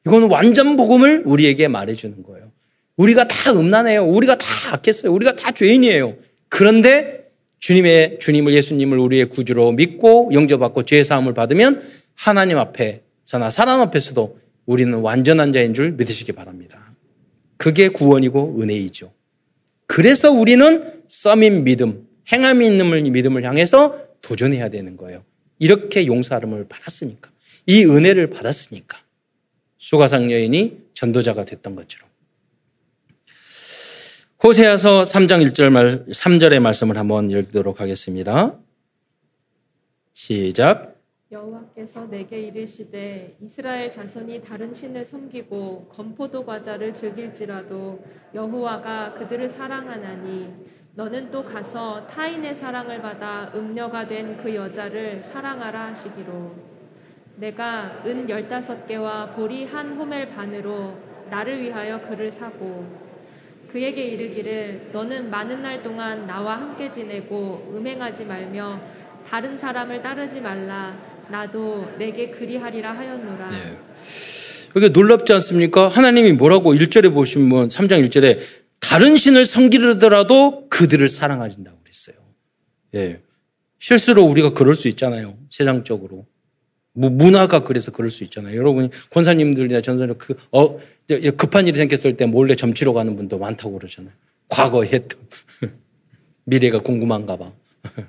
이거는 0.05 0.29
완전 0.29 0.75
복음을 0.77 1.23
우리에게 1.25 1.67
말해주는 1.67 2.23
거예요. 2.23 2.51
우리가 2.97 3.27
다 3.27 3.51
음란해요. 3.51 4.05
우리가 4.05 4.37
다 4.37 4.73
악했어요. 4.73 5.11
우리가 5.13 5.35
다 5.35 5.51
죄인이에요. 5.51 6.15
그런데 6.49 7.29
주님의 7.59 8.19
주님을 8.19 8.53
예수님을 8.53 8.97
우리의 8.97 9.29
구주로 9.29 9.71
믿고 9.71 10.31
영접받고 10.33 10.83
죄 10.83 11.03
사함을 11.03 11.33
받으면 11.33 11.81
하나님 12.15 12.57
앞에서나 12.57 13.51
사람 13.51 13.79
앞에서도 13.81 14.39
우리는 14.65 14.93
완전한 14.99 15.53
자인 15.53 15.73
줄 15.73 15.91
믿으시기 15.91 16.31
바랍니다. 16.33 16.93
그게 17.57 17.89
구원이고 17.89 18.57
은혜이죠. 18.59 19.11
그래서 19.91 20.31
우리는 20.31 21.03
썸인 21.09 21.65
믿음, 21.65 22.07
행함이 22.31 22.65
있는 22.65 23.11
믿음을 23.11 23.43
향해서 23.43 24.07
도전해야 24.21 24.69
되는 24.69 24.95
거예요. 24.95 25.25
이렇게 25.59 26.07
용서함을 26.07 26.69
받았으니까. 26.69 27.29
이 27.65 27.83
은혜를 27.83 28.29
받았으니까. 28.29 28.97
수가상 29.79 30.31
여인이 30.31 30.77
전도자가 30.93 31.43
됐던 31.43 31.75
것처럼. 31.75 32.07
호세아서 34.41 35.03
3장 35.03 35.45
1절 35.51 35.69
말, 35.71 36.05
3절의 36.05 36.61
말씀을 36.61 36.95
한번 36.95 37.29
읽도록 37.29 37.81
하겠습니다. 37.81 38.57
시작. 40.13 40.90
여호와께서 41.31 42.07
내게 42.07 42.41
이르시되 42.41 43.37
이스라엘 43.39 43.89
자손이 43.89 44.41
다른 44.43 44.73
신을 44.73 45.05
섬기고 45.05 45.87
건포도 45.87 46.45
과자를 46.45 46.93
즐길지라도 46.93 48.03
여호와가 48.35 49.13
그들을 49.13 49.47
사랑하나니 49.47 50.53
너는 50.93 51.31
또 51.31 51.45
가서 51.45 52.05
타인의 52.07 52.53
사랑을 52.53 53.01
받아 53.01 53.49
음녀가 53.55 54.05
된 54.05 54.37
그 54.37 54.53
여자를 54.53 55.23
사랑하라 55.23 55.87
하시기로. 55.87 56.53
내가 57.37 58.03
은 58.05 58.29
열다섯 58.29 58.85
개와 58.85 59.31
보리 59.31 59.65
한 59.65 59.93
호멜 59.93 60.29
반으로 60.29 60.97
나를 61.29 61.61
위하여 61.61 62.01
그를 62.01 62.29
사고 62.29 62.85
그에게 63.69 64.03
이르기를 64.03 64.89
너는 64.91 65.29
많은 65.29 65.61
날 65.61 65.81
동안 65.81 66.27
나와 66.27 66.57
함께 66.57 66.91
지내고 66.91 67.71
음행하지 67.73 68.25
말며 68.25 68.81
다른 69.25 69.55
사람을 69.55 70.01
따르지 70.01 70.41
말라 70.41 71.10
나도 71.31 71.87
내게 71.97 72.29
그리하리라 72.29 72.91
하였노라. 72.91 73.49
네. 73.49 73.77
이게 74.75 74.89
놀랍지 74.89 75.31
않습니까? 75.33 75.87
하나님이 75.87 76.33
뭐라고 76.33 76.73
1절에 76.73 77.13
보시면 77.13 77.69
3장 77.69 78.05
1절에 78.07 78.39
다른 78.79 79.15
신을 79.15 79.45
섬기더라도 79.45 80.67
그들을 80.69 81.07
사랑하신다고 81.07 81.79
그랬어요. 81.79 82.15
예. 82.95 83.21
실수로 83.79 84.23
우리가 84.23 84.53
그럴 84.53 84.75
수 84.75 84.87
있잖아요. 84.89 85.37
세상적으로. 85.49 86.25
문화가 86.93 87.63
그래서 87.63 87.91
그럴 87.91 88.09
수 88.09 88.25
있잖아요. 88.25 88.57
여러분, 88.57 88.91
권사님들이나 89.11 89.79
전사님, 89.79 90.15
그, 90.17 90.35
어, 90.51 90.77
급한 91.37 91.65
일이 91.67 91.77
생겼을 91.77 92.17
때 92.17 92.25
몰래 92.25 92.55
점치러 92.55 92.91
가는 92.91 93.15
분도 93.15 93.37
많다고 93.37 93.77
그러잖아요. 93.77 94.13
과거에 94.49 94.89
했던. 94.89 95.19
미래가 96.43 96.79
궁금한가 96.79 97.37
봐. 97.37 97.53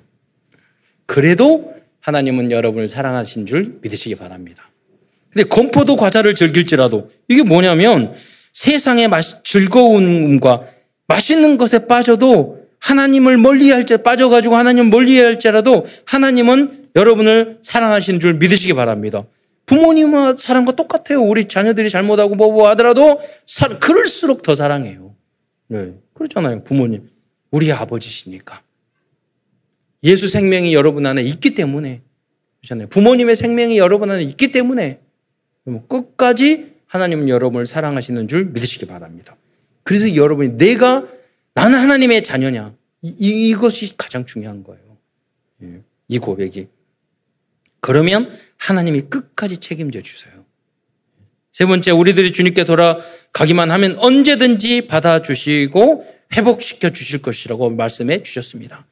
그래도 1.05 1.73
하나님은 2.03 2.51
여러분을 2.51 2.87
사랑하신 2.87 3.45
줄 3.45 3.79
믿으시기 3.81 4.15
바랍니다. 4.15 4.69
근데 5.31 5.47
건포도 5.47 5.95
과자를 5.95 6.35
즐길지라도 6.35 7.09
이게 7.27 7.43
뭐냐면 7.43 8.13
세상의 8.51 9.09
즐거움과 9.43 10.67
맛있는 11.07 11.57
것에 11.57 11.87
빠져도 11.87 12.67
하나님을 12.79 13.37
멀리할 13.37 13.85
때 13.85 13.97
빠져가지고 13.97 14.55
하나님 14.55 14.89
멀리할지라도 14.89 15.85
하나님은 16.05 16.89
여러분을 16.95 17.59
사랑하시는 17.63 18.19
줄 18.19 18.35
믿으시기 18.35 18.73
바랍니다. 18.73 19.23
부모님과 19.65 20.35
사랑과 20.37 20.73
똑같아요. 20.73 21.21
우리 21.21 21.45
자녀들이 21.45 21.89
잘못하고 21.89 22.35
뭐뭐 22.35 22.53
뭐 22.53 22.69
하더라도 22.69 23.21
사, 23.47 23.69
그럴수록 23.79 24.43
더 24.43 24.55
사랑해요. 24.55 25.15
네, 25.67 25.93
그렇잖아요. 26.13 26.65
부모님. 26.65 27.09
우리 27.49 27.71
아버지시니까. 27.71 28.61
예수 30.03 30.27
생명이 30.27 30.73
여러분 30.73 31.05
안에 31.05 31.21
있기 31.23 31.55
때문에 31.55 32.01
그렇잖아요. 32.61 32.87
부모님의 32.89 33.35
생명이 33.35 33.77
여러분 33.77 34.11
안에 34.11 34.23
있기 34.23 34.51
때문에 34.51 34.99
끝까지 35.87 36.73
하나님은 36.87 37.29
여러분을 37.29 37.65
사랑하시는 37.65 38.27
줄 38.27 38.45
믿으시기 38.45 38.85
바랍니다. 38.85 39.35
그래서 39.83 40.15
여러분이 40.15 40.57
내가 40.57 41.07
나는 41.53 41.79
하나님의 41.79 42.23
자녀냐 42.23 42.75
이, 43.01 43.49
이것이 43.49 43.97
가장 43.97 44.25
중요한 44.25 44.63
거예요. 44.63 44.97
예, 45.63 45.81
이 46.07 46.19
고백이 46.19 46.67
그러면 47.79 48.31
하나님이 48.57 49.01
끝까지 49.01 49.57
책임져 49.57 50.01
주세요. 50.01 50.33
세 51.51 51.65
번째, 51.65 51.91
우리들이 51.91 52.33
주님께 52.33 52.63
돌아가기만 52.63 53.69
하면 53.71 53.97
언제든지 53.99 54.87
받아주시고 54.87 56.07
회복시켜 56.33 56.89
주실 56.89 57.21
것이라고 57.21 57.69
말씀해 57.69 58.23
주셨습니다. 58.23 58.85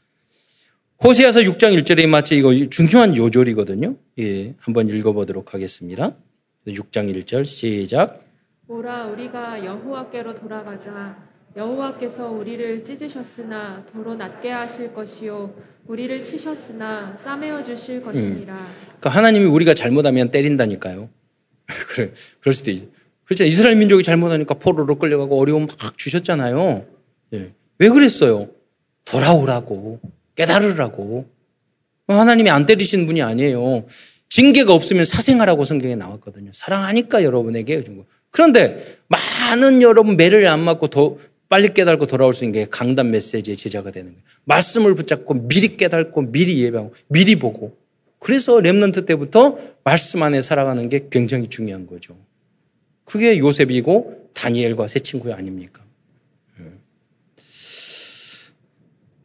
호세아서 1.04 1.40
6장 1.40 1.76
1절에 1.82 2.08
마치 2.08 2.38
이거 2.38 2.54
중요한 2.70 3.18
요절이거든요. 3.18 3.96
예, 4.20 4.54
한번 4.60 4.88
읽어보도록 4.88 5.56
하겠습니다. 5.56 6.14
6장 6.68 7.12
1절 7.12 7.44
시작. 7.44 8.24
오라 8.68 9.08
우리가 9.08 9.66
여호와께로 9.66 10.36
돌아가자. 10.36 11.18
여호와께서 11.58 12.30
우리를 12.30 12.84
찢으셨으나 12.84 13.84
도로 13.92 14.14
낮게 14.14 14.52
하실 14.52 14.94
것이요 14.94 15.56
우리를 15.88 16.22
치셨으나 16.22 17.18
싸매어 17.18 17.64
주실 17.64 18.04
것이니라. 18.04 18.54
음. 18.54 18.68
그러니까 18.86 19.10
하나님이 19.10 19.46
우리가 19.46 19.74
잘못하면 19.74 20.30
때린다니까요. 20.30 21.10
그래 21.90 22.12
그럴 22.42 22.54
수도 22.54 22.70
있. 22.70 22.88
그렇죠. 23.26 23.44
이스라엘 23.44 23.76
민족이 23.76 24.04
잘못하니까 24.04 24.54
포로로 24.54 25.00
끌려가고 25.00 25.40
어려움 25.40 25.66
막 25.66 25.98
주셨잖아요. 25.98 26.86
예. 27.34 27.54
왜 27.80 27.90
그랬어요? 27.90 28.50
돌아오라고. 29.06 30.00
깨달으라고. 30.36 31.28
하나님이 32.08 32.50
안 32.50 32.66
때리시는 32.66 33.06
분이 33.06 33.22
아니에요. 33.22 33.86
징계가 34.30 34.74
없으면 34.74 35.06
사생하라고 35.06 35.66
성경에 35.66 35.96
나왔거든요. 35.96 36.52
사랑하니까 36.54 37.24
여러분에게. 37.24 37.84
그런데 38.30 38.98
많은 39.08 39.82
여러분 39.82 40.16
매를 40.16 40.48
안 40.48 40.62
맞고 40.62 40.88
더 40.88 41.18
빨리 41.50 41.74
깨달고 41.74 42.08
돌아올 42.08 42.34
수 42.34 42.46
있는 42.46 42.54
게 42.54 42.68
강단 42.70 43.12
메시지의 43.12 43.58
제자가 43.58 43.92
되는 43.92 44.12
거예요. 44.12 44.24
말씀을 44.46 44.96
붙잡고 44.96 45.48
미리 45.48 45.76
깨달고 45.76 46.32
미리 46.32 46.64
예배하고 46.64 46.94
미리 47.08 47.36
보고. 47.36 47.78
그래서 48.20 48.58
랩런트 48.58 49.06
때부터 49.06 49.58
말씀 49.84 50.24
안에 50.24 50.42
살아가는 50.42 50.88
게 50.88 51.08
굉장히 51.10 51.50
중요한 51.50 51.88
거죠. 51.88 52.16
그게 53.04 53.38
요셉이고 53.38 54.30
다니엘과 54.34 54.88
새 54.88 55.00
친구 55.00 55.34
아닙니까? 55.34 55.84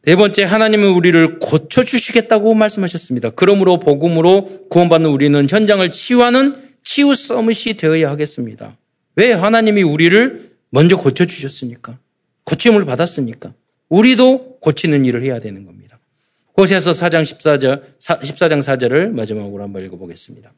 네 0.07 0.15
번째, 0.15 0.45
하나님은 0.45 0.93
우리를 0.93 1.41
고쳐주시겠다고 1.41 2.55
말씀하셨습니다. 2.55 3.31
그러므로 3.31 3.81
복음으로 3.81 4.69
구원받는 4.69 5.11
우리는 5.11 5.49
현장을 5.51 5.91
치유하는 5.91 6.63
치유 6.85 7.13
서밋이 7.13 7.75
되어야 7.77 8.09
하겠습니다. 8.11 8.79
왜 9.17 9.33
하나님이 9.33 9.83
우리를 9.83 10.53
먼저 10.71 10.97
고쳐주셨습니까? 10.97 11.99
고침을 12.45 12.85
받았으니까. 12.85 13.53
우리도 13.89 14.59
고치는 14.61 15.05
일을 15.07 15.25
해야 15.25 15.41
되는 15.41 15.67
겁니다. 15.67 15.99
호세서 16.57 16.93
4장 16.93 17.23
14절, 17.25 17.99
14장 17.99 18.63
4절을 18.63 19.09
마지막으로 19.09 19.65
한번 19.65 19.85
읽어보겠습니다. 19.87 20.53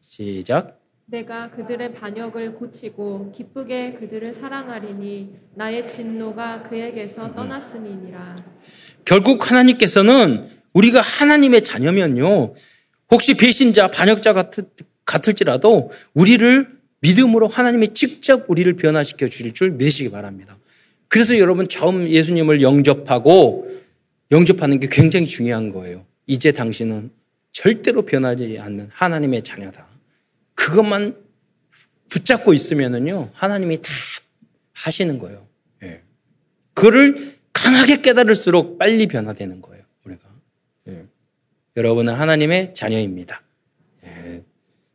시작. 0.00 0.77
내가 1.10 1.50
그들의 1.50 1.94
반역을 1.94 2.56
고치고 2.56 3.32
기쁘게 3.34 3.94
그들을 3.94 4.34
사랑하리니 4.34 5.30
나의 5.54 5.88
진노가 5.88 6.64
그에게서 6.64 7.34
떠났음이니라. 7.34 8.44
결국 9.06 9.50
하나님께서는 9.50 10.50
우리가 10.74 11.00
하나님의 11.00 11.62
자녀면요. 11.62 12.52
혹시 13.10 13.34
배신자, 13.38 13.90
반역자 13.90 14.34
같을, 14.34 14.64
같을 15.06 15.32
지라도 15.32 15.90
우리를 16.12 16.68
믿음으로 17.00 17.48
하나님이 17.48 17.94
직접 17.94 18.44
우리를 18.48 18.70
변화시켜 18.76 19.28
주실 19.28 19.54
줄 19.54 19.70
믿으시기 19.70 20.10
바랍니다. 20.10 20.58
그래서 21.08 21.38
여러분 21.38 21.70
처음 21.70 22.06
예수님을 22.06 22.60
영접하고 22.60 23.66
영접하는 24.30 24.78
게 24.78 24.88
굉장히 24.90 25.26
중요한 25.26 25.72
거예요. 25.72 26.04
이제 26.26 26.52
당신은 26.52 27.10
절대로 27.52 28.02
변하지 28.02 28.58
않는 28.60 28.90
하나님의 28.92 29.40
자녀다. 29.40 29.87
그것만 30.58 31.16
붙잡고 32.08 32.52
있으면은요, 32.52 33.30
하나님이 33.32 33.80
다 33.80 33.90
하시는 34.72 35.18
거예요. 35.20 35.46
예. 35.84 36.02
그를 36.74 37.36
강하게 37.52 38.02
깨달을수록 38.02 38.76
빨리 38.76 39.06
변화되는 39.06 39.62
거예요, 39.62 39.84
우리가. 40.04 40.22
예. 40.88 41.04
여러분은 41.76 42.12
하나님의 42.14 42.74
자녀입니다. 42.74 43.40
예. 44.04 44.42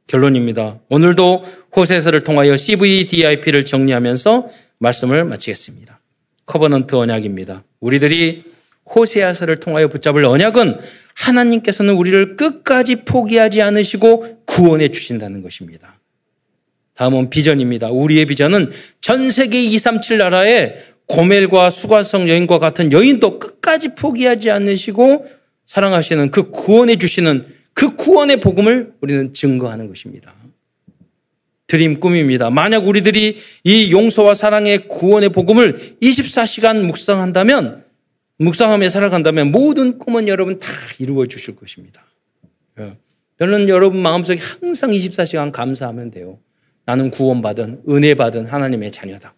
결론입니다. 0.07 0.79
오늘도 0.89 1.45
호세아서를 1.75 2.25
통하여 2.25 2.57
CVDIP를 2.57 3.63
정리하면서 3.63 4.49
말씀을 4.79 5.23
마치겠습니다. 5.23 6.01
Covenant 6.45 6.95
언약입니다. 6.95 7.63
우리들이 7.79 8.43
호세아서를 8.85 9.59
통하여 9.59 9.87
붙잡을 9.87 10.25
언약은 10.25 10.77
하나님께서는 11.15 11.93
우리를 11.93 12.35
끝까지 12.35 12.97
포기하지 13.05 13.61
않으시고 13.61 14.43
구원해 14.45 14.89
주신다는 14.89 15.41
것입니다. 15.41 15.99
다음은 16.95 17.29
비전입니다. 17.29 17.89
우리의 17.89 18.25
비전은 18.25 18.71
전 19.01 19.31
세계 19.31 19.61
237 19.63 20.17
나라에 20.17 20.75
고멜과 21.07 21.69
수가성 21.69 22.29
여인과 22.29 22.59
같은 22.59 22.91
여인도 22.91 23.39
끝까지 23.39 23.95
포기하지 23.95 24.51
않으시고 24.51 25.27
사랑하시는 25.65 26.31
그 26.31 26.49
구원해 26.49 26.97
주시는 26.97 27.45
그 27.73 27.95
구원의 27.95 28.39
복음을 28.39 28.93
우리는 29.01 29.33
증거하는 29.33 29.87
것입니다. 29.87 30.33
드림 31.67 31.99
꿈입니다. 31.99 32.49
만약 32.51 32.87
우리들이 32.87 33.37
이 33.63 33.91
용서와 33.91 34.35
사랑의 34.35 34.87
구원의 34.87 35.29
복음을 35.29 35.95
24시간 36.01 36.83
묵상한다면 36.83 37.83
묵상하며 38.37 38.89
살아간다면 38.89 39.51
모든 39.51 39.99
꿈은 39.99 40.27
여러분 40.27 40.59
다 40.59 40.67
이루어 40.99 41.25
주실 41.27 41.55
것입니다. 41.55 42.03
예. 42.79 42.97
저는 43.39 43.69
여러분 43.69 44.01
마음속에 44.01 44.39
항상 44.39 44.91
24시간 44.91 45.51
감사하면 45.51 46.11
돼요. 46.11 46.39
나는 46.85 47.11
구원받은, 47.11 47.83
은혜받은 47.87 48.47
하나님의 48.47 48.91
자녀다. 48.91 49.33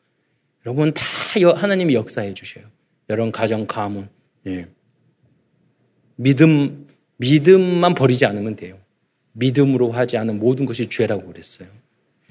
여러분 0.66 0.94
다 0.94 1.04
하나님이 1.56 1.94
역사해 1.94 2.34
주셔요. 2.34 2.66
여러분 3.10 3.32
가정, 3.32 3.68
가문. 3.68 4.10
예. 4.48 4.68
믿음, 6.16 6.88
믿음만 7.18 7.94
버리지 7.94 8.26
않으면 8.26 8.56
돼요. 8.56 8.80
믿음으로 9.34 9.92
하지 9.92 10.18
않은 10.18 10.40
모든 10.40 10.66
것이 10.66 10.88
죄라고 10.90 11.28
그랬어요. 11.28 11.68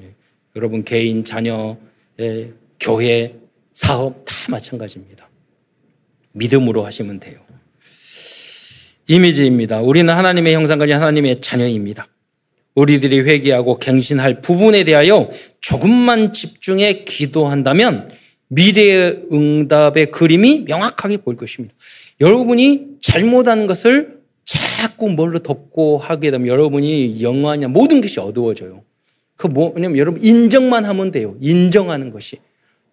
예. 0.01 0.15
여러분 0.57 0.85
개인, 0.85 1.25
자녀, 1.25 1.77
예, 2.19 2.53
교회, 2.81 3.39
사업 3.73 4.25
다 4.25 4.35
마찬가지입니다. 4.51 5.29
믿음으로 6.35 6.85
하시면 6.85 7.20
돼요. 7.20 7.39
이미지입니다. 9.07 9.80
우리는 9.80 10.12
하나님의 10.12 10.55
형상과 10.55 10.85
하나님의 10.85 11.41
자녀입니다. 11.41 12.09
우리들이 12.74 13.20
회개하고 13.20 13.78
갱신할 13.78 14.41
부분에 14.41 14.85
대하여 14.85 15.30
조금만 15.61 16.32
집중해 16.32 17.05
기도한다면 17.05 18.11
미래의 18.49 19.26
응답의 19.32 20.11
그림이 20.11 20.64
명확하게 20.66 21.18
보일 21.18 21.37
것입니다. 21.37 21.74
여러분이 22.20 22.99
잘못한 23.01 23.66
것을 23.66 24.18
자꾸 24.45 25.11
뭘로 25.11 25.39
덮고 25.39 25.99
하게 25.99 26.30
되면 26.30 26.49
여러분이 26.49 27.22
영화냐 27.22 27.68
모든 27.68 28.01
것이 28.01 28.20
어두워져요. 28.20 28.82
그 29.37 29.47
뭐냐면 29.47 29.99
여러분 29.99 30.22
인정만 30.22 30.85
하면 30.85 31.11
돼요. 31.11 31.37
인정하는 31.41 32.11
것이. 32.11 32.39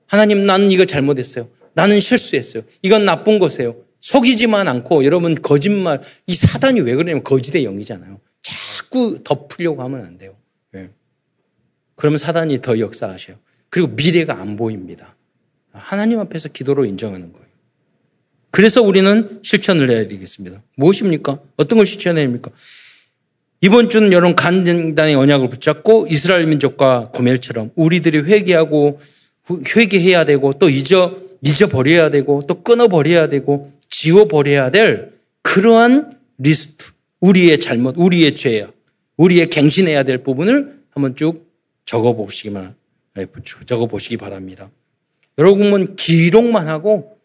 하나님 0.07 0.45
나는 0.45 0.71
이거 0.71 0.85
잘못했어요. 0.85 1.47
나는 1.74 1.99
실수했어요. 1.99 2.63
이건 2.82 3.05
나쁜 3.05 3.39
것이에요. 3.39 3.76
속이지만 4.01 4.67
않고 4.67 5.05
여러분 5.05 5.36
거짓말 5.36 6.01
이 6.28 6.34
사단이 6.34 6.82
왜 6.82 6.95
그러냐면 6.95 7.24
거짓의 7.24 7.63
영이잖아요. 7.63 8.19
자꾸 8.41 9.24
덮으려고 9.24 9.84
하면 9.84 10.05
안 10.05 10.17
돼요. 10.17 10.36
네. 10.72 10.89
그러면 11.95 12.17
사단이 12.17 12.61
더 12.61 12.80
역사하셔요. 12.80 13.38
그리고 13.69 13.89
미래가 13.89 14.39
안 14.39 14.57
보입니다. 14.57 15.15
하나님 15.72 16.19
앞에서 16.19 16.49
기도로 16.49 16.86
인정하는 16.86 17.32
거예요. 17.32 17.47
그래서 18.49 18.82
우리는 18.82 19.39
실천을 19.43 19.89
해야 19.89 20.07
되겠습니다. 20.07 20.61
무엇입니까? 20.76 21.39
어떤 21.55 21.78
걸 21.78 21.86
실천해야 21.86 22.26
됩니까? 22.26 22.51
이번 23.61 23.89
주는 23.89 24.11
여러분 24.11 24.36
간단의 24.36 25.15
언약을 25.15 25.47
붙잡고 25.49 26.07
이스라엘 26.09 26.47
민족과 26.47 27.11
고멜처럼 27.13 27.72
우리들이 27.76 28.19
회개하고 28.19 28.99
회개해야 29.76 30.26
되고 30.26 30.51
또 30.53 30.67
잊어 30.67 31.15
잊어버려야 31.41 32.09
되고 32.09 32.41
또 32.47 32.63
끊어버려야 32.63 33.27
되고 33.27 33.71
지워버려야 33.89 34.71
될 34.71 35.13
그러한 35.41 36.17
리스트 36.37 36.91
우리의 37.19 37.59
잘못, 37.59 37.95
우리의 37.97 38.35
죄야 38.35 38.71
우리의 39.17 39.49
갱신해야 39.49 40.03
될 40.03 40.23
부분을 40.23 40.81
한번 40.91 41.15
쭉 41.15 41.51
적어보시기만 41.85 42.75
적어보시기 43.65 44.17
바랍니다. 44.17 44.69
여러분은 45.37 45.95
기록만 45.95 46.67
하고 46.67 47.17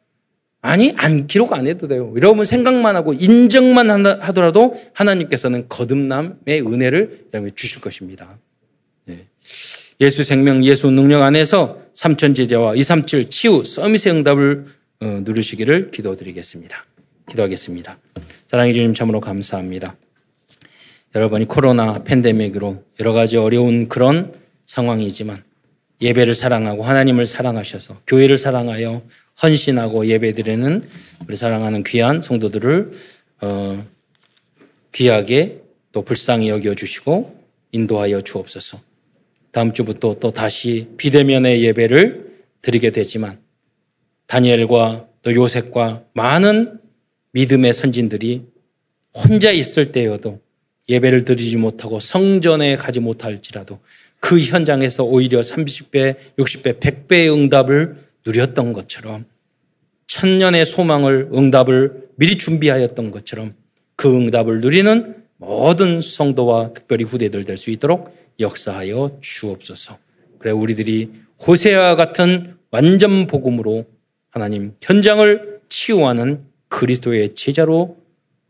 아니 0.61 0.93
안 0.97 1.27
기록 1.27 1.53
안 1.53 1.67
해도 1.67 1.87
돼요. 1.87 2.13
여러분 2.17 2.45
생각만 2.45 2.97
하고 2.97 3.13
인정만 3.13 3.91
하더라도 4.07 4.75
하나님께서는 4.95 5.69
거듭남의 5.69 6.63
은혜를 6.63 7.27
주실 7.55 7.81
것입니다. 7.81 8.39
예. 9.09 9.27
예수 10.01 10.25
생명, 10.25 10.65
예수 10.65 10.91
능력 10.91 11.23
안에서 11.23 11.81
삼천 11.95 12.35
제자와 12.35 12.75
237 12.75 13.31
치유 13.31 13.65
서밋의 13.65 14.13
응답을 14.13 14.67
어, 15.01 15.07
누르시기를 15.25 15.91
기도드리겠습니다. 15.91 16.85
기도하겠습니다. 17.31 17.99
사랑해 18.47 18.73
주님 18.73 18.95
참으로 18.95 19.21
감사합니다. 19.21 19.97
여러분이 21.15 21.47
코로나 21.47 22.05
팬데믹으로 22.05 22.85
여러 23.01 23.13
가지 23.15 23.39
어려운 23.39 23.89
그런 23.89 24.35
상황이지만 24.67 25.43
예배를 26.03 26.35
사랑하고 26.35 26.85
하나님을 26.85 27.25
사랑하셔서 27.25 28.03
교회를 28.07 28.37
사랑하여 28.37 29.03
헌신하고 29.43 30.07
예배드리는 30.07 30.83
우리 31.27 31.37
사랑하는 31.37 31.85
귀한 31.85 32.21
성도들을 32.21 32.93
어, 33.41 33.87
귀하게 34.93 35.63
또 35.93 36.03
불쌍히 36.03 36.51
여겨 36.51 36.75
주시고 36.75 37.43
인도하여 37.73 38.21
주옵소서. 38.21 38.86
다음 39.57 39.73
주부터 39.73 40.17
또 40.21 40.33
다시 40.33 40.87
비대면의 40.99 41.65
예배를 41.65 42.43
드리게 42.61 42.91
되지만 42.91 43.39
다니엘과 44.27 45.09
또 45.23 45.35
요셉과 45.35 46.05
많은 46.13 46.79
믿음의 47.33 47.73
선진들이 47.73 48.43
혼자 49.15 49.53
있을 49.53 49.93
때여도 49.93 50.43
예배를 50.91 51.25
드리지 51.25 51.57
못하고 51.57 52.01
성전에 52.01 52.77
가지 52.77 53.01
못할지라도 53.01 53.79
그 54.21 54.39
현장에서 54.39 55.05
오히려 55.05 55.41
30배, 55.41 56.17
60배, 56.39 56.79
100배의 56.79 57.33
응답을 57.33 57.97
누렸던 58.27 58.75
것처럼 58.75 59.25
천년의 60.07 60.67
소망을 60.67 61.31
응답을 61.33 62.09
미리 62.17 62.37
준비하였던 62.37 63.11
것처럼 63.11 63.55
그 63.97 64.15
응답을 64.15 64.61
누리는 64.61 65.17
모든 65.39 66.03
성도와 66.03 66.75
특별히 66.75 67.05
후대들 67.05 67.47
될 67.47 67.57
수 67.57 67.71
있도록 67.71 68.26
역사하여 68.41 69.19
주옵소서. 69.21 69.99
그래 70.39 70.51
우리들이 70.51 71.13
호세아 71.47 71.97
같은 71.97 72.57
완전 72.71 73.27
복음으로 73.27 73.87
하나님 74.31 74.75
현장을 74.81 75.61
치유하는 75.69 76.45
그리스도의 76.69 77.35
제자로 77.35 77.97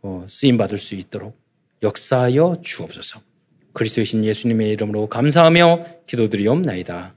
어, 0.03 0.27
쓰임 0.29 0.57
받을 0.57 0.79
수 0.79 0.95
있도록 0.95 1.39
역사하여 1.83 2.61
주옵소서. 2.63 3.21
그리스도이신 3.73 4.25
예수님의 4.25 4.71
이름으로 4.71 5.09
감사하며 5.09 5.85
기도드리옵나이다. 6.07 7.15